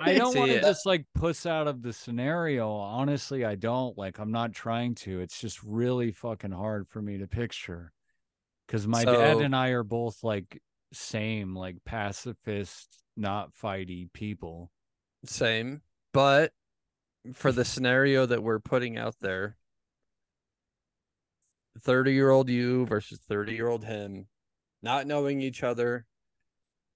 I 0.00 0.14
don't 0.14 0.36
want 0.36 0.50
to 0.50 0.58
uh, 0.58 0.60
just 0.60 0.86
like 0.86 1.04
puss 1.14 1.46
out 1.46 1.66
of 1.66 1.82
the 1.82 1.92
scenario. 1.92 2.70
Honestly, 2.70 3.44
I 3.44 3.56
don't. 3.56 3.96
Like, 3.98 4.18
I'm 4.18 4.30
not 4.30 4.52
trying 4.52 4.94
to. 4.96 5.20
It's 5.20 5.40
just 5.40 5.62
really 5.62 6.12
fucking 6.12 6.52
hard 6.52 6.88
for 6.88 7.02
me 7.02 7.18
to 7.18 7.26
picture. 7.26 7.92
Because 8.66 8.86
my 8.86 9.04
dad 9.04 9.38
and 9.38 9.54
I 9.54 9.68
are 9.70 9.84
both 9.84 10.24
like 10.24 10.60
same, 10.92 11.54
like 11.54 11.76
pacifist, 11.84 13.02
not 13.16 13.54
fighty 13.54 14.12
people. 14.12 14.70
Same. 15.24 15.82
But 16.12 16.52
for 17.34 17.52
the 17.52 17.64
scenario 17.64 18.26
that 18.26 18.42
we're 18.42 18.60
putting 18.60 18.96
out 18.96 19.16
there, 19.20 19.56
30 21.80 22.12
year 22.12 22.30
old 22.30 22.48
you 22.48 22.86
versus 22.86 23.20
30 23.28 23.52
year 23.52 23.68
old 23.68 23.84
him, 23.84 24.26
not 24.82 25.06
knowing 25.06 25.40
each 25.40 25.62
other, 25.62 26.06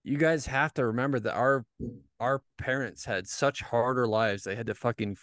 you 0.02 0.16
guys 0.16 0.46
have 0.46 0.72
to 0.74 0.86
remember 0.86 1.20
that 1.20 1.34
our 1.34 1.64
our 2.18 2.42
parents 2.58 3.04
had 3.04 3.28
such 3.28 3.60
harder 3.60 4.06
lives. 4.06 4.44
They 4.44 4.56
had 4.56 4.66
to 4.66 4.74
fucking 4.74 5.18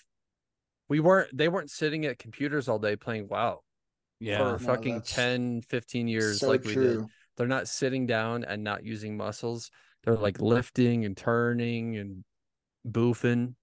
we 0.89 0.99
weren't 0.99 1.35
they 1.35 1.47
weren't 1.47 1.71
sitting 1.71 2.05
at 2.05 2.19
computers 2.19 2.67
all 2.67 2.79
day 2.79 2.95
playing 2.95 3.27
WoW 3.27 3.61
Yeah. 4.19 4.37
for 4.37 4.51
No, 4.51 4.57
fucking 4.57 4.95
that's 4.95 5.13
10, 5.13 5.61
15 5.61 6.07
years 6.07 6.39
so 6.39 6.49
like 6.49 6.63
we 6.63 6.75
did. 6.75 7.05
They're 7.35 7.47
not 7.47 7.67
sitting 7.67 8.07
down 8.07 8.43
and 8.43 8.63
not 8.63 8.83
using 8.83 9.15
muscles. 9.15 9.69
They're 10.03 10.15
like 10.15 10.41
lifting 10.41 11.05
and 11.05 11.15
turning 11.15 11.97
and 11.97 12.23
boofing. 12.87 13.53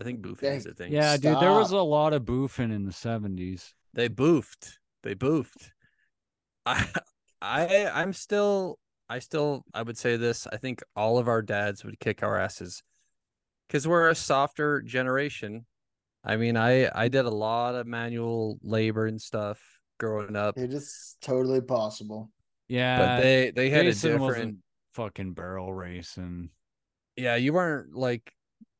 I 0.00 0.04
think 0.04 0.20
boofing 0.20 0.56
is 0.56 0.66
a 0.66 0.74
thing. 0.74 0.92
Yeah, 0.92 1.16
dude, 1.16 1.40
there 1.40 1.52
was 1.52 1.70
a 1.72 1.78
lot 1.78 2.12
of 2.12 2.22
boofing 2.22 2.72
in 2.72 2.84
the 2.84 2.92
70s. 2.92 3.72
They 3.94 4.08
boofed. 4.08 4.78
They 5.02 5.14
boofed. 5.14 5.70
I 6.66 6.86
I 7.42 7.90
I'm 7.92 8.12
still 8.12 8.78
I 9.08 9.18
still 9.18 9.64
I 9.74 9.82
would 9.82 9.98
say 9.98 10.16
this. 10.16 10.46
I 10.46 10.56
think 10.56 10.82
all 10.96 11.18
of 11.18 11.28
our 11.28 11.42
dads 11.42 11.84
would 11.84 11.98
kick 12.00 12.22
our 12.22 12.38
asses. 12.38 12.82
Cuz 13.68 13.86
we're 13.86 14.08
a 14.08 14.14
softer 14.14 14.82
generation. 14.82 15.66
I 16.24 16.36
mean, 16.36 16.56
I 16.56 16.88
I 16.94 17.08
did 17.08 17.24
a 17.24 17.30
lot 17.30 17.74
of 17.74 17.86
manual 17.86 18.58
labor 18.62 19.06
and 19.06 19.20
stuff 19.20 19.60
growing 19.98 20.36
up, 20.36 20.56
It 20.58 20.72
is 20.72 21.16
totally 21.20 21.60
possible. 21.60 22.30
Yeah. 22.68 22.98
but 22.98 23.20
they 23.22 23.50
they 23.50 23.70
had 23.70 23.84
Jason 23.84 24.10
a 24.10 24.12
different 24.14 24.36
wasn't 24.36 24.56
fucking 24.92 25.32
barrel 25.34 25.72
racing. 25.72 26.50
Yeah, 27.16 27.36
you 27.36 27.52
weren't 27.52 27.94
like 27.94 28.32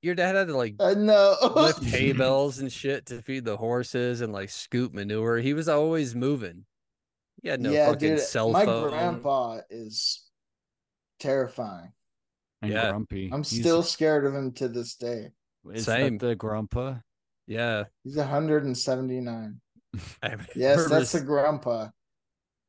your 0.02 0.14
dad 0.14 0.34
had 0.34 0.48
to 0.48 0.56
like 0.56 0.76
I 0.80 0.94
know. 0.94 1.36
lift 1.54 1.82
hay 1.84 2.12
bales 2.12 2.58
and 2.58 2.72
shit 2.72 3.06
to 3.06 3.22
feed 3.22 3.44
the 3.44 3.56
horses 3.56 4.20
and 4.20 4.32
like 4.32 4.50
scoop 4.50 4.92
manure. 4.94 5.38
He 5.38 5.54
was 5.54 5.68
always 5.68 6.14
moving. 6.14 6.64
He 7.42 7.48
had 7.48 7.60
no 7.60 7.70
yeah, 7.72 7.86
fucking 7.88 8.16
dude. 8.16 8.20
cell 8.20 8.50
my 8.50 8.64
phone. 8.64 8.88
grandpa 8.90 9.60
is 9.70 10.28
terrifying. 11.20 11.92
And 12.62 12.72
Yeah. 12.72 12.90
grumpy. 12.90 13.30
I'm 13.32 13.42
He's- 13.42 13.60
still 13.60 13.82
scared 13.82 14.24
of 14.24 14.34
him 14.34 14.52
to 14.52 14.68
this 14.68 14.94
day. 14.94 15.32
is 15.72 15.84
Same. 15.84 16.18
that 16.18 16.26
the 16.26 16.34
grandpa? 16.36 16.96
Yeah. 17.52 17.84
He's 18.04 18.16
179. 18.16 19.60
Yes, 20.22 20.78
remember 20.78 20.88
that's 20.88 21.12
the 21.12 21.20
grandpa. 21.20 21.88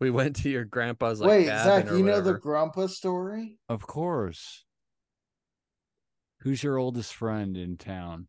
we 0.01 0.11
went 0.11 0.35
to 0.37 0.49
your 0.49 0.65
grandpa's 0.65 1.21
like 1.21 1.29
Wait, 1.29 1.45
cabin 1.45 1.63
Zach, 1.85 1.91
or 1.93 1.97
you 1.97 2.03
know 2.03 2.15
the 2.17 2.31
whatever. 2.33 2.37
grandpa 2.39 2.87
story? 2.87 3.57
Of 3.69 3.87
course. 3.87 4.65
Who's 6.41 6.61
your 6.61 6.77
oldest 6.77 7.13
friend 7.13 7.55
in 7.55 7.77
town? 7.77 8.27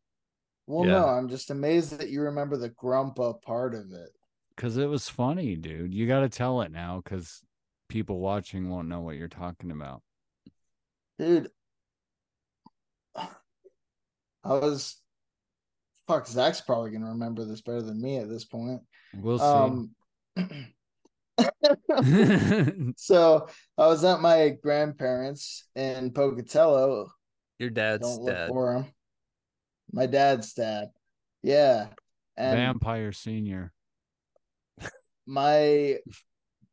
Well, 0.69 0.87
Yeah. 0.87 0.93
no, 0.93 1.07
I'm 1.09 1.29
just 1.29 1.51
amazed 1.51 1.99
that 1.99 2.11
you 2.11 2.23
remember 2.23 2.57
the 2.57 2.69
grandpa 2.69 3.33
part 3.33 3.75
of 3.75 3.91
it. 3.93 4.11
Because 4.55 4.77
it 4.77 4.87
was 4.89 5.09
funny, 5.09 5.57
dude. 5.57 5.93
You 5.93 6.07
got 6.07 6.21
to 6.21 6.29
tell 6.29 6.61
it 6.61 6.71
now 6.71 7.01
because 7.03 7.43
people 7.89 8.21
watching 8.21 8.71
won't 8.71 8.87
know 8.87 9.01
what 9.01 9.17
you're 9.17 9.27
talking 9.27 9.73
about. 9.73 10.03
Dude, 11.19 11.51
I 13.17 13.27
was 14.45 15.01
fuck 16.07 16.27
Zach's 16.27 16.61
probably 16.61 16.91
gonna 16.91 17.11
remember 17.11 17.45
this 17.45 17.61
better 17.61 17.83
than 17.83 18.01
me 18.01 18.19
at 18.19 18.29
this 18.29 18.45
point. 18.45 18.81
We'll 19.15 19.39
see. 19.39 19.45
Um 19.45 19.91
so 22.97 23.49
I 23.77 23.87
was 23.87 24.05
at 24.05 24.21
my 24.21 24.51
grandparents 24.63 25.69
in 25.75 26.13
Pocatello. 26.13 27.11
Your 27.59 27.71
dad's 27.71 28.03
Don't 28.03 28.25
look 28.25 28.35
dad. 28.35 28.49
for 28.49 28.75
him. 28.75 28.87
My 29.93 30.07
dad's 30.07 30.53
dad. 30.55 30.89
Yeah. 31.43 31.89
And 32.37 32.57
Vampire 32.57 33.13
Senior. 33.13 33.73
my 35.27 35.99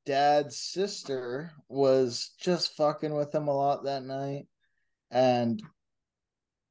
dad's 0.05 0.57
sister 0.57 1.51
was 1.69 2.31
just 2.39 2.75
fucking 2.75 3.13
with 3.13 3.33
him 3.33 3.47
a 3.47 3.55
lot 3.55 3.83
that 3.83 4.03
night 4.03 4.47
and 5.11 5.61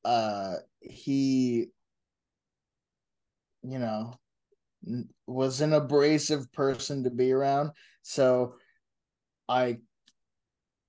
uh 0.04 0.54
he 0.80 1.68
you 3.62 3.78
know 3.78 4.14
was 5.26 5.61
an 5.61 5.72
abrasive 5.72 6.50
person 6.52 7.04
to 7.04 7.11
be 7.11 7.32
around 7.32 7.70
so 8.02 8.54
i 9.48 9.76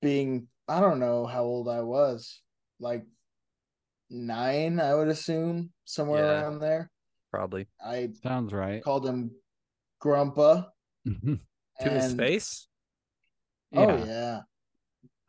being 0.01 0.47
i 0.67 0.80
don't 0.80 0.99
know 0.99 1.26
how 1.26 1.43
old 1.43 1.67
i 1.67 1.82
was 1.82 2.41
like 2.80 3.03
nine 4.09 4.80
i 4.80 4.93
would 4.93 5.09
assume 5.09 5.72
somewhere 5.86 6.26
Yeah. 6.26 6.41
around 6.41 6.59
there 6.59 6.89
Probably 7.32 7.67
i 7.84 8.09
Sounds 8.24 8.51
right. 8.53 8.84
called 8.84 9.05
him 9.05 9.32
grumpa 10.01 10.67
mm-hmm. 11.07 11.36
to 11.82 11.89
his 11.89 12.13
face. 12.13 12.67
Oh 13.74 13.88
Yeah. 13.88 14.05
yeah. 14.05 14.39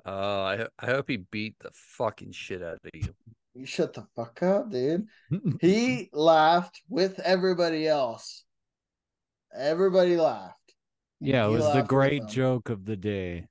Oh, 0.05 0.43
I 0.43 0.67
I 0.79 0.87
hope 0.87 1.09
he 1.09 1.19
beat 1.19 1.55
the 1.61 1.71
fucking 1.75 2.33
shit 2.33 2.63
out 2.63 2.79
of 2.83 2.91
you. 2.93 3.15
You 3.55 3.67
shut 3.67 3.93
the 3.95 4.07
fuck 4.17 4.43
up, 4.43 4.71
dude. 4.71 5.07
He 5.61 6.09
laughed 6.13 6.81
with 6.89 7.19
everybody 7.21 7.87
else. 7.87 8.45
Everybody 9.55 10.17
laughed. 10.17 10.57
yeah, 11.21 11.47
it 11.47 11.51
was 11.51 11.71
the 11.75 11.83
great 11.83 12.27
joke 12.29 12.71
of 12.71 12.85
the 12.87 12.97
day. 12.97 13.47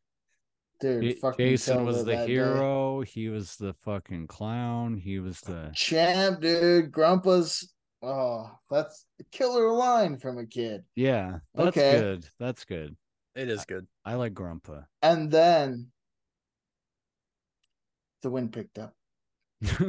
Dude, 0.80 1.04
J- 1.04 1.14
fucking 1.14 1.46
Jason 1.48 1.86
was 1.86 2.00
the 2.00 2.06
that 2.16 2.26
day. 2.26 2.34
hero. 2.34 3.02
He 3.02 3.30
was 3.30 3.56
the 3.58 3.74
fucking 3.86 4.26
clown. 4.26 4.98
He 4.98 5.20
was 5.20 5.40
the 5.42 5.70
Champ, 5.76 6.42
dude. 6.42 6.92
Grumpa's 6.92 7.72
oh, 8.02 8.50
that's 8.72 9.06
a 9.20 9.24
killer 9.26 9.72
line 9.72 10.18
from 10.18 10.40
a 10.40 10.46
kid. 10.48 10.84
yeah. 10.96 11.38
That's 11.54 11.68
Okay. 11.78 12.00
good. 12.00 12.26
That's 12.40 12.66
good. 12.66 12.96
It 13.36 13.48
is 13.48 13.64
good. 13.66 13.86
I 14.04 14.16
like 14.16 14.34
Grumpa. 14.34 14.86
And 15.04 15.30
then 15.30 15.92
the 18.24 18.32
wind 18.32 18.52
picked 18.52 18.80
up. 18.80 18.96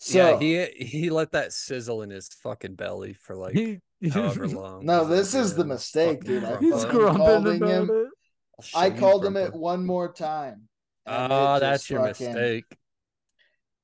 So 0.00 0.38
yeah, 0.38 0.38
he 0.38 0.84
he 0.84 1.10
let 1.10 1.32
that 1.32 1.52
sizzle 1.52 2.02
in 2.02 2.10
his 2.10 2.28
fucking 2.28 2.76
belly 2.76 3.14
for 3.14 3.34
like 3.34 3.58
however 4.12 4.46
long. 4.48 4.86
no, 4.86 5.04
this 5.04 5.34
is 5.34 5.54
the 5.56 5.64
mistake, 5.64 6.22
dude. 6.22 6.44
I 6.44 6.52
grumpa. 6.56 6.80
fucking 6.82 7.16
called 7.16 7.46
him. 7.48 7.90
I'll 8.74 8.80
I 8.80 8.90
called 8.90 9.24
him 9.26 9.36
it 9.36 9.52
one 9.52 9.84
more 9.84 10.12
time. 10.12 10.68
and 11.04 11.32
it 11.32 11.34
Oh, 11.36 11.58
that's 11.58 11.90
your 11.90 12.04
fucking- 12.06 12.26
mistake. 12.32 12.64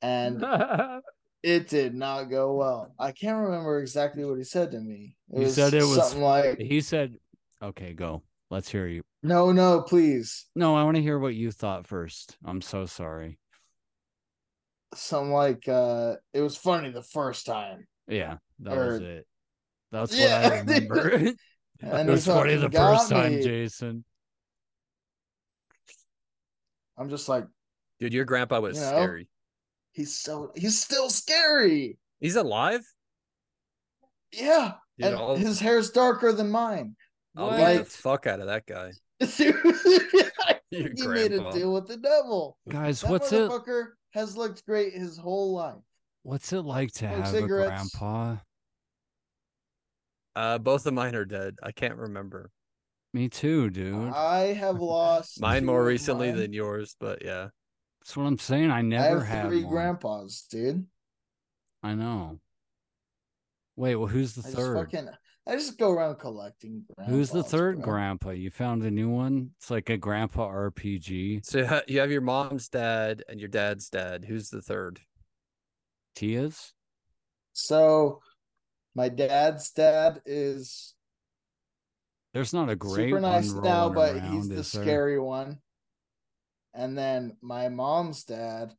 And 0.03 0.45
it 1.43 1.69
did 1.69 1.95
not 1.95 2.25
go 2.31 2.55
well. 2.55 2.95
I 2.99 3.11
can't 3.11 3.39
remember 3.39 3.81
exactly 3.81 4.25
what 4.25 4.39
he 4.39 4.45
said 4.45 4.71
to 4.71 4.81
me. 4.81 5.17
It 5.33 5.39
He 5.39 5.45
was 5.47 5.55
said 5.57 5.75
it 5.75 5.83
was- 5.83 5.97
something 5.97 6.23
like, 6.23 6.59
he 6.61 6.81
said, 6.81 7.17
"Okay, 7.61 7.93
go. 7.93 8.23
Let's 8.55 8.69
hear 8.71 8.87
you." 8.87 9.03
"No, 9.25 9.51
no, 9.51 9.83
please." 9.83 10.47
No, 10.55 10.77
I 10.77 10.85
want 10.85 10.95
to 10.97 11.03
hear 11.03 11.19
what 11.19 11.35
you 11.35 11.51
thought 11.51 11.89
first. 11.89 12.37
I'm 12.45 12.61
so 12.63 12.87
sorry. 12.87 13.39
Something 14.95 15.33
like, 15.33 15.67
uh, 15.69 16.15
"It 16.33 16.41
was 16.41 16.57
funny 16.57 16.91
the 16.91 17.03
first 17.03 17.47
time." 17.47 17.89
Yeah, 18.07 18.37
that 18.61 18.79
Or- 18.79 18.87
was 18.93 19.01
it. 19.01 19.27
That's 19.91 20.17
Yeah. 20.17 20.43
what 20.45 20.53
I 20.53 20.59
remember. 20.61 21.09
it 21.17 21.37
And 21.81 22.09
he 22.09 22.13
was 22.13 22.27
funny 22.27 22.51
fucking 22.55 22.61
the 22.61 22.69
got 22.69 22.99
first 22.99 23.11
time, 23.11 23.35
me. 23.37 23.43
Jason. 23.43 24.05
I'm 26.97 27.09
just 27.11 27.29
like, 27.29 27.45
Dude, 27.99 28.13
your 28.13 28.25
grandpa 28.25 28.61
was 28.61 28.77
You 28.77 28.83
know? 28.85 28.89
scary. 28.91 29.29
he's 29.93 30.17
so 30.17 30.53
he's 30.55 30.81
still 30.81 31.11
scary. 31.11 31.99
He's 32.21 32.37
alive? 32.37 32.83
Yeah, 34.33 34.75
Dude, 34.99 35.09
and 35.09 35.17
I'll, 35.17 35.35
his 35.37 35.59
hair's 35.61 35.91
darker 35.91 36.33
than 36.33 36.51
mine. 36.51 36.95
I'll 37.37 37.49
What? 37.51 37.77
beat 37.77 37.85
the 37.85 37.91
fuck 37.91 38.27
out 38.27 38.41
of 38.41 38.47
that 38.47 38.67
guy. 38.67 38.93
Dude, 39.21 40.99
Your 40.99 41.15
he 41.15 41.29
made 41.29 41.33
a 41.33 41.53
deal 41.53 41.73
with 41.73 41.87
the 41.87 41.97
devil. 41.97 42.59
Guys, 42.69 43.01
That 43.01 43.11
what's 43.11 43.33
it? 43.33 43.49
motherfucker 43.49 43.85
has 44.13 44.37
looked 44.37 44.65
great 44.67 44.93
his 44.93 45.17
whole 45.17 45.53
life. 45.55 45.75
What's 46.23 46.53
it 46.53 46.63
like 46.63 46.91
to 46.93 46.99
Smoke 47.01 47.11
have 47.17 47.29
cigarettes. 47.29 47.95
a 47.95 47.99
grandpa? 47.99 48.37
Uh, 50.37 50.59
both 50.59 50.87
of 50.87 50.95
mine 50.95 51.15
are 51.15 51.25
dead. 51.25 51.55
I 51.63 51.71
can't 51.73 51.97
remember. 51.97 52.51
Me 53.13 53.29
too, 53.29 53.71
dude. 53.71 54.13
I 54.13 54.53
have 54.55 54.81
lost 54.81 55.41
Mine 55.41 55.65
more 55.65 55.85
recently 55.85 56.29
mine. 56.31 56.37
than 56.39 56.53
yours, 56.53 56.97
but 56.99 57.25
yeah. 57.25 57.49
That's 58.01 58.17
what 58.17 58.25
I'm 58.25 58.39
saying. 58.39 58.71
I 58.71 58.79
I 58.79 58.83
never 58.83 59.21
have 59.23 59.43
had 59.43 59.47
three 59.49 59.63
one. 59.65 59.73
grandpas, 59.73 60.47
dude. 60.51 60.87
I 61.83 61.95
know. 61.95 62.41
Wait, 63.77 63.95
well, 63.97 64.09
who's 64.09 64.35
the 64.35 64.41
I 64.41 64.45
just 64.51 64.57
third? 64.57 64.77
fucking 64.77 65.09
I 65.47 65.57
just 65.57 65.77
go 65.79 65.91
around 65.91 66.17
collecting. 66.17 66.85
Who's 67.07 67.31
the 67.31 67.43
third 67.43 67.77
bro. 67.77 67.85
grandpa? 67.85 68.31
You 68.31 68.51
found 68.51 68.83
a 68.83 68.91
new 68.91 69.11
one? 69.11 69.51
It's 69.59 69.71
like 69.71 69.91
a 69.91 69.97
grandpa 69.99 70.49
RPG. 70.49 71.45
So 71.45 71.59
you 71.59 71.67
ha- 71.67 71.83
you 71.87 72.01
have 72.01 72.11
your 72.11 72.23
mom's 72.23 72.69
dad 72.69 73.23
and 73.29 73.39
your 73.39 73.51
dad's 73.51 73.91
dad. 73.91 74.25
Who's 74.25 74.49
the 74.49 74.63
third? 74.63 75.01
Tia's? 76.17 76.73
So, 77.53 78.21
my 78.95 79.09
dad's 79.11 79.71
dad 79.71 80.23
is 80.25 80.95
There's 82.33 82.55
not 82.55 82.71
a 82.71 82.77
great 82.77 83.09
super 83.11 83.21
nice 83.21 83.53
one 83.53 83.65
now, 83.65 83.89
but 83.91 84.17
around, 84.17 84.33
he's 84.33 84.49
the 84.49 84.55
is 84.57 84.73
there? 84.73 84.83
scary 84.83 85.19
one. 85.21 85.59
And 86.73 86.97
then 86.97 87.37
my 87.43 87.69
mom's 87.69 88.25
dad 88.25 88.73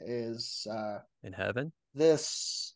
is 0.00 0.66
uh 0.70 0.98
In 1.22 1.32
heaven? 1.32 1.72
this. 1.94 2.74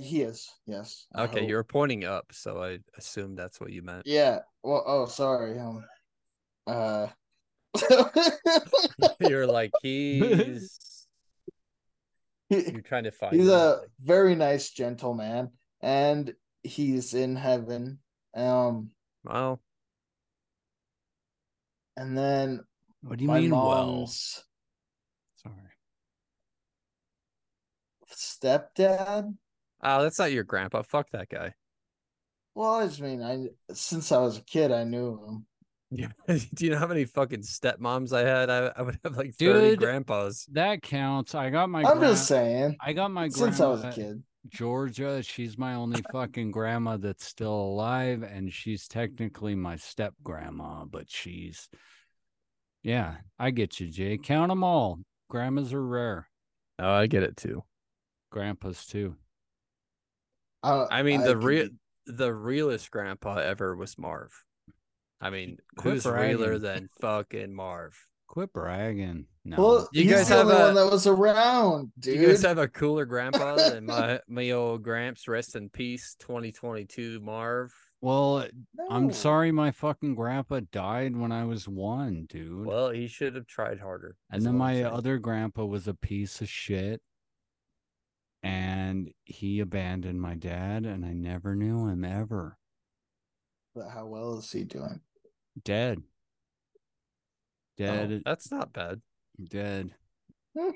He 0.00 0.22
is 0.22 0.48
yes. 0.64 1.06
Okay, 1.16 1.44
you're 1.44 1.64
pointing 1.64 2.04
up, 2.04 2.26
so 2.30 2.62
I 2.62 2.78
assume 2.96 3.34
that's 3.34 3.60
what 3.60 3.72
you 3.72 3.82
meant. 3.82 4.06
Yeah. 4.06 4.40
Well, 4.62 4.84
oh, 4.86 5.06
sorry. 5.06 5.58
Um, 5.58 5.84
uh, 6.68 7.08
you're 9.20 9.46
like 9.48 9.72
he's 9.82 10.78
you're 12.48 12.80
trying 12.82 13.04
to 13.04 13.10
find 13.10 13.34
he's 13.34 13.48
him, 13.48 13.54
a 13.54 13.70
like- 13.80 13.88
very 13.98 14.36
nice 14.36 14.70
gentleman, 14.70 15.50
and 15.82 16.32
he's 16.62 17.14
in 17.14 17.34
heaven. 17.34 17.98
Um, 18.34 18.90
well, 19.24 19.60
and 21.96 22.16
then 22.16 22.60
What 23.02 23.18
do 23.18 23.24
you 23.24 23.28
my 23.28 23.40
mean, 23.40 23.50
well? 23.50 24.06
Sorry. 24.06 25.54
stepdad. 28.14 29.34
Oh, 29.82 30.02
that's 30.02 30.18
not 30.18 30.32
your 30.32 30.44
grandpa. 30.44 30.82
Fuck 30.82 31.10
that 31.10 31.28
guy. 31.28 31.54
Well, 32.54 32.74
I 32.74 32.86
just 32.86 33.00
mean, 33.00 33.22
I 33.22 33.48
since 33.72 34.10
I 34.12 34.18
was 34.18 34.38
a 34.38 34.42
kid, 34.42 34.72
I 34.72 34.84
knew 34.84 35.24
him. 35.24 35.46
Yeah. 35.90 36.08
Do 36.54 36.64
you 36.64 36.70
know 36.70 36.78
how 36.78 36.86
many 36.86 37.04
fucking 37.04 37.42
stepmoms 37.42 38.12
I 38.12 38.28
had? 38.28 38.50
I, 38.50 38.72
I 38.76 38.82
would 38.82 38.98
have 39.04 39.16
like 39.16 39.34
30 39.34 39.70
Dude, 39.70 39.78
grandpas. 39.78 40.46
That 40.52 40.82
counts. 40.82 41.34
I 41.34 41.50
got 41.50 41.70
my 41.70 41.80
I'm 41.82 41.98
gran- 41.98 42.12
just 42.12 42.26
saying. 42.26 42.76
I 42.80 42.92
got 42.92 43.10
my 43.10 43.28
Since 43.28 43.60
I 43.60 43.68
was 43.68 43.84
a 43.84 43.90
kid, 43.90 44.22
Georgia. 44.48 45.22
She's 45.22 45.56
my 45.56 45.74
only 45.74 46.02
fucking 46.12 46.50
grandma 46.50 46.96
that's 46.96 47.24
still 47.24 47.54
alive, 47.54 48.22
and 48.22 48.52
she's 48.52 48.86
technically 48.88 49.54
my 49.54 49.76
step 49.76 50.14
grandma, 50.22 50.84
but 50.84 51.10
she's 51.10 51.68
yeah, 52.82 53.16
I 53.38 53.50
get 53.50 53.80
you, 53.80 53.88
Jay. 53.88 54.18
Count 54.18 54.50
them 54.50 54.62
all. 54.62 55.00
Grandmas 55.28 55.72
are 55.72 55.84
rare. 55.84 56.28
Oh, 56.78 56.90
I 56.90 57.06
get 57.06 57.22
it 57.22 57.36
too. 57.36 57.64
Grandpas 58.30 58.86
too. 58.86 59.16
I, 60.62 60.86
I 60.90 61.02
mean, 61.02 61.22
the 61.22 61.36
real 61.36 61.68
the 62.06 62.32
realest 62.34 62.90
grandpa 62.90 63.36
ever 63.36 63.76
was 63.76 63.96
Marv. 63.98 64.32
I 65.20 65.30
mean, 65.30 65.58
Quit 65.76 65.94
who's 65.94 66.06
realer 66.06 66.58
bragging. 66.58 66.62
than 66.62 66.88
fucking 67.00 67.54
Marv? 67.54 67.96
Quit 68.28 68.52
bragging. 68.52 69.26
No. 69.44 69.56
Well, 69.56 69.88
You 69.92 70.02
he's 70.04 70.12
guys 70.12 70.28
the 70.28 70.36
have 70.36 70.46
only 70.48 70.56
a- 70.60 70.64
one 70.66 70.74
that 70.74 70.90
was 70.90 71.06
around, 71.06 71.92
dude. 71.98 72.20
you 72.20 72.26
guys 72.28 72.42
have 72.42 72.58
a 72.58 72.68
cooler 72.68 73.04
grandpa 73.06 73.56
than 73.56 73.86
my 73.86 74.20
my 74.28 74.50
old 74.50 74.82
Gramps? 74.82 75.26
Rest 75.28 75.56
in 75.56 75.70
peace, 75.70 76.14
2022 76.20 77.20
Marv. 77.20 77.72
well, 78.00 78.46
I'm 78.90 79.10
sorry 79.12 79.50
my 79.50 79.70
fucking 79.70 80.14
grandpa 80.14 80.60
died 80.70 81.16
when 81.16 81.32
I 81.32 81.44
was 81.44 81.66
one, 81.66 82.26
dude. 82.28 82.66
Well, 82.66 82.90
he 82.90 83.06
should 83.08 83.34
have 83.34 83.46
tried 83.46 83.80
harder. 83.80 84.16
And 84.30 84.42
then 84.44 84.56
my 84.56 84.82
other 84.82 85.18
grandpa 85.18 85.64
was 85.64 85.88
a 85.88 85.94
piece 85.94 86.40
of 86.42 86.48
shit. 86.48 87.00
And 88.48 89.10
he 89.24 89.60
abandoned 89.60 90.20
my 90.20 90.34
dad, 90.34 90.86
and 90.86 91.04
I 91.04 91.12
never 91.12 91.54
knew 91.54 91.86
him 91.88 92.04
ever. 92.04 92.56
But 93.74 93.90
how 93.90 94.06
well 94.06 94.38
is 94.38 94.50
he 94.50 94.64
doing? 94.64 95.00
Dead. 95.62 95.98
Oh, 97.80 97.84
dead, 97.84 98.12
Oh, 98.12 98.20
that's 98.24 98.50
not 98.50 98.72
bad. 98.72 99.00
dead. 99.50 99.94
Hmm. 100.56 100.70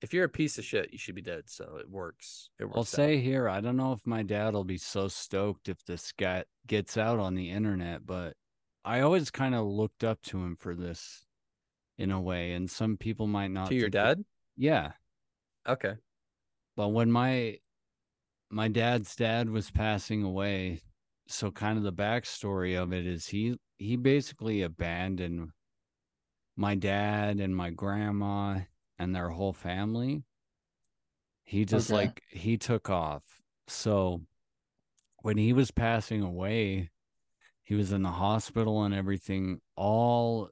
If 0.00 0.14
you're 0.14 0.24
a 0.24 0.28
piece 0.28 0.58
of 0.58 0.64
shit, 0.64 0.92
you 0.92 0.98
should 0.98 1.14
be 1.14 1.22
dead. 1.22 1.44
So 1.48 1.76
it 1.80 1.90
works. 1.90 2.50
It 2.60 2.66
works. 2.66 2.76
I'll 2.76 2.80
out. 2.82 2.86
say 2.86 3.18
here, 3.20 3.48
I 3.48 3.60
don't 3.60 3.76
know 3.76 3.92
if 3.92 4.06
my 4.06 4.22
dad 4.22 4.54
will 4.54 4.64
be 4.64 4.78
so 4.78 5.08
stoked 5.08 5.68
if 5.68 5.84
this 5.84 6.12
guy 6.12 6.44
gets 6.66 6.96
out 6.96 7.18
on 7.18 7.34
the 7.34 7.50
internet, 7.50 8.06
but 8.06 8.34
I 8.84 9.00
always 9.00 9.30
kind 9.30 9.54
of 9.54 9.66
looked 9.66 10.04
up 10.04 10.22
to 10.24 10.38
him 10.38 10.56
for 10.56 10.74
this 10.74 11.24
in 11.98 12.10
a 12.10 12.20
way. 12.20 12.52
And 12.52 12.70
some 12.70 12.96
people 12.96 13.26
might 13.26 13.50
not 13.50 13.68
to 13.68 13.74
your 13.74 13.84
think 13.86 13.94
it- 13.94 13.98
dad. 13.98 14.24
Yeah. 14.56 14.92
Okay. 15.66 15.94
But 16.76 16.88
when 16.88 17.10
my 17.10 17.58
my 18.50 18.68
dad's 18.68 19.16
dad 19.16 19.50
was 19.50 19.70
passing 19.70 20.22
away, 20.22 20.80
so 21.26 21.50
kind 21.50 21.78
of 21.78 21.84
the 21.84 21.92
backstory 21.92 22.80
of 22.80 22.92
it 22.92 23.06
is 23.06 23.28
he 23.28 23.58
he 23.78 23.96
basically 23.96 24.62
abandoned 24.62 25.50
my 26.56 26.74
dad 26.74 27.38
and 27.40 27.54
my 27.56 27.70
grandma 27.70 28.60
and 28.98 29.14
their 29.14 29.30
whole 29.30 29.52
family. 29.52 30.24
He 31.44 31.64
just 31.64 31.90
Okay. 31.90 31.94
like 31.94 32.22
he 32.30 32.58
took 32.58 32.90
off. 32.90 33.42
So 33.68 34.22
when 35.22 35.36
he 35.38 35.52
was 35.52 35.70
passing 35.70 36.22
away, 36.22 36.90
he 37.64 37.74
was 37.74 37.92
in 37.92 38.02
the 38.02 38.10
hospital 38.12 38.84
and 38.84 38.94
everything. 38.94 39.60
All 39.76 40.50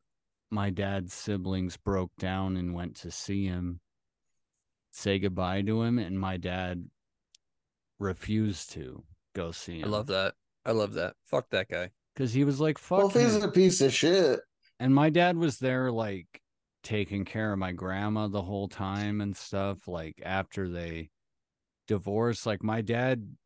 my 0.51 0.71
dad's 0.71 1.15
siblings 1.15 1.77
broke 1.77 2.13
down 2.19 2.57
and 2.57 2.75
went 2.75 2.97
to 2.97 3.11
see 3.11 3.47
him, 3.47 3.81
say 4.95 5.19
goodbye 5.19 5.63
to 5.63 5.83
him, 5.83 5.99
and 5.99 6.19
my 6.19 6.37
dad 6.37 6.89
refused 7.99 8.73
to 8.73 9.03
go 9.35 9.51
see 9.51 9.81
him. 9.81 9.87
I 9.87 9.89
love 9.89 10.07
that. 10.09 10.35
I 10.65 10.73
love 10.73 10.95
that. 10.95 11.15
Fuck 11.25 11.51
that 11.51 11.69
guy. 11.69 11.91
because 12.15 12.33
he 12.33 12.45
was 12.45 12.61
like, 12.61 12.79
"Fuck." 12.79 12.99
Well, 12.99 13.09
he's 13.09 13.37
him." 13.37 13.43
a 13.43 13.51
piece 13.51 13.81
of 13.81 13.93
shit, 13.93 14.41
and 14.79 14.95
my 14.95 15.11
dad 15.11 15.37
was 15.37 15.59
there 15.59 15.91
like 15.91 16.41
taking 16.83 17.25
care 17.25 17.53
of 17.53 17.59
my 17.59 17.73
grandma 17.73 18.29
the 18.29 18.43
whole 18.43 18.69
time 18.69 19.21
and 19.21 19.37
stuff 19.37 19.89
like 19.89 20.21
after 20.25 20.69
they 20.69 21.09
divorced 21.89 22.45
like 22.47 22.63
my 22.63 22.83
dad 22.83 23.37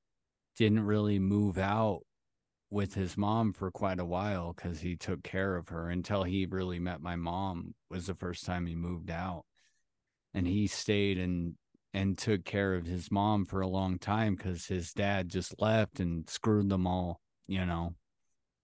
didn't 0.57 0.81
really 0.81 1.19
move 1.21 1.57
out 1.57 2.01
with 2.71 2.95
his 2.95 3.17
mom 3.17 3.53
for 3.53 3.71
quite 3.71 4.01
a 4.01 4.05
while 4.05 4.53
cuz 4.55 4.81
he 4.81 4.97
took 4.97 5.23
care 5.23 5.57
of 5.57 5.69
her 5.69 5.89
until 5.89 6.25
he 6.25 6.47
really 6.47 6.81
met 6.81 7.01
my 7.01 7.15
mom 7.15 7.75
was 7.89 8.07
the 8.07 8.15
first 8.15 8.45
time 8.45 8.67
he 8.67 8.75
moved 8.75 9.09
out 9.11 9.45
and 10.35 10.47
he 10.47 10.67
stayed 10.67 11.19
and 11.19 11.55
and 11.95 12.19
took 12.19 12.45
care 12.45 12.75
of 12.75 12.87
his 12.87 13.11
mom 13.11 13.45
for 13.47 13.61
a 13.63 13.69
long 13.69 13.99
time 13.99 14.37
cuz 14.37 14.67
his 14.67 14.93
dad 14.93 15.29
just 15.29 15.61
left 15.61 16.01
and 16.01 16.29
screwed 16.29 16.69
them 16.69 16.87
all 16.87 17.21
you 17.47 17.65
know 17.65 17.95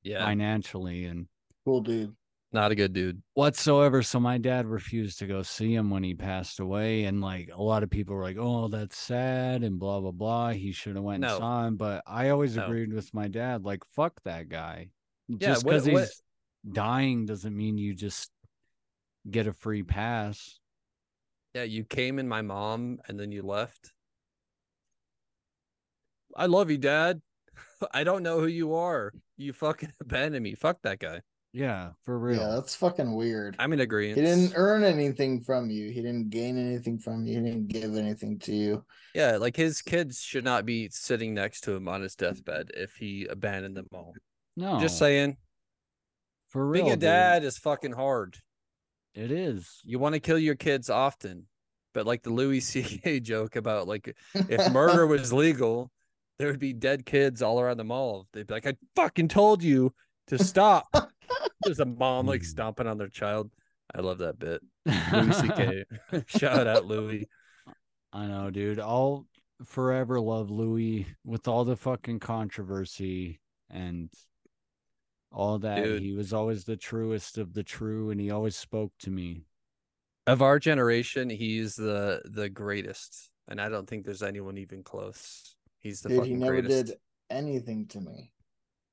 Yeah. 0.03 0.25
financially 0.25 1.05
and 1.07 1.29
cool 1.65 1.81
dude. 1.81 2.15
Not 2.53 2.71
a 2.71 2.77
good 2.77 2.93
dude. 2.93 3.21
whatsoever. 3.33 4.01
So 4.03 4.21
my 4.21 4.39
dad 4.39 4.67
refused 4.67 5.19
to 5.19 5.27
go 5.27 5.43
see 5.43 5.75
him 5.75 5.91
when 5.91 6.05
he 6.05 6.15
passed 6.15 6.61
away, 6.61 7.03
and 7.05 7.21
like 7.21 7.49
a 7.53 7.61
lot 7.61 7.83
of 7.83 7.91
people 7.91 8.15
were 8.15 8.23
like, 8.23 8.37
"Oh, 8.39 8.69
that's 8.69 8.97
sad," 8.97 9.65
and 9.65 9.77
blah 9.81 9.99
blah 10.01 10.12
blah. 10.12 10.51
He 10.53 10.71
should 10.71 10.95
have 10.95 11.03
went 11.05 11.23
No. 11.23 11.31
and 11.31 11.39
saw 11.39 11.67
him, 11.67 11.77
but 11.77 12.05
I 12.07 12.29
always 12.29 12.55
No. 12.55 12.67
agreed 12.67 12.93
with 12.93 13.12
my 13.12 13.27
dad. 13.27 13.65
Like, 13.65 13.85
fuck 13.87 14.23
that 14.23 14.49
guy. 14.49 14.91
Yeah, 15.27 15.39
Just 15.39 15.65
what- 15.65 15.71
because 15.73 15.89
what- 15.89 16.01
he's 16.03 16.23
dying 16.71 17.27
doesn't 17.27 17.57
mean 17.57 17.77
you 17.77 17.93
just 17.93 18.31
get 19.29 19.49
a 19.49 19.53
free 19.53 19.83
pass. 19.83 20.61
Yeah, 21.55 21.62
you 21.62 21.84
came 21.84 22.18
in 22.18 22.28
my 22.28 22.42
mom 22.42 22.98
and 23.09 23.18
then 23.18 23.30
you 23.30 23.42
left. 23.42 23.92
I 26.36 26.46
love 26.46 26.70
you, 26.70 26.78
Dad. 26.78 27.22
I 27.94 28.02
don't 28.05 28.22
know 28.24 28.40
who 28.40 28.46
you 28.46 28.74
are. 28.74 29.12
You 29.36 29.52
fucking 29.52 29.92
abandoned 30.00 30.42
me. 30.42 30.55
Fuck 30.55 30.82
that 30.82 30.98
guy. 30.98 31.20
Yeah, 31.52 31.90
for 32.02 32.18
real. 32.18 32.40
Yeah, 32.40 32.48
that's 32.57 32.74
fucking 32.74 33.14
weird. 33.14 33.55
I'm 33.61 33.72
in 33.72 33.78
agreement. 33.78 34.18
He 34.18 34.24
didn't 34.24 34.55
earn 34.57 34.82
anything 34.82 35.40
from 35.40 35.70
you. 35.70 35.88
He 35.90 36.02
didn't 36.02 36.30
gain 36.30 36.59
anything 36.59 36.98
from 36.98 37.24
you. 37.24 37.38
He 37.38 37.44
didn't 37.48 37.68
give 37.68 37.94
anything 37.96 38.40
to 38.40 38.52
you. 38.52 38.84
Yeah, 39.14 39.36
like 39.36 39.55
his 39.55 39.80
kids 39.80 40.20
should 40.20 40.42
not 40.42 40.66
be 40.66 40.88
sitting 40.90 41.32
next 41.32 41.61
to 41.62 41.72
him 41.72 41.86
on 41.86 42.02
his 42.02 42.16
deathbed 42.16 42.72
if 42.74 42.96
he 42.96 43.26
abandoned 43.30 43.76
them 43.76 43.86
all. 43.92 44.14
no, 44.57 44.80
Just 44.80 44.98
saying, 44.98 45.36
for 46.48 46.66
real. 46.66 46.82
being 46.82 46.92
a 46.92 46.96
dude. 46.96 47.02
dad 47.02 47.44
is 47.44 47.57
fucking 47.57 47.92
hard. 47.92 48.36
It 49.15 49.31
is. 49.31 49.81
You 49.85 49.99
want 49.99 50.15
to 50.15 50.21
kill 50.21 50.39
your 50.39 50.55
kids 50.55 50.91
often, 50.91 51.47
but 51.93 52.07
like 52.07 52.23
the 52.23 52.31
Louis 52.33 52.61
C.K. 52.61 53.21
joke 53.21 53.57
about 53.57 53.87
like 53.89 54.17
if 54.35 54.73
murder 54.73 55.07
was 55.09 55.33
legal, 55.33 55.91
there 56.39 56.49
would 56.51 56.61
be 56.61 56.73
dead 56.73 57.07
kids 57.07 57.43
all 57.43 57.61
around 57.61 57.77
the 57.77 57.85
mall. 57.85 58.27
They'd 58.33 58.47
be 58.47 58.55
like, 58.55 58.67
"I 58.67 58.75
fucking 58.97 59.29
told 59.29 59.62
you 59.62 59.95
to 60.29 60.43
stop." 60.43 60.87
There's 61.62 61.81
a 61.81 61.85
mom 61.87 62.27
like 62.27 62.41
Hmm. 62.43 62.47
stomping 62.47 62.87
on 62.87 62.99
their 62.99 63.09
child. 63.09 63.51
I 63.95 64.01
love 64.01 64.19
that 64.19 64.39
bit. 64.39 64.61
Louis 64.87 65.39
C.K. 65.39 65.85
Shout 66.27 66.67
out 66.67 66.87
Louis. 66.87 67.29
I 68.12 68.27
know, 68.27 68.51
dude. 68.51 68.81
I'll 68.81 69.27
forever 69.65 70.21
love 70.21 70.51
Louis 70.51 71.07
with 71.25 71.47
all 71.49 71.65
the 71.65 71.77
fucking 71.77 72.19
controversy 72.19 73.41
and 73.71 74.11
all 75.35 75.59
that. 75.59 75.82
Dude. 75.85 76.03
He 76.03 76.12
was 76.14 76.32
always 76.32 76.64
the 76.64 76.76
truest 76.76 77.37
of 77.39 77.53
the 77.53 77.62
true, 77.62 78.11
and 78.11 78.20
he 78.20 78.30
always 78.30 78.57
spoke 78.57 78.93
to 79.01 79.11
me. 79.11 79.43
Of 80.26 80.41
our 80.41 80.59
generation, 80.59 81.28
he's 81.28 81.74
the 81.74 82.22
the 82.24 82.49
greatest, 82.49 83.30
and 83.49 83.61
I 83.61 83.68
don't 83.68 83.87
think 83.89 84.05
there's 84.07 84.22
anyone 84.22 84.57
even 84.57 84.82
close. 84.82 85.55
He's 85.80 86.01
the 86.01 86.09
Dude, 86.09 86.18
fucking 86.20 86.32
he 86.32 86.39
never 86.41 86.62
greatest. 86.62 86.87
did 86.87 86.97
anything 87.28 87.87
to 87.89 88.01
me. 88.01 88.32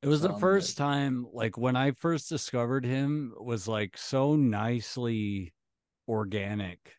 It 0.01 0.07
was 0.07 0.21
the 0.23 0.29
Sounds 0.29 0.41
first 0.41 0.79
like- 0.79 0.85
time, 0.87 1.27
like 1.31 1.57
when 1.57 1.75
I 1.75 1.91
first 1.91 2.27
discovered 2.27 2.83
him, 2.83 3.33
was 3.39 3.67
like 3.67 3.97
so 3.97 4.35
nicely 4.35 5.53
organic. 6.07 6.95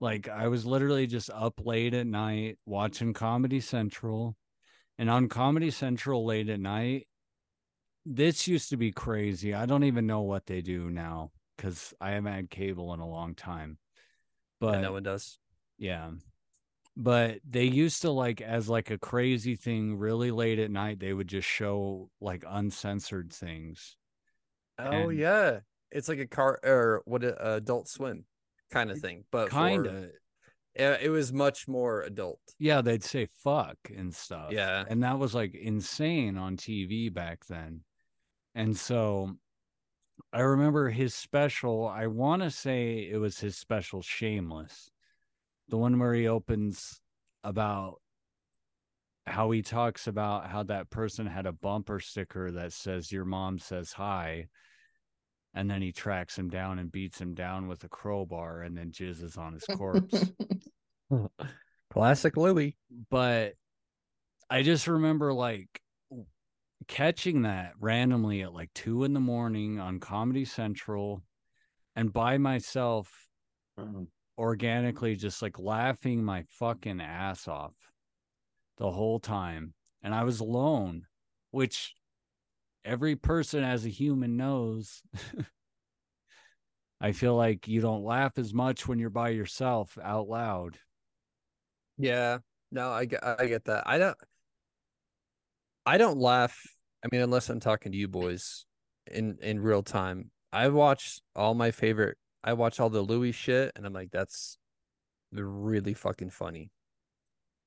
Like 0.00 0.28
I 0.28 0.48
was 0.48 0.66
literally 0.66 1.06
just 1.06 1.30
up 1.30 1.58
late 1.64 1.94
at 1.94 2.06
night 2.06 2.58
watching 2.66 3.12
Comedy 3.14 3.60
Central, 3.60 4.36
and 4.98 5.08
on 5.10 5.28
Comedy 5.28 5.70
Central 5.70 6.24
late 6.24 6.48
at 6.50 6.60
night, 6.60 7.08
this 8.06 8.46
used 8.46 8.70
to 8.70 8.76
be 8.76 8.92
crazy. 8.92 9.52
I 9.52 9.66
don't 9.66 9.84
even 9.84 10.06
know 10.06 10.20
what 10.22 10.46
they 10.46 10.62
do 10.62 10.88
now 10.90 11.32
because 11.56 11.92
I 12.00 12.10
haven't 12.12 12.32
had 12.32 12.50
cable 12.50 12.94
in 12.94 13.00
a 13.00 13.08
long 13.08 13.34
time. 13.34 13.78
But 14.60 14.74
and 14.74 14.82
no 14.82 14.92
one 14.92 15.02
does. 15.02 15.38
yeah. 15.76 16.10
But 16.96 17.40
they 17.46 17.64
used 17.64 18.02
to 18.02 18.10
like 18.10 18.40
as 18.40 18.70
like 18.70 18.90
a 18.90 18.96
crazy 18.96 19.54
thing 19.56 19.96
really 19.98 20.30
late 20.30 20.58
at 20.58 20.70
night 20.70 20.98
they 20.98 21.12
would 21.12 21.28
just 21.28 21.46
show 21.46 22.08
like 22.22 22.42
uncensored 22.48 23.32
things. 23.32 23.96
Oh 24.78 25.08
And- 25.08 25.18
yeah, 25.18 25.58
it's 25.90 26.08
like 26.08 26.20
a 26.20 26.26
car 26.26 26.58
or 26.64 27.02
what 27.04 27.22
a 27.22 27.56
Adult 27.56 27.88
Swim 27.88 28.24
kind 28.70 28.90
of 28.90 28.98
thing, 28.98 29.24
but 29.30 29.50
Kind 29.50 29.84
for- 29.86 29.90
of. 29.96 30.10
Yeah, 30.78 30.96
it 31.00 31.08
was 31.08 31.32
much 31.32 31.66
more 31.68 32.02
adult. 32.02 32.38
Yeah, 32.58 32.82
they'd 32.82 33.02
say 33.02 33.28
fuck 33.42 33.78
and 33.96 34.14
stuff. 34.14 34.52
Yeah. 34.52 34.84
And 34.86 35.02
that 35.04 35.18
was 35.18 35.34
like 35.34 35.54
insane 35.54 36.36
on 36.36 36.58
TV 36.58 37.12
back 37.12 37.46
then. 37.46 37.80
And 38.56 38.76
so 38.76 39.36
I 40.32 40.40
remember 40.40 40.88
his 40.88 41.14
special, 41.14 41.86
I 41.86 42.06
want 42.06 42.42
to 42.42 42.50
say 42.50 43.08
it 43.08 43.18
was 43.18 43.38
his 43.38 43.56
special 43.56 44.00
Shameless. 44.00 44.90
The 45.68 45.76
one 45.76 45.98
where 45.98 46.14
he 46.14 46.26
opens 46.26 47.00
about 47.44 48.00
how 49.26 49.50
he 49.50 49.60
talks 49.60 50.06
about 50.06 50.48
how 50.48 50.62
that 50.62 50.88
person 50.88 51.26
had 51.26 51.46
a 51.46 51.52
bumper 51.52 52.00
sticker 52.00 52.50
that 52.52 52.72
says 52.72 53.12
your 53.12 53.24
mom 53.24 53.58
says 53.58 53.92
hi 53.92 54.46
and 55.52 55.68
then 55.68 55.82
he 55.82 55.90
tracks 55.90 56.38
him 56.38 56.48
down 56.48 56.78
and 56.78 56.92
beats 56.92 57.20
him 57.20 57.34
down 57.34 57.66
with 57.66 57.82
a 57.82 57.88
crowbar 57.88 58.62
and 58.62 58.76
then 58.76 58.92
jizzes 58.92 59.36
on 59.36 59.52
his 59.52 59.64
corpse 59.64 60.32
Classic 61.92 62.36
Louis. 62.36 62.76
but 63.10 63.54
I 64.48 64.62
just 64.62 64.86
remember 64.86 65.32
like 65.32 65.80
w- 65.85 65.85
catching 66.88 67.42
that 67.42 67.72
randomly 67.80 68.42
at 68.42 68.54
like 68.54 68.70
two 68.74 69.04
in 69.04 69.12
the 69.12 69.20
morning 69.20 69.80
on 69.80 70.00
Comedy 70.00 70.44
Central 70.44 71.22
and 71.94 72.12
by 72.12 72.38
myself 72.38 73.28
mm-hmm. 73.78 74.04
organically 74.38 75.16
just 75.16 75.42
like 75.42 75.58
laughing 75.58 76.22
my 76.22 76.44
fucking 76.48 77.00
ass 77.00 77.48
off 77.48 77.74
the 78.78 78.90
whole 78.90 79.18
time. 79.18 79.74
And 80.02 80.14
I 80.14 80.24
was 80.24 80.40
alone, 80.40 81.06
which 81.50 81.94
every 82.84 83.16
person 83.16 83.64
as 83.64 83.84
a 83.84 83.90
human 83.90 84.36
knows. 84.36 85.02
I 87.00 87.12
feel 87.12 87.34
like 87.36 87.68
you 87.68 87.80
don't 87.80 88.04
laugh 88.04 88.38
as 88.38 88.54
much 88.54 88.88
when 88.88 88.98
you're 88.98 89.10
by 89.10 89.30
yourself 89.30 89.98
out 90.02 90.28
loud. 90.28 90.78
Yeah, 91.98 92.38
no, 92.70 92.90
I 92.90 93.04
get, 93.04 93.24
I 93.24 93.46
get 93.46 93.64
that. 93.64 93.82
I 93.86 93.98
don't, 93.98 94.16
I 95.86 95.98
don't 95.98 96.18
laugh. 96.18 96.58
I 97.04 97.08
mean, 97.12 97.20
unless 97.22 97.48
I'm 97.48 97.60
talking 97.60 97.92
to 97.92 97.98
you 97.98 98.08
boys 98.08 98.64
in 99.10 99.38
in 99.42 99.60
real 99.60 99.82
time. 99.82 100.30
I 100.52 100.68
watch 100.68 101.20
all 101.34 101.54
my 101.54 101.70
favorite. 101.70 102.16
I 102.42 102.52
watch 102.54 102.80
all 102.80 102.90
the 102.90 103.02
Louis 103.02 103.32
shit, 103.32 103.72
and 103.76 103.86
I'm 103.86 103.92
like, 103.92 104.10
that's 104.10 104.58
really 105.32 105.94
fucking 105.94 106.30
funny. 106.30 106.70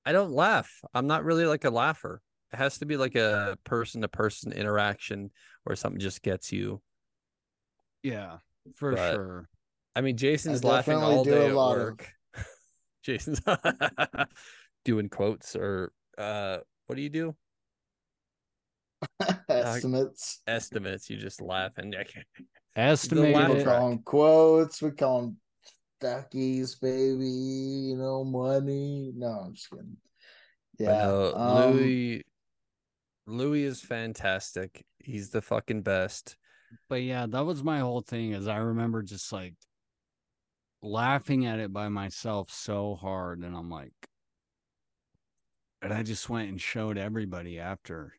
I 0.05 0.11
don't 0.11 0.31
laugh. 0.31 0.81
I'm 0.93 1.07
not 1.07 1.23
really 1.23 1.45
like 1.45 1.65
a 1.65 1.69
laugher. 1.69 2.21
It 2.53 2.57
has 2.57 2.77
to 2.79 2.85
be 2.85 2.97
like 2.97 3.15
a 3.15 3.57
person 3.63 4.01
to 4.01 4.07
person 4.07 4.51
interaction 4.53 5.29
where 5.63 5.75
something 5.75 5.99
just 5.99 6.21
gets 6.23 6.51
you. 6.51 6.81
Yeah. 8.01 8.37
for 8.75 8.95
But- 8.95 9.13
sure. 9.13 9.49
I 9.95 10.01
mean, 10.01 10.17
Jason's 10.17 10.63
I 10.63 10.67
laughing 10.69 10.95
all 10.97 11.23
day 11.23 11.47
at 11.47 11.53
lot 11.53 11.73
of- 11.77 11.83
work. 11.83 12.13
Jason's 13.03 13.41
doing 14.85 15.09
quotes 15.09 15.55
or 15.55 15.91
uh, 16.17 16.59
what 16.87 16.95
do 16.95 17.01
you 17.01 17.09
do? 17.09 17.35
Estimates. 19.49 20.41
Estimates. 20.47 21.09
You 21.09 21.17
just 21.17 21.41
laugh 21.41 21.73
and 21.77 21.95
I 21.99 22.03
can't- 22.03 22.25
Estimate 22.75 23.33
laugh 23.33 23.47
People 23.47 23.61
it. 23.61 23.63
track. 23.63 23.77
call 23.77 23.89
them 23.89 23.99
quotes. 24.03 24.81
We 24.81 24.91
call 24.91 25.21
them 25.21 25.37
duckies, 26.01 26.75
baby. 26.79 27.27
You 27.27 27.97
know, 27.97 28.23
money. 28.23 29.11
No, 29.15 29.27
I'm 29.27 29.53
just 29.53 29.69
kidding. 29.69 29.97
Yeah. 30.77 31.05
no, 31.05 31.33
um, 31.35 31.71
Louis. 31.77 32.23
Louis 33.27 33.63
is 33.63 33.81
fantastic. 33.81 34.85
He's 34.99 35.29
the 35.29 35.41
fucking 35.41 35.81
best. 35.81 36.37
But 36.87 37.01
yeah, 37.01 37.25
that 37.27 37.45
was 37.45 37.63
my 37.63 37.79
whole 37.79 38.01
thing. 38.01 38.31
Is 38.33 38.47
I 38.47 38.57
remember 38.57 39.01
just 39.01 39.31
like 39.33 39.55
laughing 40.81 41.45
at 41.45 41.59
it 41.59 41.73
by 41.73 41.89
myself 41.89 42.49
so 42.51 42.95
hard, 42.95 43.39
and 43.39 43.55
I'm 43.55 43.69
like, 43.69 43.91
and 45.81 45.93
I 45.93 46.03
just 46.03 46.29
went 46.29 46.49
and 46.49 46.61
showed 46.61 46.97
everybody 46.97 47.59
after. 47.59 48.13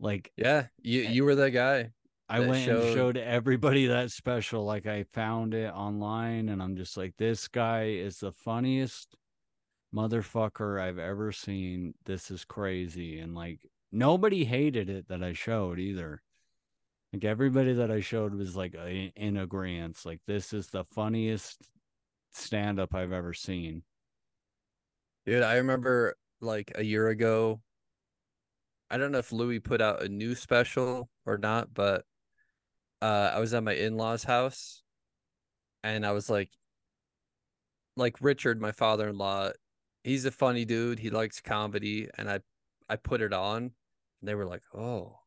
Like 0.00 0.32
Yeah, 0.36 0.66
you 0.82 1.04
eh, 1.04 1.10
you 1.10 1.24
were 1.24 1.34
that 1.36 1.50
guy. 1.50 1.90
I 2.28 2.40
that 2.40 2.48
went 2.48 2.64
showed- 2.64 2.84
and 2.84 2.94
showed 2.94 3.16
everybody 3.16 3.86
that 3.86 4.10
special. 4.10 4.64
Like 4.64 4.86
I 4.86 5.04
found 5.12 5.52
it 5.54 5.72
online, 5.72 6.48
and 6.48 6.62
I'm 6.62 6.76
just 6.76 6.96
like, 6.96 7.14
this 7.18 7.46
guy 7.48 7.84
is 7.88 8.18
the 8.18 8.32
funniest 8.32 9.16
motherfucker 9.94 10.80
I've 10.80 10.98
ever 10.98 11.32
seen. 11.32 11.94
This 12.06 12.30
is 12.30 12.44
crazy, 12.44 13.18
and 13.18 13.34
like 13.34 13.60
nobody 13.92 14.44
hated 14.44 14.88
it 14.88 15.08
that 15.08 15.22
I 15.22 15.32
showed 15.32 15.78
either. 15.78 16.22
Like 17.12 17.24
everybody 17.24 17.72
that 17.74 17.90
I 17.90 18.00
showed 18.00 18.32
was 18.34 18.54
like 18.56 18.74
a- 18.74 19.12
in 19.16 19.36
agreement. 19.36 19.98
Like 20.04 20.20
this 20.26 20.52
is 20.52 20.68
the 20.68 20.84
funniest 20.84 21.68
stand 22.32 22.78
up 22.78 22.94
I've 22.94 23.12
ever 23.12 23.34
seen. 23.34 23.82
Dude, 25.26 25.42
I 25.42 25.56
remember 25.56 26.14
like 26.40 26.70
a 26.76 26.84
year 26.84 27.08
ago. 27.08 27.60
I 28.90 28.96
don't 28.98 29.12
know 29.12 29.18
if 29.18 29.32
Louis 29.32 29.60
put 29.60 29.80
out 29.80 30.02
a 30.02 30.08
new 30.08 30.34
special 30.34 31.08
or 31.26 31.38
not, 31.38 31.72
but 31.72 32.04
uh 33.02 33.30
I 33.34 33.38
was 33.40 33.54
at 33.54 33.62
my 33.62 33.74
in-laws 33.74 34.24
house 34.24 34.82
and 35.82 36.04
I 36.04 36.12
was 36.12 36.28
like 36.28 36.50
like 37.96 38.16
Richard, 38.20 38.60
my 38.60 38.72
father-in-law, 38.72 39.50
he's 40.04 40.24
a 40.24 40.30
funny 40.30 40.64
dude. 40.64 40.98
He 40.98 41.10
likes 41.10 41.40
comedy 41.40 42.08
and 42.16 42.30
I 42.30 42.40
I 42.88 42.96
put 42.96 43.20
it 43.22 43.32
on 43.32 43.62
and 44.20 44.28
they 44.28 44.34
were 44.34 44.46
like, 44.46 44.62
"Oh. 44.74 45.20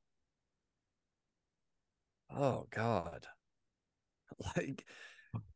Oh 2.30 2.68
god." 2.70 3.28
Like 4.58 4.86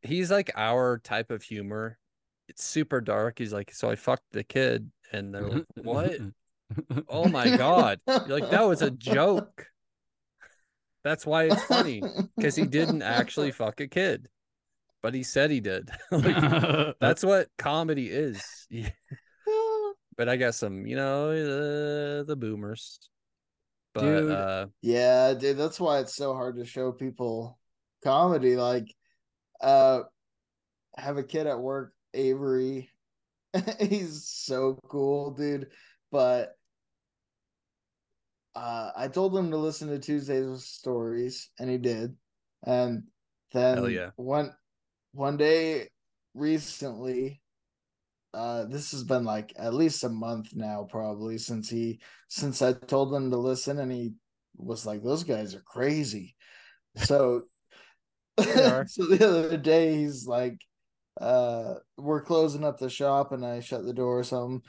he's 0.02 0.32
like 0.32 0.52
our 0.56 1.00
type 1.00 1.32
of 1.32 1.44
humor. 1.44 1.98
It's 2.48 2.64
super 2.64 3.02
dark. 3.02 3.40
He's 3.40 3.54
like, 3.54 3.72
"So 3.74 3.90
I 3.90 3.96
fucked 3.96 4.32
the 4.32 4.44
kid." 4.44 4.92
And 5.12 5.34
they're 5.34 5.48
like, 5.50 5.66
"What?" 5.76 6.22
Oh 7.08 7.28
my 7.28 7.56
god. 7.56 8.00
You're 8.08 8.28
like 8.28 8.50
that 8.52 8.68
was 8.68 8.82
a 8.82 8.92
joke. 8.92 9.68
That's 11.04 11.26
why 11.26 11.46
it's 11.46 11.64
funny 11.64 12.04
because 12.36 12.56
he 12.56 12.66
didn't 12.66 13.02
actually 13.02 13.52
fuck 13.52 13.80
a 13.80 13.88
kid. 13.88 14.28
But 15.02 15.14
he 15.14 15.24
said 15.24 15.52
he 15.52 15.62
did. 15.62 15.90
like 16.12 16.96
that's 17.00 17.24
what 17.24 17.48
comedy 17.58 18.10
is. 18.10 18.68
But 20.18 20.28
I 20.28 20.36
got 20.36 20.56
some, 20.56 20.86
you 20.86 20.96
know, 20.96 21.32
the 21.32 22.26
the 22.28 22.36
boomers. 22.36 23.00
But 23.94 24.02
Dude. 24.02 24.32
uh 24.32 24.68
Yeah, 24.82 25.34
dude, 25.34 25.58
that's 25.58 25.80
why 25.80 26.00
it's 26.00 26.16
so 26.16 26.34
hard 26.34 26.58
to 26.58 26.66
show 26.66 26.92
people 26.92 27.58
comedy. 28.04 28.58
Like, 28.58 28.94
uh, 29.62 30.02
have 30.98 31.18
a 31.18 31.24
kid 31.24 31.48
at 31.48 31.60
work, 31.60 31.94
Avery. 32.14 32.90
He's 33.80 34.28
so 34.28 34.80
cool, 34.90 35.32
dude. 35.32 35.70
But 36.12 36.57
uh, 38.58 38.92
I 38.96 39.08
told 39.08 39.38
him 39.38 39.52
to 39.52 39.58
listen 39.58 39.88
to 39.90 40.00
Tuesdays 40.00 40.48
with 40.48 40.62
Stories, 40.62 41.52
and 41.60 41.70
he 41.70 41.78
did. 41.78 42.16
And 42.66 43.04
then 43.54 43.78
Hell 43.78 43.90
yeah. 43.90 44.10
one 44.16 44.52
one 45.12 45.38
day 45.38 45.90
recently, 46.34 47.40
uh, 48.34 48.66
this 48.66 48.92
has 48.92 49.04
been 49.04 49.26
like 49.26 49.54
at 49.58 49.76
least 49.76 50.04
a 50.04 50.10
month 50.10 50.56
now, 50.56 50.88
probably 50.90 51.38
since 51.38 51.70
he 51.70 52.00
since 52.30 52.64
I 52.64 52.74
told 52.74 53.14
him 53.14 53.30
to 53.30 53.38
listen, 53.38 53.78
and 53.78 53.92
he 53.92 54.14
was 54.56 54.88
like, 54.88 55.04
"Those 55.04 55.24
guys 55.24 55.54
are 55.54 55.62
crazy." 55.62 56.36
So, 56.96 57.44
are. 58.40 58.88
so 58.88 59.06
the 59.06 59.24
other 59.24 59.58
day 59.58 59.98
he's 59.98 60.26
like, 60.26 60.58
uh, 61.22 61.76
"We're 61.96 62.24
closing 62.24 62.64
up 62.64 62.80
the 62.80 62.90
shop," 62.90 63.34
and 63.34 63.46
I 63.46 63.60
shut 63.60 63.86
the 63.86 63.94
door 63.94 64.18
or 64.18 64.24
something, 64.24 64.64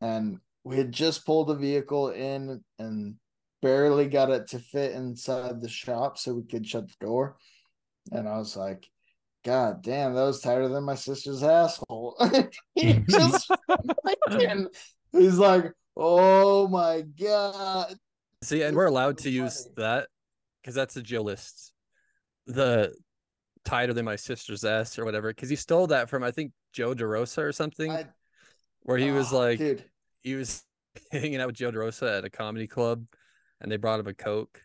and 0.00 0.38
we 0.68 0.76
had 0.76 0.92
just 0.92 1.24
pulled 1.24 1.48
the 1.48 1.54
vehicle 1.54 2.10
in 2.10 2.62
and 2.78 3.14
barely 3.62 4.06
got 4.06 4.30
it 4.30 4.48
to 4.48 4.58
fit 4.58 4.92
inside 4.92 5.60
the 5.60 5.68
shop 5.68 6.18
so 6.18 6.34
we 6.34 6.42
could 6.42 6.66
shut 6.66 6.88
the 6.88 7.06
door, 7.06 7.36
and 8.12 8.28
I 8.28 8.38
was 8.38 8.56
like. 8.56 8.86
God 9.44 9.82
damn, 9.82 10.14
that 10.14 10.24
was 10.24 10.40
tighter 10.40 10.68
than 10.68 10.82
my 10.82 10.96
sister's 10.96 11.44
asshole. 11.44 12.16
he 12.74 13.04
just 13.08 13.50
fucking, 14.28 14.66
he's 15.12 15.38
like, 15.38 15.72
oh 15.96 16.66
my 16.68 17.02
god. 17.18 17.94
see, 18.42 18.62
and 18.62 18.76
we're 18.76 18.86
allowed 18.86 19.16
to 19.18 19.30
use 19.30 19.68
that 19.76 20.08
because 20.60 20.74
that's 20.74 20.96
a 20.96 21.02
Joe 21.02 21.22
List. 21.22 21.72
The 22.46 22.92
tighter 23.64 23.92
than 23.92 24.04
my 24.04 24.16
sister's 24.16 24.64
ass 24.64 24.98
or 24.98 25.04
whatever. 25.04 25.28
Because 25.28 25.48
he 25.48 25.56
stole 25.56 25.86
that 25.88 26.08
from 26.08 26.24
I 26.24 26.30
think 26.30 26.52
Joe 26.72 26.94
DeRosa 26.94 27.38
or 27.38 27.52
something, 27.52 27.90
I, 27.90 28.06
where 28.82 28.98
he 28.98 29.10
was 29.10 29.32
oh, 29.32 29.38
like 29.38 29.58
dude, 29.58 29.84
he 30.22 30.34
was 30.34 30.62
hanging 31.12 31.40
out 31.40 31.46
with 31.48 31.56
Joe 31.56 31.70
DeRosa 31.70 32.18
at 32.18 32.24
a 32.24 32.30
comedy 32.30 32.66
club 32.66 33.04
and 33.60 33.70
they 33.70 33.76
brought 33.76 34.00
him 34.00 34.06
a 34.06 34.14
Coke 34.14 34.60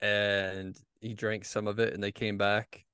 and 0.00 0.76
he 1.00 1.14
drank 1.14 1.44
some 1.44 1.66
of 1.66 1.78
it 1.78 1.94
and 1.94 2.02
they 2.02 2.12
came 2.12 2.38
back 2.38 2.84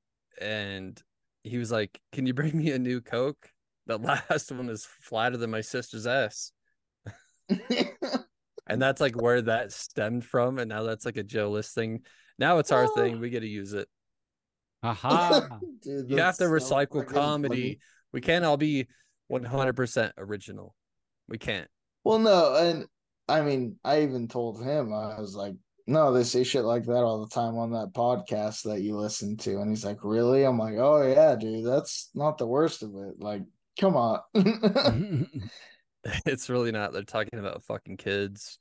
and 0.41 1.01
he 1.45 1.59
was 1.59 1.71
like, 1.73 2.01
Can 2.13 2.27
you 2.27 2.35
bring 2.35 2.57
me 2.57 2.71
a 2.71 2.79
new 2.79 3.01
Coke? 3.01 3.51
The 3.87 3.99
last 4.31 4.53
one 4.53 4.69
is 4.69 4.87
flatter 5.03 5.37
than 5.37 5.51
my 5.51 5.61
sister's 5.61 6.07
ass. 6.07 6.53
And 8.67 8.81
that's 8.81 9.01
like 9.01 9.21
where 9.21 9.43
that 9.43 9.73
stemmed 9.73 10.25
from. 10.25 10.59
And 10.59 10.69
now 10.69 10.85
that's 10.85 11.05
like 11.05 11.17
a 11.17 11.23
Joe 11.23 11.51
list 11.51 11.75
thing. 11.75 12.01
Now 12.39 12.59
it's 12.59 12.73
our 12.73 12.87
thing. 12.95 13.21
We 13.21 13.31
get 13.31 13.41
to 13.41 13.49
use 13.49 13.73
it. 13.73 13.89
Haha. 14.83 15.59
Dude, 15.83 16.09
You 16.09 16.19
have 16.19 16.37
to 16.39 16.45
so 16.45 16.51
recycle 16.51 17.07
comedy. 17.07 17.49
funny. 17.63 17.79
We 18.13 18.21
can't 18.21 18.45
all 18.45 18.57
be 18.57 18.89
100% 19.31 20.13
original. 20.17 20.75
We 21.33 21.39
can't. 21.39 21.67
Well, 22.05 22.19
no, 22.19 22.55
and 22.57 22.87
I 23.27 23.41
mean, 23.41 23.79
I 23.83 24.03
even 24.03 24.29
told 24.29 24.63
him 24.63 24.93
I 24.93 25.19
was 25.19 25.35
like, 25.35 25.55
"No, 25.87 26.13
they 26.13 26.25
say 26.25 26.45
shit 26.45 26.63
like 26.65 26.85
that 26.85 27.03
all 27.05 27.21
the 27.25 27.35
time 27.35 27.57
on 27.57 27.71
that 27.73 27.93
podcast 27.95 28.65
that 28.65 28.83
you 28.83 28.97
listen 28.99 29.39
to," 29.39 29.61
and 29.61 29.71
he's 29.71 29.83
like, 29.85 29.97
"Really?" 30.05 30.45
I'm 30.45 30.59
like, 30.59 30.75
"Oh 30.77 31.01
yeah, 31.01 31.35
dude, 31.35 31.65
that's 31.67 32.11
not 32.15 32.37
the 32.37 32.47
worst 32.47 32.83
of 32.83 32.91
it. 32.97 33.19
Like, 33.19 33.43
come 33.81 33.97
on." 33.97 34.21
It's 36.27 36.51
really 36.51 36.73
not. 36.73 36.93
They're 36.93 37.05
talking 37.05 37.39
about 37.39 37.63
fucking 37.63 37.97
kids. 37.97 38.59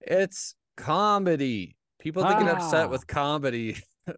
It's 0.00 0.54
comedy. 0.76 1.76
People 2.00 2.22
that 2.22 2.38
get 2.40 2.48
upset 2.48 2.86
Ah. 2.86 2.88
with 2.88 3.06
comedy 3.06 3.76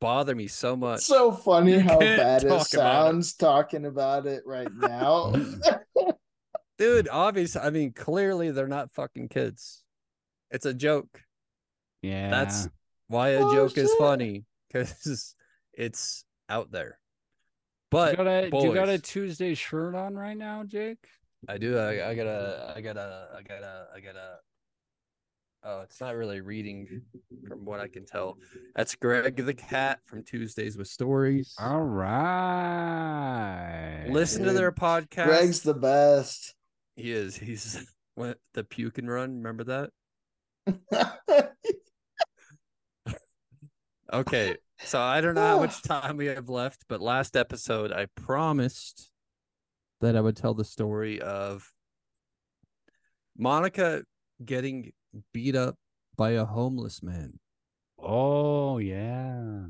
bother 0.00 0.34
me 0.34 0.46
so 0.48 0.74
much. 0.76 1.00
so 1.02 1.30
funny 1.32 1.72
You 1.74 1.80
how 1.80 1.98
bad 1.98 2.42
it 2.42 2.48
talk 2.48 2.52
about 2.52 2.60
it. 2.62 2.66
sounds 2.70 3.34
talking 3.34 3.84
about 3.84 4.26
it 4.26 4.44
right 4.46 4.72
now. 4.74 5.34
Dude, 6.78 7.08
obviously, 7.10 7.60
I 7.62 7.70
mean, 7.70 7.92
clearly 7.92 8.50
they're 8.50 8.68
not 8.68 8.92
fucking 8.92 9.28
kids. 9.28 9.82
It's 10.50 10.66
a 10.66 10.74
joke. 10.74 11.22
yeah. 12.02 12.30
That's 12.30 12.68
why 13.08 13.30
a 13.30 13.44
Oh, 13.44 13.54
joke 13.54 13.76
is 13.78 13.92
funny 13.98 14.44
because 14.68 15.34
it's 15.72 16.24
out 16.48 16.70
there. 16.70 16.98
you 17.92 17.98
But 17.98 18.16
got 18.16 18.26
a, 18.26 18.50
do 18.50 18.58
you 18.64 18.74
got 18.74 18.88
a 18.88 18.98
Tuesday 18.98 19.54
shirt 19.54 19.94
on 19.94 20.14
right 20.14 20.36
now, 20.36 20.64
Jake? 20.64 21.06
I 21.48 21.58
do. 21.58 21.78
I, 21.78 22.10
I 22.10 22.14
got 22.14 22.26
a 22.26 22.72
i 22.76 22.80
got 22.80 22.96
a 22.96 23.28
i 23.36 23.42
got 23.42 23.62
a 23.62 23.86
i 23.94 24.00
got 24.00 24.16
a 24.16 24.36
Oh, 25.68 25.80
it's 25.82 26.00
not 26.00 26.14
really 26.14 26.40
reading 26.40 27.02
from 27.48 27.64
what 27.64 27.80
I 27.80 27.88
can 27.88 28.06
tell. 28.06 28.38
That's 28.76 28.94
Greg 28.94 29.34
the 29.36 29.54
cat 29.54 29.98
from 30.06 30.22
Tuesdays 30.22 30.78
with 30.78 30.86
Stories. 30.86 31.54
All 31.58 31.82
right. 31.82 34.06
Listen 34.08 34.44
to 34.44 34.52
their 34.52 34.70
podcast. 34.72 35.26
Greg's 35.26 35.60
the 35.62 35.74
best. 35.74 36.54
He 36.96 37.12
is. 37.12 37.36
He's 37.36 37.86
what 38.14 38.38
the 38.54 38.64
puke 38.64 38.98
and 38.98 39.10
run. 39.10 39.42
Remember 39.42 39.64
that? 39.64 39.90
Okay. 44.12 44.56
So 44.84 45.00
I 45.00 45.20
don't 45.20 45.34
know 45.34 45.46
how 45.46 45.60
much 45.60 45.82
time 45.84 46.16
we 46.16 46.26
have 46.26 46.48
left, 46.48 46.84
but 46.88 47.00
last 47.00 47.36
episode 47.36 47.92
I 47.92 48.06
promised 48.14 49.10
that 50.00 50.16
I 50.16 50.20
would 50.20 50.36
tell 50.36 50.54
the 50.54 50.64
story 50.64 51.20
of 51.20 51.70
Monica 53.36 54.02
getting 54.44 54.92
beat 55.32 55.56
up 55.56 55.76
by 56.16 56.30
a 56.32 56.44
homeless 56.44 57.02
man. 57.02 57.38
Oh 57.98 58.78
yeah. 58.78 59.64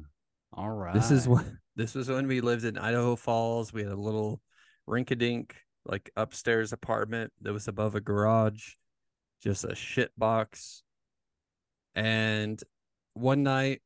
All 0.52 0.70
right. 0.70 0.94
This 0.94 1.10
is 1.10 1.28
what 1.28 1.44
this 1.76 1.94
was 1.94 2.08
when 2.08 2.26
we 2.26 2.40
lived 2.40 2.64
in 2.64 2.78
Idaho 2.78 3.16
Falls. 3.16 3.72
We 3.72 3.82
had 3.82 3.92
a 3.92 3.96
little 3.96 4.40
rink-a-dink 4.86 5.56
like 5.86 6.10
upstairs 6.16 6.72
apartment 6.72 7.32
that 7.40 7.52
was 7.52 7.68
above 7.68 7.94
a 7.94 8.00
garage, 8.00 8.74
just 9.42 9.64
a 9.64 9.74
shit 9.74 10.10
box. 10.18 10.82
And 11.94 12.62
one 13.14 13.42
night, 13.42 13.80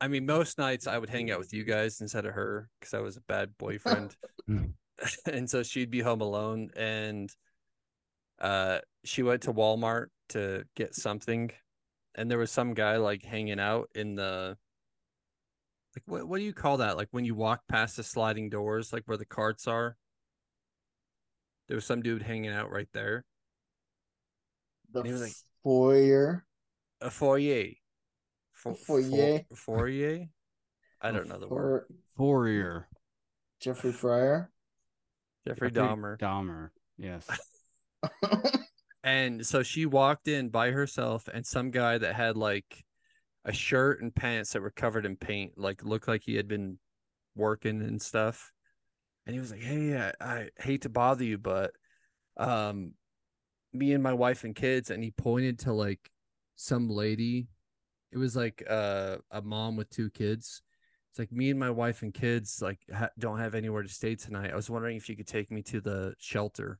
I 0.00 0.08
mean, 0.08 0.26
most 0.26 0.58
nights 0.58 0.86
I 0.86 0.98
would 0.98 1.08
hang 1.08 1.30
out 1.30 1.38
with 1.38 1.52
you 1.52 1.64
guys 1.64 2.00
instead 2.00 2.26
of 2.26 2.34
her 2.34 2.68
because 2.78 2.94
I 2.94 3.00
was 3.00 3.16
a 3.16 3.22
bad 3.22 3.56
boyfriend. 3.58 4.14
and 5.26 5.48
so 5.48 5.62
she'd 5.62 5.90
be 5.90 6.00
home 6.00 6.20
alone 6.20 6.70
and 6.76 7.30
uh 8.40 8.78
she 9.04 9.22
went 9.22 9.42
to 9.42 9.52
Walmart 9.52 10.06
to 10.30 10.64
get 10.74 10.94
something 10.94 11.50
and 12.14 12.30
there 12.30 12.38
was 12.38 12.50
some 12.50 12.74
guy 12.74 12.96
like 12.96 13.22
hanging 13.22 13.60
out 13.60 13.88
in 13.94 14.14
the 14.14 14.56
like 15.96 16.02
what 16.06 16.28
what 16.28 16.38
do 16.38 16.44
you 16.44 16.52
call 16.52 16.76
that? 16.78 16.96
Like 16.96 17.08
when 17.10 17.24
you 17.24 17.34
walk 17.34 17.62
past 17.68 17.96
the 17.96 18.02
sliding 18.02 18.50
doors, 18.50 18.92
like 18.92 19.02
where 19.06 19.16
the 19.16 19.24
carts 19.24 19.66
are. 19.66 19.96
There 21.68 21.74
was 21.76 21.84
some 21.84 22.02
dude 22.02 22.22
hanging 22.22 22.52
out 22.52 22.70
right 22.70 22.88
there. 22.92 23.24
The 24.92 25.02
He 25.02 25.10
was 25.12 25.22
like- 25.22 25.32
foyer. 25.64 26.44
A 27.00 27.10
foyer. 27.10 27.72
Fo- 28.52 28.74
Foyer. 28.74 29.40
fo- 29.50 29.54
foyer? 29.54 30.26
I 31.00 31.10
don't 31.10 31.28
know 31.28 31.38
the 31.38 31.48
word. 31.48 31.86
For 31.88 31.94
Fourier. 32.16 32.88
Jeffrey 33.60 33.92
Fryer. 33.92 34.50
Jeffrey 35.46 35.70
Dahmer. 35.70 36.18
Dahmer. 36.18 36.70
Yes. 36.98 37.26
And 39.04 39.46
so 39.46 39.62
she 39.62 39.86
walked 39.86 40.26
in 40.26 40.48
by 40.48 40.72
herself, 40.72 41.28
and 41.32 41.46
some 41.46 41.70
guy 41.70 41.96
that 41.96 42.16
had 42.16 42.36
like 42.36 42.84
a 43.46 43.52
shirt 43.52 44.02
and 44.02 44.14
pants 44.14 44.52
that 44.52 44.60
were 44.60 44.70
covered 44.72 45.06
in 45.06 45.16
paint, 45.16 45.52
like 45.56 45.84
looked 45.84 46.08
like 46.08 46.22
he 46.24 46.34
had 46.34 46.48
been 46.48 46.78
working 47.36 47.80
and 47.80 48.02
stuff. 48.02 48.52
And 49.24 49.34
he 49.34 49.40
was 49.40 49.52
like, 49.52 49.62
"Hey, 49.62 49.96
I, 49.96 50.12
I 50.20 50.48
hate 50.58 50.82
to 50.82 50.88
bother 50.88 51.24
you, 51.24 51.38
but 51.38 51.70
um, 52.36 52.94
me 53.72 53.92
and 53.92 54.02
my 54.02 54.12
wife 54.12 54.44
and 54.44 54.54
kids." 54.54 54.90
And 54.90 55.02
he 55.02 55.12
pointed 55.12 55.60
to 55.60 55.72
like 55.72 56.10
some 56.56 56.90
lady. 56.90 57.48
It 58.12 58.18
was 58.18 58.36
like 58.36 58.64
uh, 58.68 59.18
a 59.30 59.42
mom 59.42 59.76
with 59.76 59.90
two 59.90 60.10
kids. 60.10 60.62
It's 61.10 61.18
like 61.18 61.32
me 61.32 61.50
and 61.50 61.58
my 61.58 61.70
wife 61.70 62.02
and 62.02 62.12
kids 62.12 62.60
like 62.60 62.80
ha- 62.94 63.10
don't 63.18 63.38
have 63.38 63.54
anywhere 63.54 63.82
to 63.82 63.88
stay 63.88 64.16
tonight. 64.16 64.52
I 64.52 64.56
was 64.56 64.68
wondering 64.70 64.96
if 64.96 65.08
you 65.08 65.16
could 65.16 65.26
take 65.26 65.50
me 65.50 65.62
to 65.62 65.80
the 65.80 66.14
shelter. 66.18 66.78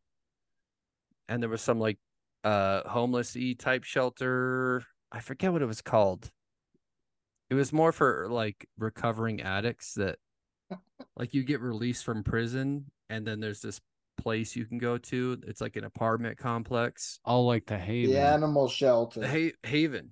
And 1.28 1.42
there 1.42 1.50
was 1.50 1.62
some 1.62 1.78
like 1.78 1.98
uh 2.44 2.88
homeless 2.88 3.34
y 3.36 3.54
type 3.58 3.84
shelter. 3.84 4.84
I 5.12 5.20
forget 5.20 5.52
what 5.52 5.62
it 5.62 5.66
was 5.66 5.80
called. 5.80 6.30
It 7.50 7.54
was 7.54 7.72
more 7.72 7.92
for 7.92 8.28
like 8.28 8.66
recovering 8.78 9.40
addicts 9.42 9.94
that 9.94 10.18
like 11.16 11.32
you 11.34 11.44
get 11.44 11.60
released 11.60 12.04
from 12.04 12.24
prison 12.24 12.86
and 13.08 13.26
then 13.26 13.38
there's 13.40 13.60
this 13.62 13.80
place 14.18 14.56
you 14.56 14.64
can 14.64 14.78
go 14.78 14.98
to. 14.98 15.40
It's 15.46 15.60
like 15.60 15.76
an 15.76 15.84
apartment 15.84 16.38
complex. 16.38 17.20
All 17.24 17.46
like 17.46 17.66
the 17.66 17.78
Haven. 17.78 18.12
the 18.14 18.20
animal 18.20 18.68
shelter. 18.68 19.20
The 19.20 19.28
ha- 19.28 19.56
Haven. 19.68 20.10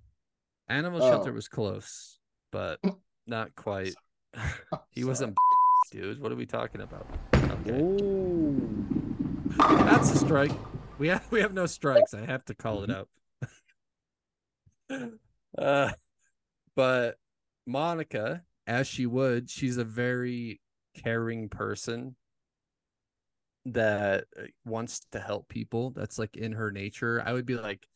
Animal 0.68 1.02
Oh. 1.02 1.10
shelter 1.10 1.32
was 1.32 1.48
close, 1.48 2.18
but 2.52 2.78
not 3.26 3.54
quite. 3.56 3.94
he 4.90 5.00
Sorry. 5.00 5.08
wasn't 5.08 5.36
dude. 5.92 6.20
What 6.20 6.30
are 6.32 6.36
we 6.36 6.46
talking 6.46 6.80
about? 6.82 7.06
Okay. 7.34 8.54
That's 9.84 10.12
a 10.12 10.18
strike. 10.18 10.52
We 10.98 11.08
have 11.08 11.26
we 11.32 11.40
have 11.40 11.52
no 11.52 11.66
strikes. 11.66 12.14
I 12.14 12.24
have 12.24 12.44
to 12.46 12.54
call 12.54 12.84
it 12.84 12.90
out. 12.90 13.08
uh, 15.58 15.90
but 16.76 17.16
Monica, 17.66 18.42
as 18.66 18.86
she 18.86 19.06
would, 19.06 19.50
she's 19.50 19.76
a 19.76 19.84
very 19.84 20.60
caring 20.94 21.48
person 21.48 22.16
that 23.66 24.24
uh, 24.38 24.42
wants 24.64 25.00
to 25.12 25.20
help 25.20 25.48
people. 25.48 25.90
That's 25.90 26.18
like 26.18 26.36
in 26.36 26.52
her 26.52 26.70
nature. 26.70 27.22
I 27.24 27.32
would 27.32 27.46
be 27.46 27.56
like, 27.56 27.88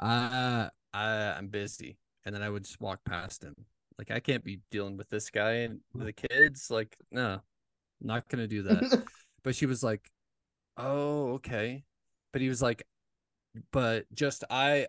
uh, 0.00 0.68
I, 0.92 1.06
I'm 1.36 1.48
busy, 1.48 1.98
and 2.24 2.34
then 2.34 2.42
I 2.42 2.50
would 2.50 2.64
just 2.64 2.80
walk 2.80 3.00
past 3.04 3.42
him. 3.42 3.54
Like 3.98 4.10
I 4.10 4.20
can't 4.20 4.44
be 4.44 4.60
dealing 4.70 4.96
with 4.96 5.08
this 5.08 5.30
guy 5.30 5.52
and 5.52 5.80
the 5.94 6.12
kids. 6.12 6.70
Like, 6.70 6.96
no, 7.10 7.40
not 8.00 8.28
gonna 8.28 8.46
do 8.46 8.62
that 8.62 9.02
but 9.42 9.54
she 9.54 9.66
was 9.66 9.82
like 9.82 10.10
oh 10.76 11.32
okay 11.34 11.84
but 12.32 12.42
he 12.42 12.48
was 12.48 12.60
like 12.60 12.86
but 13.72 14.04
just 14.12 14.44
i 14.50 14.86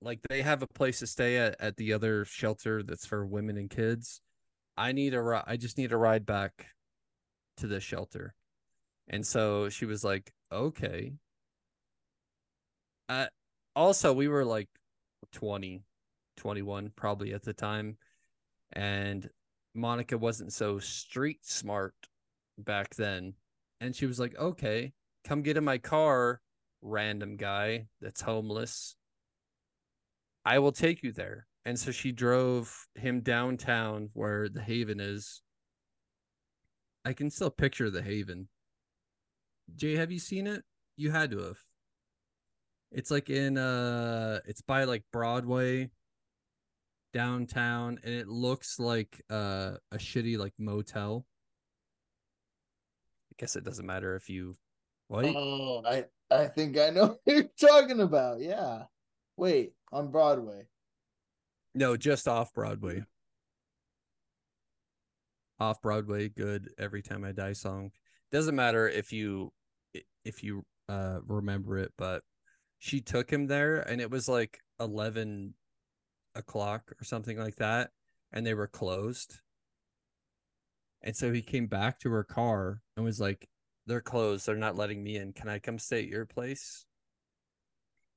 like 0.00 0.20
they 0.28 0.42
have 0.42 0.62
a 0.62 0.66
place 0.66 1.00
to 1.00 1.06
stay 1.06 1.36
at 1.38 1.56
at 1.60 1.76
the 1.76 1.92
other 1.92 2.24
shelter 2.24 2.82
that's 2.82 3.06
for 3.06 3.26
women 3.26 3.56
and 3.56 3.70
kids. 3.70 4.20
I 4.76 4.92
need 4.92 5.14
a 5.14 5.22
ri- 5.22 5.42
i 5.46 5.56
just 5.56 5.76
need 5.78 5.92
a 5.92 5.96
ride 5.96 6.24
back 6.26 6.66
to 7.58 7.66
the 7.66 7.80
shelter. 7.80 8.34
And 9.08 9.26
so 9.26 9.68
she 9.68 9.86
was 9.86 10.04
like 10.04 10.32
okay. 10.52 11.14
Uh 13.08 13.26
also 13.74 14.12
we 14.12 14.28
were 14.28 14.44
like 14.44 14.68
20 15.32 15.82
21 16.36 16.92
probably 16.96 17.32
at 17.34 17.42
the 17.42 17.52
time 17.52 17.96
and 18.72 19.28
monica 19.74 20.16
wasn't 20.16 20.52
so 20.52 20.78
street 20.78 21.44
smart 21.44 21.94
back 22.58 22.94
then. 22.96 23.34
And 23.80 23.94
she 23.94 24.06
was 24.06 24.18
like, 24.18 24.36
"Okay, 24.36 24.92
come 25.24 25.42
get 25.42 25.56
in 25.56 25.64
my 25.64 25.78
car, 25.78 26.40
random 26.82 27.36
guy 27.36 27.88
that's 28.00 28.20
homeless. 28.22 28.96
I 30.44 30.58
will 30.58 30.72
take 30.72 31.02
you 31.02 31.12
there." 31.12 31.46
And 31.64 31.78
so 31.78 31.90
she 31.90 32.12
drove 32.12 32.86
him 32.94 33.20
downtown 33.20 34.10
where 34.14 34.48
the 34.48 34.62
Haven 34.62 35.00
is. 35.00 35.42
I 37.04 37.12
can 37.12 37.30
still 37.30 37.50
picture 37.50 37.90
the 37.90 38.02
Haven. 38.02 38.48
Jay, 39.76 39.96
have 39.96 40.10
you 40.10 40.18
seen 40.18 40.46
it? 40.46 40.64
You 40.96 41.10
had 41.10 41.30
to 41.32 41.38
have. 41.38 41.58
It's 42.90 43.10
like 43.10 43.28
in 43.28 43.58
uh 43.58 44.40
it's 44.46 44.62
by 44.62 44.84
like 44.84 45.04
Broadway 45.12 45.90
downtown 47.12 47.98
and 48.02 48.14
it 48.14 48.28
looks 48.28 48.78
like 48.78 49.22
uh 49.30 49.76
a 49.92 49.98
shitty 49.98 50.38
like 50.38 50.54
motel. 50.58 51.26
I 53.30 53.34
guess 53.38 53.56
it 53.56 53.64
doesn't 53.64 53.86
matter 53.86 54.16
if 54.16 54.30
you 54.30 54.54
what? 55.08 55.26
Oh, 55.26 55.82
I 55.86 56.06
I 56.30 56.46
think 56.46 56.78
I 56.78 56.90
know 56.90 57.18
what 57.24 57.36
you're 57.36 57.44
talking 57.60 58.00
about. 58.00 58.40
Yeah. 58.40 58.84
Wait, 59.36 59.72
on 59.92 60.10
Broadway. 60.10 60.66
No, 61.74 61.96
just 61.96 62.28
off 62.28 62.52
Broadway. 62.54 63.04
Off 65.60 65.82
Broadway, 65.82 66.28
good 66.28 66.70
every 66.78 67.02
time 67.02 67.24
I 67.24 67.32
die 67.32 67.52
song. 67.52 67.90
Doesn't 68.30 68.54
matter 68.54 68.88
if 68.88 69.12
you 69.12 69.52
if 70.24 70.42
you 70.42 70.64
uh 70.88 71.20
remember 71.26 71.78
it, 71.78 71.92
but 71.98 72.22
she 72.78 73.00
took 73.00 73.30
him 73.30 73.46
there 73.46 73.80
and 73.80 74.00
it 74.00 74.10
was 74.10 74.28
like 74.28 74.60
eleven 74.80 75.54
o'clock 76.34 76.92
or 77.00 77.04
something 77.04 77.38
like 77.38 77.56
that, 77.56 77.90
and 78.32 78.46
they 78.46 78.54
were 78.54 78.68
closed. 78.68 79.40
And 81.02 81.16
so 81.16 81.32
he 81.32 81.42
came 81.42 81.66
back 81.66 82.00
to 82.00 82.10
her 82.10 82.24
car 82.24 82.80
and 82.96 83.04
was 83.04 83.20
like, 83.20 83.48
They're 83.86 84.00
closed, 84.00 84.46
they're 84.46 84.56
not 84.56 84.76
letting 84.76 85.02
me 85.02 85.16
in. 85.16 85.32
Can 85.32 85.48
I 85.48 85.58
come 85.58 85.78
stay 85.78 86.00
at 86.00 86.08
your 86.08 86.26
place? 86.26 86.86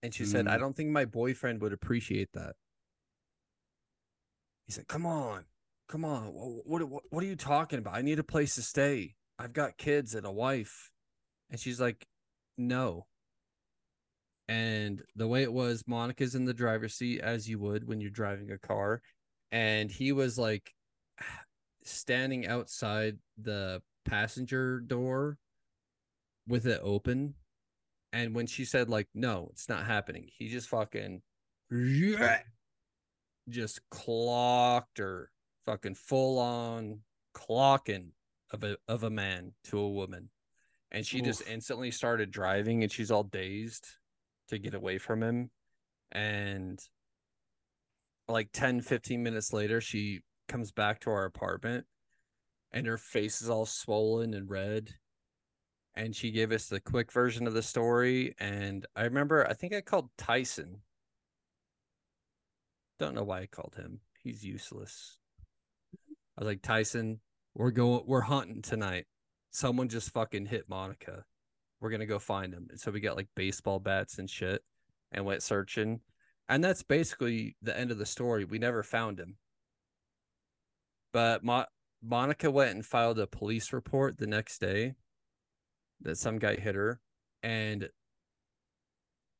And 0.03 0.13
she 0.13 0.25
said, 0.25 0.47
I 0.47 0.57
Mm. 0.57 0.59
don't 0.59 0.75
think 0.75 0.89
my 0.89 1.05
boyfriend 1.05 1.61
would 1.61 1.73
appreciate 1.73 2.31
that. 2.33 2.55
He 4.65 4.73
said, 4.73 4.87
"Come 4.87 5.05
on, 5.05 5.45
come 5.87 6.05
on. 6.05 6.27
What, 6.33 6.87
what 6.87 7.03
what 7.11 7.23
are 7.23 7.27
you 7.27 7.35
talking 7.35 7.79
about? 7.79 7.95
I 7.95 8.01
need 8.01 8.19
a 8.19 8.23
place 8.23 8.55
to 8.55 8.61
stay. 8.61 9.15
I've 9.37 9.53
got 9.53 9.77
kids 9.77 10.15
and 10.15 10.25
a 10.25 10.31
wife." 10.31 10.91
And 11.49 11.59
she's 11.59 11.79
like, 11.81 12.07
"No." 12.57 13.07
And 14.47 15.01
the 15.15 15.27
way 15.27 15.43
it 15.43 15.53
was, 15.53 15.83
Monica's 15.87 16.35
in 16.35 16.45
the 16.45 16.53
driver's 16.53 16.93
seat 16.95 17.21
as 17.21 17.49
you 17.49 17.59
would 17.59 17.87
when 17.87 18.01
you're 18.01 18.09
driving 18.09 18.51
a 18.51 18.57
car, 18.57 19.01
and 19.51 19.91
he 19.91 20.11
was 20.11 20.37
like 20.37 20.73
standing 21.83 22.47
outside 22.47 23.19
the 23.37 23.81
passenger 24.05 24.79
door 24.79 25.37
with 26.47 26.65
it 26.65 26.79
open. 26.83 27.35
And 28.13 28.35
when 28.35 28.47
she 28.47 28.65
said 28.65 28.89
like, 28.89 29.07
"No, 29.13 29.49
it's 29.51 29.69
not 29.69 29.85
happening," 29.85 30.29
he 30.37 30.49
just 30.49 30.69
fucking 30.69 31.21
just 33.49 33.79
clocked 33.89 34.97
her 34.97 35.31
fucking 35.65 35.95
full 35.95 36.39
on 36.39 36.99
clocking 37.33 38.09
of 38.51 38.63
a 38.63 38.77
of 38.87 39.03
a 39.03 39.09
man 39.09 39.53
to 39.65 39.79
a 39.79 39.89
woman. 39.89 40.29
And 40.91 41.05
she 41.05 41.21
just 41.21 41.47
instantly 41.47 41.89
started 41.89 42.31
driving 42.31 42.83
and 42.83 42.91
she's 42.91 43.11
all 43.11 43.23
dazed 43.23 43.87
to 44.49 44.57
get 44.57 44.73
away 44.73 44.97
from 44.97 45.23
him. 45.23 45.49
And 46.11 46.79
like 48.27 48.49
10 48.51 48.81
15 48.81 49.23
minutes 49.23 49.53
later 49.53 49.81
she 49.81 50.21
comes 50.47 50.71
back 50.71 50.99
to 51.01 51.09
our 51.09 51.25
apartment 51.25 51.85
and 52.71 52.87
her 52.87 52.97
face 52.97 53.41
is 53.41 53.49
all 53.49 53.65
swollen 53.65 54.33
and 54.33 54.49
red 54.49 54.95
and 55.95 56.15
she 56.15 56.31
gave 56.31 56.51
us 56.51 56.67
the 56.67 56.79
quick 56.79 57.11
version 57.11 57.47
of 57.47 57.53
the 57.53 57.61
story 57.61 58.33
and 58.39 58.85
i 58.95 59.03
remember 59.03 59.47
i 59.47 59.53
think 59.53 59.73
i 59.73 59.81
called 59.81 60.09
tyson 60.17 60.81
don't 63.01 63.15
know 63.15 63.23
why 63.23 63.41
I 63.41 63.45
called 63.47 63.75
him. 63.75 63.99
He's 64.23 64.45
useless. 64.45 65.17
I 66.37 66.41
was 66.41 66.47
like, 66.47 66.61
Tyson, 66.61 67.19
we're 67.55 67.71
going, 67.71 68.03
we're 68.05 68.21
hunting 68.21 68.61
tonight. 68.61 69.05
Someone 69.49 69.89
just 69.89 70.11
fucking 70.11 70.45
hit 70.45 70.69
Monica. 70.69 71.25
We're 71.79 71.89
gonna 71.89 72.05
go 72.05 72.19
find 72.19 72.53
him. 72.53 72.67
And 72.69 72.79
so 72.79 72.91
we 72.91 72.99
got 72.99 73.17
like 73.17 73.27
baseball 73.35 73.79
bats 73.79 74.19
and 74.19 74.29
shit, 74.29 74.63
and 75.11 75.25
went 75.25 75.41
searching. 75.41 76.01
And 76.47 76.63
that's 76.63 76.83
basically 76.83 77.57
the 77.61 77.77
end 77.77 77.89
of 77.89 77.97
the 77.97 78.05
story. 78.05 78.45
We 78.45 78.59
never 78.59 78.83
found 78.83 79.19
him. 79.19 79.37
But 81.11 81.43
Mo- 81.43 81.65
Monica 82.03 82.51
went 82.51 82.75
and 82.75 82.85
filed 82.85 83.17
a 83.17 83.25
police 83.25 83.73
report 83.73 84.19
the 84.19 84.27
next 84.27 84.61
day 84.61 84.93
that 86.03 86.17
some 86.17 86.39
guy 86.39 86.55
hit 86.55 86.75
her, 86.75 86.99
and 87.43 87.89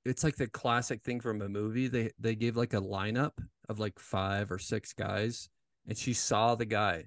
it's 0.06 0.24
like 0.24 0.36
the 0.36 0.48
classic 0.48 1.04
thing 1.04 1.20
from 1.20 1.42
a 1.42 1.50
movie. 1.50 1.88
They 1.88 2.12
they 2.20 2.36
gave 2.36 2.58
like 2.58 2.74
a 2.74 2.82
lineup 2.82 3.34
of 3.70 3.80
like 3.80 4.00
five 4.00 4.52
or 4.52 4.60
six 4.60 4.94
guys, 4.94 5.50
and 5.88 5.98
she 5.98 6.14
saw 6.14 6.56
the 6.56 6.66
guy, 6.66 7.06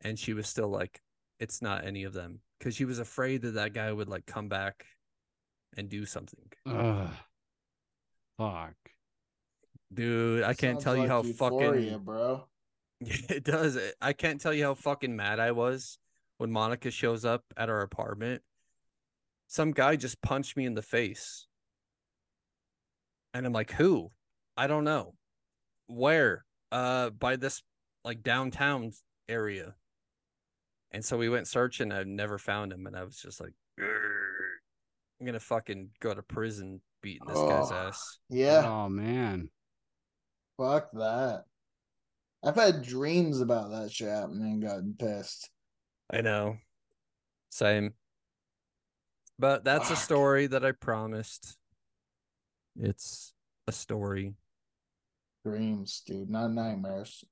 and 0.00 0.18
she 0.18 0.32
was 0.32 0.48
still 0.48 0.68
like, 0.68 1.00
"It's 1.38 1.62
not 1.62 1.84
any 1.84 2.04
of 2.04 2.12
them," 2.12 2.40
because 2.58 2.74
she 2.74 2.84
was 2.84 2.98
afraid 2.98 3.42
that 3.42 3.54
that 3.54 3.74
guy 3.74 3.92
would 3.92 4.08
like 4.08 4.26
come 4.26 4.48
back 4.48 4.86
and 5.76 5.88
do 5.88 6.04
something. 6.06 6.50
Ugh. 6.66 7.10
Fuck. 8.38 8.74
Dude, 9.92 10.44
I 10.44 10.54
can't 10.54 10.80
Sounds 10.80 10.84
tell 10.84 10.96
you 10.96 11.08
how 11.08 11.22
euphoria, 11.22 11.90
fucking 11.90 12.04
bro. 12.04 12.44
it 13.00 13.44
does. 13.44 13.78
I 14.00 14.12
can't 14.12 14.40
tell 14.40 14.54
you 14.54 14.64
how 14.64 14.74
fucking 14.74 15.14
mad 15.14 15.40
I 15.40 15.52
was 15.52 15.98
when 16.40 16.50
Monica 16.50 16.90
shows 16.90 17.26
up 17.26 17.44
at 17.58 17.68
our 17.68 17.82
apartment. 17.82 18.40
Some 19.46 19.72
guy 19.72 19.96
just 19.96 20.22
punched 20.22 20.56
me 20.56 20.64
in 20.64 20.72
the 20.72 20.80
face. 20.80 21.46
And 23.34 23.44
I'm 23.44 23.52
like, 23.52 23.72
"Who? 23.72 24.10
I 24.56 24.66
don't 24.66 24.84
know. 24.84 25.16
Where? 25.86 26.46
Uh 26.72 27.10
by 27.10 27.36
this 27.36 27.62
like 28.06 28.22
downtown 28.22 28.92
area." 29.28 29.74
And 30.92 31.04
so 31.04 31.18
we 31.18 31.28
went 31.28 31.46
searching, 31.46 31.92
I 31.92 32.04
never 32.04 32.38
found 32.38 32.72
him 32.72 32.86
and 32.86 32.96
I 32.96 33.04
was 33.04 33.16
just 33.18 33.38
like, 33.38 33.52
I'm 33.78 35.26
going 35.26 35.34
to 35.34 35.38
fucking 35.40 35.90
go 36.00 36.12
to 36.14 36.22
prison 36.22 36.80
beating 37.02 37.28
this 37.28 37.36
guy's 37.38 37.70
Oh. 37.70 37.74
ass. 37.74 38.18
Yeah, 38.28 38.64
Oh 38.66 38.88
man. 38.88 39.50
fuck 40.56 40.90
that. 40.92 41.44
I've 42.42 42.56
had 42.56 42.82
dreams 42.82 43.40
about 43.40 43.70
that 43.70 43.92
shit 43.92 44.08
happening 44.08 44.54
and 44.54 44.62
gotten 44.62 44.96
pissed. 44.98 45.48
I 46.12 46.20
know. 46.20 46.58
Same. 47.50 47.94
But 49.38 49.64
that's 49.64 49.90
a 49.90 49.96
story 49.96 50.46
that 50.48 50.64
I 50.64 50.72
promised. 50.72 51.56
It's 52.78 53.32
a 53.66 53.72
story. 53.72 54.34
Dreams, 55.44 56.02
dude, 56.06 56.28
not 56.28 56.52
nightmares. 56.52 57.24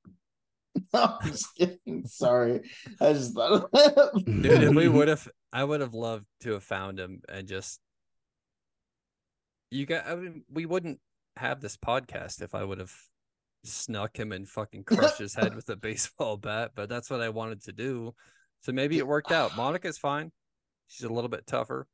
no, 0.95 1.17
I'm 1.21 1.31
just 1.31 1.55
kidding. 1.55 2.07
Sorry. 2.07 2.61
I 3.01 3.13
just 3.13 3.35
thought 3.35 3.53
of 3.53 3.71
that. 3.73 4.23
Dude, 4.25 4.63
if 4.63 4.75
we 4.75 4.89
would 4.89 5.09
have 5.09 5.29
I 5.53 5.65
would 5.65 5.81
have 5.81 5.95
loved 5.95 6.27
to 6.41 6.53
have 6.53 6.65
found 6.65 6.99
him 6.99 7.23
and 7.29 7.49
just 7.49 7.81
you 9.71 9.87
got 9.87 10.07
I 10.07 10.15
mean 10.15 10.45
we 10.51 10.67
wouldn't 10.67 11.01
have 11.37 11.61
this 11.61 11.77
podcast 11.77 12.43
if 12.43 12.55
I 12.55 12.65
would 12.65 12.79
have 12.79 12.95
snuck 13.65 14.19
him 14.19 14.33
and 14.33 14.49
fucking 14.49 14.85
crushed 14.85 15.19
his 15.19 15.35
head 15.35 15.55
with 15.55 15.69
a 15.69 15.77
baseball 15.77 16.37
bat, 16.37 16.73
but 16.75 16.89
that's 16.89 17.11
what 17.11 17.21
I 17.21 17.29
wanted 17.29 17.63
to 17.65 17.73
do. 17.73 18.15
So 18.61 18.73
maybe 18.73 18.99
it 18.99 19.07
worked 19.07 19.33
out. 19.33 19.57
Monica's 19.57 19.99
fine. 19.99 20.33
She's 20.89 21.05
a 21.05 21.13
little 21.13 21.29
bit 21.29 21.47
tougher. 21.47 21.87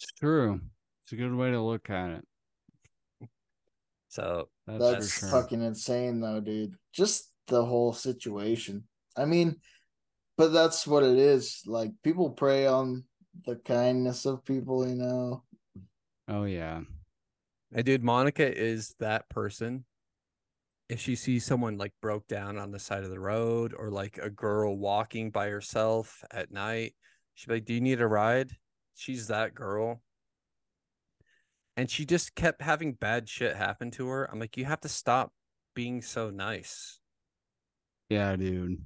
It's 0.00 0.12
true. 0.12 0.60
It's 1.02 1.12
a 1.12 1.16
good 1.16 1.34
way 1.34 1.50
to 1.50 1.60
look 1.60 1.90
at 1.90 2.10
it. 2.10 2.24
So 4.08 4.48
That's, 4.66 4.78
That's 4.78 5.18
sure. 5.18 5.28
fucking 5.28 5.62
insane, 5.62 6.20
though, 6.20 6.40
dude. 6.40 6.74
Just 6.92 7.30
the 7.48 7.64
whole 7.64 7.92
situation. 7.92 8.84
I 9.16 9.24
mean, 9.24 9.56
but 10.36 10.52
that's 10.52 10.86
what 10.86 11.02
it 11.02 11.18
is. 11.18 11.62
Like 11.66 11.90
people 12.02 12.30
prey 12.30 12.66
on 12.66 13.04
the 13.44 13.56
kindness 13.56 14.26
of 14.26 14.44
people, 14.44 14.88
you 14.88 14.94
know. 14.94 15.42
Oh 16.28 16.44
yeah. 16.44 16.80
Hey, 17.74 17.82
dude, 17.82 18.04
Monica 18.04 18.56
is 18.56 18.94
that 19.00 19.28
person. 19.28 19.84
If 20.88 21.00
she 21.00 21.16
sees 21.16 21.44
someone 21.44 21.78
like 21.78 21.92
broke 22.02 22.26
down 22.28 22.58
on 22.58 22.70
the 22.70 22.78
side 22.78 23.04
of 23.04 23.10
the 23.10 23.20
road 23.20 23.74
or 23.76 23.90
like 23.90 24.18
a 24.18 24.30
girl 24.30 24.76
walking 24.76 25.30
by 25.30 25.48
herself 25.48 26.22
at 26.30 26.50
night, 26.50 26.94
she'd 27.34 27.48
be 27.48 27.54
like, 27.54 27.64
Do 27.64 27.74
you 27.74 27.80
need 27.80 28.00
a 28.00 28.06
ride? 28.06 28.50
She's 28.94 29.28
that 29.28 29.54
girl. 29.54 30.02
And 31.76 31.90
she 31.90 32.04
just 32.04 32.34
kept 32.34 32.62
having 32.62 32.92
bad 32.92 33.28
shit 33.28 33.56
happen 33.56 33.90
to 33.92 34.08
her. 34.08 34.30
I'm 34.30 34.38
like, 34.38 34.56
You 34.56 34.66
have 34.66 34.80
to 34.82 34.88
stop 34.88 35.32
being 35.74 36.02
so 36.02 36.30
nice. 36.30 37.00
Yeah, 38.08 38.36
dude. 38.36 38.82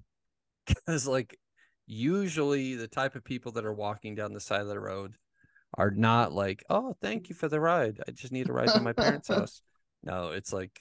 Because, 0.66 1.06
like, 1.06 1.38
usually 1.86 2.76
the 2.76 2.88
type 2.88 3.16
of 3.16 3.24
people 3.24 3.52
that 3.52 3.64
are 3.64 3.74
walking 3.74 4.14
down 4.14 4.34
the 4.34 4.40
side 4.40 4.60
of 4.60 4.68
the 4.68 4.78
road 4.78 5.16
are 5.74 5.90
not 5.90 6.32
like, 6.32 6.62
oh, 6.70 6.96
thank 7.00 7.28
you 7.28 7.34
for 7.34 7.48
the 7.48 7.60
ride. 7.60 8.00
I 8.06 8.10
just 8.10 8.32
need 8.32 8.48
a 8.48 8.52
ride 8.52 8.68
to 8.68 8.80
my 8.80 8.92
parents' 8.92 9.28
house. 9.34 9.62
No, 10.02 10.30
it's 10.30 10.52
like 10.52 10.78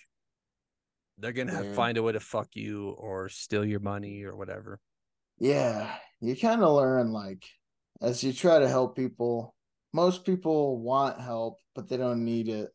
they're 1.17 1.31
gonna 1.31 1.53
have, 1.53 1.75
find 1.75 1.97
a 1.97 2.03
way 2.03 2.11
to 2.11 2.19
fuck 2.19 2.49
you 2.55 2.89
or 2.91 3.29
steal 3.29 3.65
your 3.65 3.79
money 3.79 4.23
or 4.23 4.35
whatever. 4.35 4.79
Yeah, 5.39 5.93
you 6.19 6.35
kind 6.35 6.63
of 6.63 6.75
learn 6.75 7.11
like 7.11 7.43
as 8.01 8.23
you 8.23 8.33
try 8.33 8.59
to 8.59 8.67
help 8.67 8.95
people. 8.95 9.55
Most 9.93 10.25
people 10.25 10.79
want 10.79 11.19
help, 11.19 11.59
but 11.73 11.87
they 11.87 11.97
don't 11.97 12.23
need 12.25 12.49
it. 12.49 12.69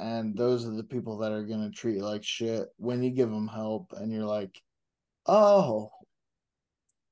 And 0.00 0.36
those 0.36 0.66
are 0.66 0.72
the 0.72 0.82
people 0.84 1.18
that 1.18 1.32
are 1.32 1.44
going 1.44 1.62
to 1.62 1.70
treat 1.70 1.96
you 1.96 2.02
like 2.02 2.24
shit 2.24 2.66
when 2.76 3.02
you 3.02 3.10
give 3.10 3.30
them 3.30 3.48
help 3.48 3.92
and 3.96 4.12
you're 4.12 4.24
like, 4.24 4.60
"Oh. 5.26 5.90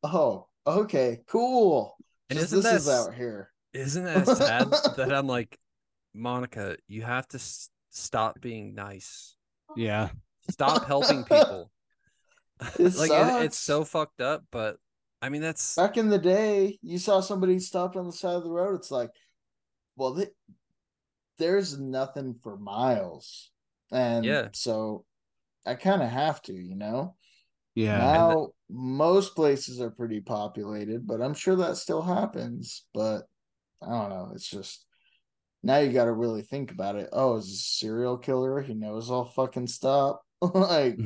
Oh, 0.03 0.49
okay, 0.66 1.20
cool." 1.26 1.97
And 2.30 2.38
Just 2.38 2.53
isn't 2.53 2.70
this 2.70 2.82
is 2.82 2.88
out 2.88 3.14
here. 3.14 3.51
Isn't 3.72 4.05
that 4.12 4.26
sad 4.26 4.70
that 4.97 5.12
I'm 5.12 5.26
like, 5.26 5.59
Monica, 6.14 6.76
you 6.88 7.03
have 7.03 7.26
to 7.28 7.38
s- 7.38 7.70
stop 7.90 8.40
being 8.40 8.74
nice. 8.74 9.36
Yeah. 9.76 10.11
Stop 10.51 10.84
helping 10.87 11.25
people. 11.25 11.71
It 12.79 12.95
like 12.95 13.11
it, 13.11 13.45
it's 13.46 13.59
so 13.59 13.84
fucked 13.84 14.21
up, 14.21 14.45
but 14.53 14.76
I 15.21 15.29
mean 15.29 15.42
that's 15.42 15.75
Back 15.75 15.96
in 15.96 16.09
the 16.09 16.18
day, 16.18 16.79
you 16.83 16.99
saw 16.99 17.21
somebody 17.21 17.59
stopped 17.59 17.96
on 17.96 18.07
the 18.07 18.13
side 18.13 18.37
of 18.37 18.45
the 18.45 18.51
road. 18.51 18.76
It's 18.76 18.92
like, 18.92 19.11
well, 19.96 20.14
th- 20.14 20.30
there's 21.38 21.79
nothing 21.79 22.37
for 22.42 22.57
miles, 22.57 23.51
and 23.91 24.25
Yeah. 24.25 24.49
so 24.53 25.05
I 25.67 25.75
kind 25.75 26.01
of 26.03 26.09
have 26.11 26.41
to, 26.42 26.53
you 26.55 26.76
know. 26.76 27.17
Yeah. 27.75 27.99
now 27.99 28.51
most 28.71 29.34
places 29.34 29.80
are 29.80 29.91
pretty 29.91 30.21
populated, 30.21 31.09
but 31.09 31.21
I'm 31.21 31.34
sure 31.34 31.57
that 31.57 31.76
still 31.76 32.03
happens. 32.03 32.84
But 32.95 33.22
I 33.83 33.91
don't 33.91 34.11
know. 34.11 34.30
It's 34.34 34.49
just 34.49 34.87
now 35.64 35.78
you 35.78 35.92
got 35.92 36.04
to 36.04 36.12
really 36.12 36.42
think 36.42 36.70
about 36.70 36.96
it. 36.96 37.08
Oh, 37.11 37.38
is 37.38 37.49
a 37.49 37.57
serial 37.57 38.18
killer? 38.18 38.61
He 38.61 38.74
knows 38.74 39.11
I'll 39.11 39.24
fucking 39.24 39.66
stop. 39.66 40.22
like, 40.42 40.99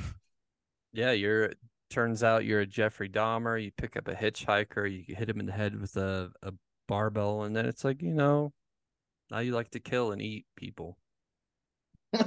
yeah, 0.92 1.12
you're 1.12 1.52
turns 1.90 2.22
out 2.22 2.44
you're 2.44 2.60
a 2.60 2.66
Jeffrey 2.66 3.08
Dahmer, 3.08 3.62
you 3.62 3.70
pick 3.70 3.96
up 3.96 4.08
a 4.08 4.14
hitchhiker, 4.14 4.90
you 4.90 5.14
hit 5.14 5.30
him 5.30 5.40
in 5.40 5.46
the 5.46 5.52
head 5.52 5.80
with 5.80 5.96
a, 5.96 6.30
a 6.42 6.52
barbell, 6.88 7.44
and 7.44 7.54
then 7.54 7.66
it's 7.66 7.84
like, 7.84 8.02
you 8.02 8.12
know, 8.12 8.52
now 9.30 9.38
you 9.38 9.52
like 9.52 9.70
to 9.70 9.80
kill 9.80 10.10
and 10.10 10.20
eat 10.20 10.44
people. 10.56 10.98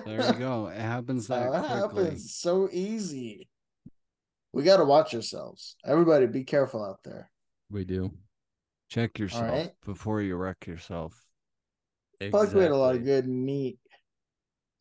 There 0.05 0.25
you 0.25 0.33
go. 0.39 0.67
It 0.67 0.79
happens 0.79 1.27
that 1.27 1.51
that 1.51 1.65
quickly. 1.65 2.03
happens 2.05 2.33
so 2.33 2.69
easy. 2.71 3.49
We 4.53 4.63
got 4.63 4.77
to 4.77 4.85
watch 4.85 5.13
ourselves. 5.13 5.75
Everybody, 5.85 6.27
be 6.27 6.43
careful 6.45 6.83
out 6.83 6.99
there. 7.03 7.29
We 7.69 7.83
do. 7.83 8.11
Check 8.89 9.19
yourself 9.19 9.49
right. 9.49 9.71
before 9.85 10.21
you 10.21 10.35
wreck 10.35 10.65
yourself. 10.65 11.25
I 12.21 12.29
feel 12.29 12.39
like 12.39 12.53
we 12.53 12.61
had 12.61 12.71
a 12.71 12.77
lot 12.77 12.95
of 12.95 13.03
good 13.03 13.27
meat 13.27 13.79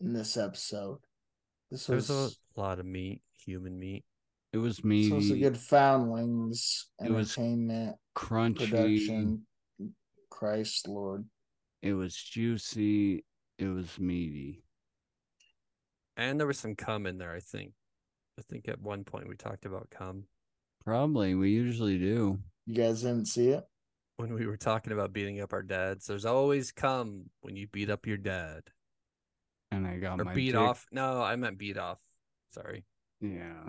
in 0.01 0.13
this 0.13 0.37
episode. 0.37 0.99
This 1.71 1.89
was, 1.89 2.09
There's 2.09 2.39
a 2.57 2.61
lot 2.61 2.79
of 2.79 2.87
meat, 2.87 3.23
human 3.45 3.79
meat. 3.79 4.05
It 4.53 4.59
was 4.59 4.77
this 4.77 4.85
meaty, 4.85 5.13
was 5.13 5.31
a 5.31 5.39
good 5.39 5.57
foundlings 5.57 6.89
It 6.99 7.11
was 7.11 7.37
entertainment 7.39 7.97
crunchy. 8.17 8.69
production. 8.71 9.47
Christ 10.31 10.89
Lord. 10.89 11.25
It 11.83 11.95
was 11.95 12.15
juicy. 12.15 13.25
It 13.59 13.67
was 13.67 13.99
meaty. 13.99 14.65
And 16.17 16.39
there 16.39 16.47
was 16.47 16.59
some 16.59 16.75
cum 16.75 17.07
in 17.07 17.19
there, 17.19 17.35
I 17.35 17.41
think. 17.41 17.73
I 18.39 18.43
think 18.43 18.69
at 18.69 18.81
one 18.81 19.05
point 19.05 19.29
we 19.29 19.37
talked 19.37 19.65
about 19.65 19.91
cum 19.91 20.25
Probably. 20.85 21.35
We 21.35 21.51
usually 21.51 21.99
do. 21.99 22.39
You 22.67 22.75
guys 22.75 23.03
didn't 23.03 23.27
see 23.27 23.51
it? 23.51 23.65
When 24.21 24.35
we 24.35 24.47
were 24.47 24.57
talking 24.57 24.93
about 24.93 25.13
beating 25.13 25.41
up 25.41 25.53
our 25.53 25.63
dads. 25.63 26.07
There's 26.07 26.25
always 26.27 26.73
come 26.73 27.31
when 27.41 27.57
you 27.57 27.67
beat 27.69 27.91
up 27.91 28.07
your 28.07 28.17
dad. 28.17 28.63
And 29.71 29.87
I 29.87 29.97
got 29.99 30.21
Or 30.21 30.25
my 30.25 30.35
beat 30.35 30.53
dick- 30.53 30.57
off. 30.61 30.87
No, 30.93 31.23
I 31.23 31.37
meant 31.37 31.59
beat 31.59 31.79
off. 31.79 31.99
Sorry. 32.53 32.85
Yeah. 33.21 33.69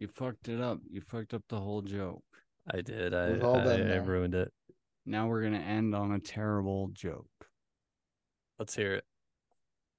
You 0.00 0.08
fucked 0.08 0.48
it 0.48 0.60
up. 0.60 0.80
You 0.90 1.00
fucked 1.00 1.32
up 1.34 1.42
the 1.48 1.60
whole 1.60 1.80
joke. 1.82 2.22
I 2.70 2.80
did. 2.80 3.14
I, 3.14 3.30
We've 3.30 3.44
all 3.44 3.56
I, 3.56 3.74
I 3.74 3.96
ruined 3.96 4.34
it. 4.34 4.52
Now 5.06 5.26
we're 5.28 5.42
gonna 5.42 5.58
end 5.58 5.94
on 5.94 6.12
a 6.12 6.18
terrible 6.20 6.88
joke. 6.92 7.26
Let's 8.58 8.74
hear 8.74 8.94
it. 8.94 9.04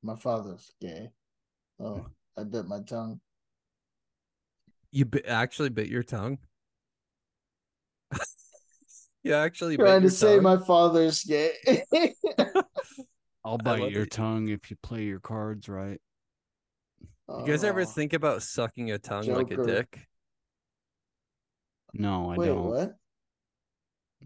My 0.02 0.16
father's 0.16 0.72
gay. 0.82 1.12
Oh, 1.80 2.06
I 2.38 2.44
bit 2.44 2.66
my 2.68 2.82
tongue. 2.82 3.20
You 4.92 5.06
bi- 5.06 5.24
actually 5.28 5.70
bit 5.70 5.88
your 5.88 6.04
tongue. 6.04 6.38
you 9.24 9.34
actually 9.34 9.78
bit 9.78 9.84
Trying 9.84 10.02
to 10.04 10.10
say 10.10 10.36
tongue? 10.36 10.44
my 10.44 10.58
father's 10.58 11.24
gay. 11.24 11.52
I'll 13.46 13.58
bite 13.58 13.92
your 13.92 14.04
it. 14.04 14.12
tongue 14.12 14.48
if 14.50 14.70
you 14.72 14.78
play 14.82 15.04
your 15.04 15.20
cards 15.20 15.68
right. 15.70 16.00
You 17.30 17.46
guys 17.46 17.64
ever 17.64 17.86
think 17.86 18.14
about 18.14 18.44
sucking 18.44 18.92
a 18.92 18.98
tongue 19.00 19.28
like 19.28 19.50
a 19.52 19.64
dick? 19.66 20.08
No, 21.94 22.32
I 22.32 22.36
Wait, 22.38 22.48
don't. 22.48 22.64
what? 22.66 22.96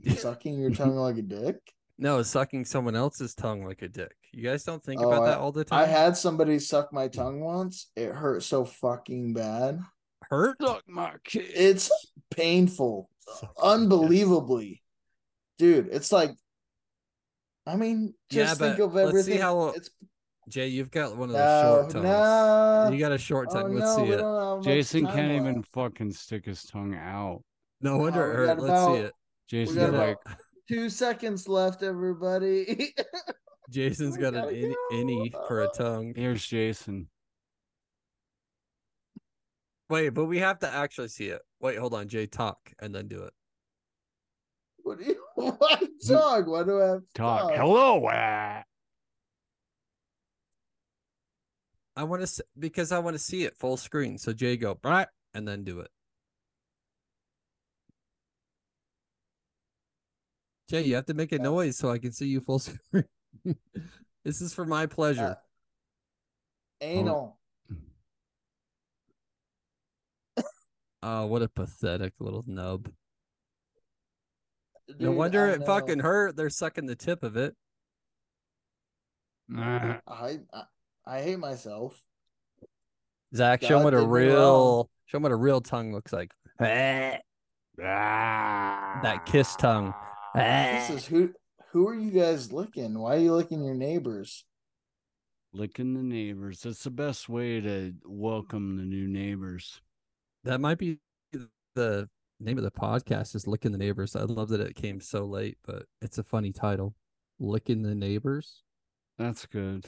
Sucking 0.19 0.59
your 0.59 0.71
tongue 0.71 0.95
like 0.95 1.17
a 1.17 1.21
dick? 1.21 1.57
No, 1.97 2.21
sucking 2.21 2.65
someone 2.65 2.95
else's 2.95 3.33
tongue 3.33 3.65
like 3.65 3.81
a 3.81 3.87
dick. 3.89 4.15
You 4.31 4.43
guys 4.43 4.63
don't 4.63 4.83
think 4.83 5.01
Oh, 5.01 5.07
about 5.11 5.23
I- 5.23 5.25
that 5.31 5.37
all 5.39 5.51
the 5.51 5.63
time? 5.65 5.79
I 5.79 5.85
had 5.85 6.15
somebody 6.15 6.59
suck 6.59 6.93
my 6.93 7.07
tongue 7.07 7.39
once. 7.39 7.89
It 7.95 8.11
hurt 8.13 8.43
so 8.43 8.65
fucking 8.65 9.33
bad. 9.33 9.79
hurt. 10.29 10.57
Suck 10.61 10.83
my 10.87 11.13
kid. 11.23 11.45
It's 11.55 11.89
painful. 12.31 13.09
Suck 13.39 13.53
my 13.57 13.71
Unbelievably. 13.73 14.81
Dude, 15.57 15.89
it's 15.91 16.11
like 16.11 16.31
I 17.65 17.75
mean, 17.75 18.13
Yeah, 18.29 18.45
just 18.45 18.59
think 18.61 18.77
but 18.77 18.83
of 18.85 18.93
let's 18.93 19.11
see 19.11 19.19
everything. 19.19 19.41
how- 19.41 19.69
it's 19.69 19.89
Jay, 20.49 20.67
you've 20.67 20.91
got 20.91 21.17
one 21.17 21.29
of 21.29 21.33
those 21.33 21.41
no, 21.63 21.81
short 21.81 21.89
tongues. 21.91 22.03
no. 22.05 22.89
You 22.93 22.99
got 22.99 23.11
a 23.11 23.17
short 23.17 23.49
Oh, 23.51 23.53
tongue. 23.53 23.75
Let's 23.75 23.97
no, 23.97 24.05
see 24.05 24.11
it. 24.13 24.17
don't 24.17 24.47
have 24.49 24.57
much 24.59 24.65
Jason 24.65 25.05
can't 25.05 25.31
even 25.33 25.61
fucking 25.73 26.11
stick 26.13 26.45
his 26.45 26.63
tongue 26.63 26.95
out. 26.95 27.41
No 27.81 27.97
wonder 27.97 28.23
Oh, 28.23 28.27
it 28.27 28.29
we 28.29 28.35
hurt. 28.35 28.45
got 28.47 28.59
Let's 28.59 28.85
see 28.85 29.03
it. 29.07 29.13
Jason's 29.49 29.77
got 29.77 29.93
like, 29.93 30.17
Two 30.69 30.89
seconds 30.89 31.47
left, 31.49 31.83
everybody. 31.83 32.93
Jason's 33.69 34.15
got 34.15 34.33
an 34.35 34.43
gotta 34.43 34.53
innie, 34.55 34.73
innie 34.93 35.47
for 35.49 35.63
a 35.63 35.67
tongue. 35.67 36.13
here's 36.15 36.45
Jason. 36.45 37.09
Wait, 39.89 40.09
but 40.09 40.25
we 40.25 40.39
have 40.39 40.59
to 40.59 40.73
actually 40.73 41.07
see 41.09 41.27
it. 41.27 41.41
Wait, 41.59 41.77
hold 41.77 41.93
on, 41.93 42.07
Jay. 42.07 42.25
Talk 42.25 42.57
and 42.79 42.93
then 42.95 43.07
do 43.09 43.23
it. 43.23 43.33
What 44.87 44.99
do 44.99 45.03
you 45.05 45.17
what 45.35 45.83
dog? 46.07 46.47
Why 46.47 46.63
do 46.63 46.81
I 46.81 46.85
have 46.87 46.99
to 47.01 47.05
Talk. 47.13 47.41
talk? 47.49 47.55
Hello. 47.57 48.05
uh, 48.05 48.61
I 51.97 52.03
want 52.03 52.25
to 52.25 52.45
because 52.57 52.93
I 52.93 52.99
want 52.99 53.15
to 53.15 53.19
see 53.19 53.43
it 53.43 53.57
full 53.57 53.75
screen. 53.75 54.17
So 54.17 54.31
Jay, 54.31 54.55
go 54.55 54.79
right 54.83 55.07
and 55.33 55.45
then 55.45 55.65
do 55.65 55.81
it. 55.81 55.89
Jay, 60.69 60.83
you 60.83 60.95
have 60.95 61.05
to 61.07 61.13
make 61.13 61.33
a 61.33 61.39
noise 61.39 61.77
so 61.77 61.89
I 61.89 61.97
can 61.97 62.13
see 62.13 62.27
you 62.27 62.39
full 62.39 62.59
screen. 62.59 63.03
this 64.23 64.41
is 64.41 64.53
for 64.53 64.65
my 64.65 64.85
pleasure. 64.85 65.37
Anal. 66.79 67.37
Oh, 71.03 71.25
what 71.27 71.41
a 71.41 71.49
pathetic 71.49 72.13
little 72.19 72.45
nub. 72.47 72.89
No 74.99 75.11
wonder 75.11 75.47
I 75.47 75.51
it 75.53 75.59
know. 75.61 75.65
fucking 75.65 75.99
hurt. 75.99 76.35
They're 76.35 76.49
sucking 76.49 76.85
the 76.85 76.95
tip 76.95 77.23
of 77.23 77.37
it. 77.37 77.55
I, 79.55 79.99
I 80.07 80.39
I 81.05 81.21
hate 81.21 81.39
myself. 81.39 82.01
Zach, 83.35 83.61
show 83.61 83.77
God 83.79 83.83
what 83.85 83.93
a 83.93 83.97
did 83.97 84.03
me 84.07 84.11
real 84.11 84.75
wrong. 84.75 84.85
show 85.05 85.17
'em 85.17 85.23
what 85.23 85.31
a 85.31 85.35
real 85.35 85.61
tongue 85.61 85.93
looks 85.93 86.11
like. 86.13 86.31
that 86.59 87.21
That 87.77 89.25
kiss 89.25 89.55
tongue. 89.55 89.93
This 90.35 90.89
is 90.89 91.05
who 91.05 91.33
who 91.71 91.87
are 91.87 91.95
you 91.95 92.11
guys 92.11 92.51
licking? 92.51 92.97
Why 92.99 93.15
are 93.15 93.19
you 93.19 93.33
licking 93.33 93.63
your 93.63 93.75
neighbors? 93.75 94.45
Licking 95.53 95.93
the 95.93 96.03
neighbors. 96.03 96.61
That's 96.61 96.83
the 96.83 96.89
best 96.91 97.29
way 97.29 97.61
to 97.61 97.93
welcome 98.05 98.77
the 98.77 98.83
new 98.83 99.07
neighbors. 99.07 99.81
That 100.43 100.59
might 100.61 100.77
be 100.77 100.99
the 101.75 102.09
name 102.39 102.57
of 102.57 102.63
the 102.63 102.71
podcast 102.71 103.35
is 103.35 103.47
Licking 103.47 103.71
the 103.71 103.77
Neighbors. 103.77 104.15
I 104.15 104.21
love 104.23 104.49
that 104.49 104.61
it 104.61 104.75
came 104.75 104.99
so 105.01 105.25
late, 105.25 105.57
but 105.65 105.83
it's 106.01 106.17
a 106.17 106.23
funny 106.23 106.51
title. 106.51 106.95
Licking 107.39 107.81
the 107.83 107.95
Neighbors. 107.95 108.63
That's 109.17 109.45
good. 109.45 109.85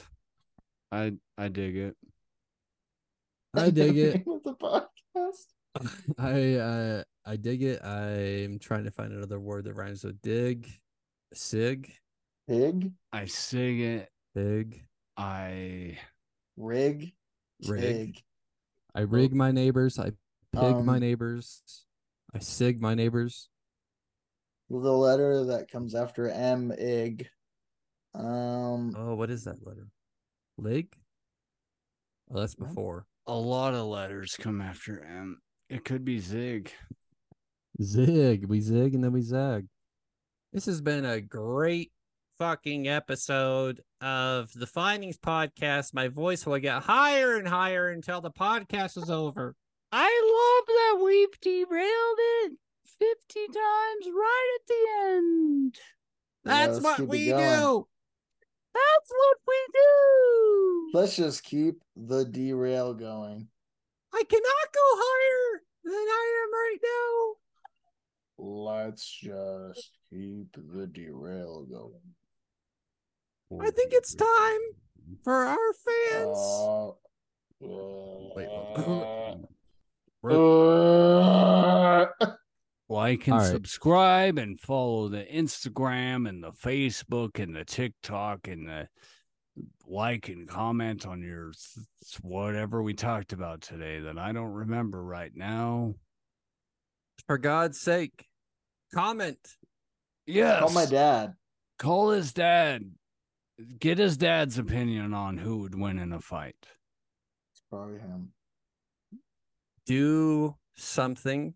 I 0.92 1.12
I 1.38 1.48
dig 1.48 1.76
it. 1.76 1.96
I 3.54 3.70
dig 3.70 3.96
it. 3.96 4.24
The 4.44 4.54
podcast. 4.54 5.46
I 6.18 6.54
uh 6.54 7.02
I 7.24 7.36
dig 7.36 7.62
it. 7.62 7.84
I'm 7.84 8.58
trying 8.58 8.84
to 8.84 8.90
find 8.90 9.12
another 9.12 9.38
word 9.38 9.64
that 9.64 9.74
rhymes 9.74 10.04
with 10.04 10.20
dig. 10.22 10.68
Sig. 11.34 11.92
Pig, 12.48 12.92
I 13.12 13.26
sing 13.26 13.80
it. 13.80 14.08
Dig. 14.34 14.82
I 15.16 15.98
rig, 16.56 17.12
Rig. 17.68 17.80
tig. 17.80 18.22
I 18.94 19.02
rig 19.02 19.32
my 19.34 19.52
neighbors. 19.52 19.98
I 20.00 20.06
pig 20.52 20.84
my 20.84 20.94
Um, 20.94 20.98
neighbors. 21.00 21.62
I 22.34 22.38
sig 22.38 22.80
my 22.80 22.94
neighbors. 22.94 23.48
The 24.68 24.76
letter 24.76 25.44
that 25.46 25.70
comes 25.70 25.94
after 25.94 26.28
M 26.28 26.72
ig. 26.72 27.28
Um 28.14 28.94
Oh, 28.96 29.14
what 29.14 29.30
is 29.30 29.44
that 29.44 29.66
letter? 29.66 29.88
Lig? 30.58 30.94
Oh, 32.32 32.38
that's 32.38 32.54
before. 32.54 33.06
a 33.26 33.34
lot 33.34 33.74
of 33.74 33.86
letters 33.86 34.36
come 34.38 34.60
after 34.60 35.02
M. 35.04 35.38
It 35.68 35.84
could 35.84 36.04
be 36.04 36.18
Zig. 36.20 36.72
Zig. 37.82 38.44
We 38.46 38.60
zig 38.60 38.94
and 38.94 39.02
then 39.02 39.12
we 39.12 39.22
zag. 39.22 39.66
This 40.52 40.66
has 40.66 40.80
been 40.80 41.04
a 41.04 41.20
great 41.20 41.92
fucking 42.38 42.88
episode 42.88 43.80
of 44.00 44.52
the 44.54 44.66
Findings 44.66 45.18
Podcast. 45.18 45.94
My 45.94 46.08
voice 46.08 46.46
will 46.46 46.58
get 46.58 46.82
higher 46.82 47.36
and 47.36 47.46
higher 47.46 47.90
until 47.90 48.20
the 48.20 48.30
podcast 48.30 48.96
is 48.96 49.10
over. 49.10 49.54
I 49.92 50.06
love 50.06 50.66
that 50.66 51.04
we've 51.04 51.40
derailed 51.40 52.18
it 52.44 52.52
50 52.98 53.46
times 53.46 54.06
right 54.06 54.58
at 54.60 54.66
the 54.68 55.14
end. 55.16 55.74
That's 56.44 56.80
let's 56.80 56.98
what 57.00 57.08
we 57.08 57.26
do. 57.26 57.86
That's 58.72 59.10
what 59.10 59.38
we 59.48 59.54
do. 59.72 60.90
let's 60.94 61.16
just 61.16 61.42
keep 61.42 61.82
the 61.96 62.24
derail 62.24 62.94
going. 62.94 63.48
I 64.14 64.22
cannot 64.28 64.44
go 64.74 64.80
higher 64.80 65.62
than 65.84 65.92
I 65.94 66.44
am 66.44 66.52
right 66.52 66.78
now. 66.84 67.34
Let's 68.38 69.10
just 69.10 69.90
keep 70.08 70.56
the 70.56 70.86
derail 70.86 71.66
going. 71.68 72.14
I 73.60 73.70
think 73.70 73.92
it's 73.92 74.14
time 74.14 74.60
for 75.24 75.46
our 75.46 75.72
fans. 75.84 76.38
Uh, 76.38 76.90
Wait, 77.62 78.48
uh, 80.24 82.06
Like 82.88 83.26
and 83.28 83.34
All 83.34 83.40
right. 83.40 83.50
subscribe 83.50 84.36
and 84.36 84.58
follow 84.60 85.08
the 85.08 85.22
Instagram 85.24 86.28
and 86.28 86.42
the 86.42 86.50
Facebook 86.50 87.38
and 87.40 87.54
the 87.54 87.64
TikTok 87.64 88.48
and 88.48 88.66
the 88.68 88.88
like 89.86 90.28
and 90.28 90.48
comment 90.48 91.06
on 91.06 91.22
your 91.22 91.50
s- 91.50 91.86
whatever 92.20 92.82
we 92.82 92.94
talked 92.94 93.32
about 93.32 93.60
today 93.60 94.00
that 94.00 94.18
I 94.18 94.32
don't 94.32 94.52
remember 94.52 95.02
right 95.04 95.30
now. 95.34 95.94
For 97.28 97.38
God's 97.38 97.78
sake, 97.80 98.26
comment. 98.92 99.38
Yes. 100.26 100.58
Call 100.58 100.70
my 100.70 100.86
dad. 100.86 101.34
Call 101.78 102.10
his 102.10 102.32
dad. 102.32 102.90
Get 103.78 103.98
his 103.98 104.16
dad's 104.16 104.58
opinion 104.58 105.14
on 105.14 105.38
who 105.38 105.58
would 105.58 105.78
win 105.78 105.98
in 106.00 106.12
a 106.12 106.20
fight. 106.20 106.56
It's 107.52 107.62
probably 107.70 107.98
him. 108.00 108.32
Do 109.90 110.54
something 110.76 111.52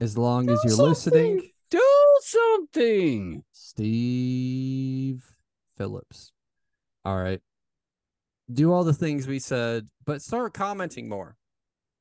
as 0.00 0.18
long 0.18 0.50
as 0.50 0.58
you're 0.64 0.74
listening. 0.74 1.52
Do 1.70 2.18
something. 2.22 3.44
Steve 3.52 5.24
Phillips. 5.78 6.32
All 7.04 7.16
right. 7.16 7.40
Do 8.52 8.72
all 8.72 8.82
the 8.82 8.92
things 8.92 9.28
we 9.28 9.38
said, 9.38 9.86
but 10.04 10.20
start 10.20 10.52
commenting 10.52 11.08
more. 11.08 11.36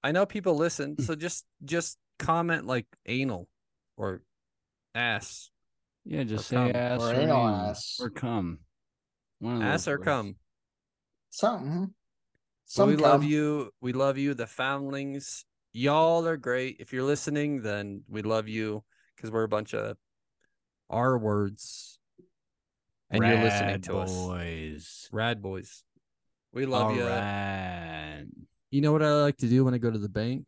I 0.04 0.12
know 0.12 0.26
people 0.26 0.56
listen, 0.56 0.96
mm. 0.96 1.04
so 1.06 1.14
just 1.14 1.46
just 1.64 2.00
comment 2.18 2.66
like 2.66 2.88
anal 3.06 3.48
or 3.96 4.24
ass. 4.96 5.52
Yeah, 6.04 6.24
just 6.24 6.46
Or 6.52 6.66
say 6.66 6.72
come. 6.74 6.76
ass 6.76 7.00
Or 7.00 7.14
or, 7.14 7.14
anal 7.14 7.48
anal 7.48 7.48
ass. 7.70 8.00
or 8.02 8.10
come. 8.10 8.58
Ass 9.46 9.88
or 9.88 10.00
words. 10.00 10.04
come. 10.04 10.36
Something. 11.30 11.94
But 12.66 12.72
Some 12.72 12.90
we 12.90 12.96
love 12.96 13.24
you. 13.24 13.72
We 13.82 13.94
love 13.94 14.18
you, 14.18 14.34
the 14.34 14.48
foundlings. 14.48 15.46
Y'all 15.74 16.26
are 16.28 16.38
great. 16.38 16.78
If 16.80 16.94
you're 16.94 17.04
listening, 17.04 17.62
then 17.62 18.04
we 18.08 18.22
love 18.22 18.48
you 18.48 18.84
because 19.16 19.32
we're 19.32 19.44
a 19.44 19.50
bunch 19.50 19.74
of 19.74 19.98
R 20.90 21.18
words. 21.18 22.00
And 23.10 23.24
you're 23.24 23.38
listening 23.38 23.70
Rad 23.70 23.84
to 23.84 23.98
us. 24.00 24.12
boys. 24.14 25.10
Rad 25.12 25.42
boys. 25.42 25.84
We 26.52 26.66
love 26.66 26.92
All 26.92 26.96
you. 26.96 27.06
right. 27.06 28.26
You 28.72 28.82
know 28.82 28.92
what 28.92 29.04
I 29.04 29.14
like 29.22 29.38
to 29.38 29.48
do 29.48 29.66
when 29.66 29.74
I 29.74 29.78
go 29.78 29.92
to 29.92 30.00
the 30.00 30.10
bank? 30.10 30.48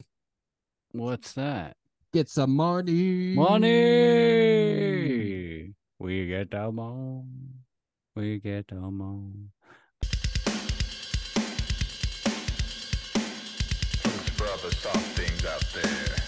What's 0.92 1.34
that? 1.34 1.76
Get 2.14 2.30
some 2.30 2.56
money. 2.56 3.36
Money. 4.36 5.74
We 6.00 6.28
get 6.28 6.52
the 6.52 6.72
money. 6.72 7.24
We 8.16 8.40
get 8.40 8.68
the 8.68 8.76
money. 8.76 9.50
Brother 14.66 14.78
saw 14.78 14.94
things 15.14 15.46
out 15.46 15.64
fair. 15.64 16.25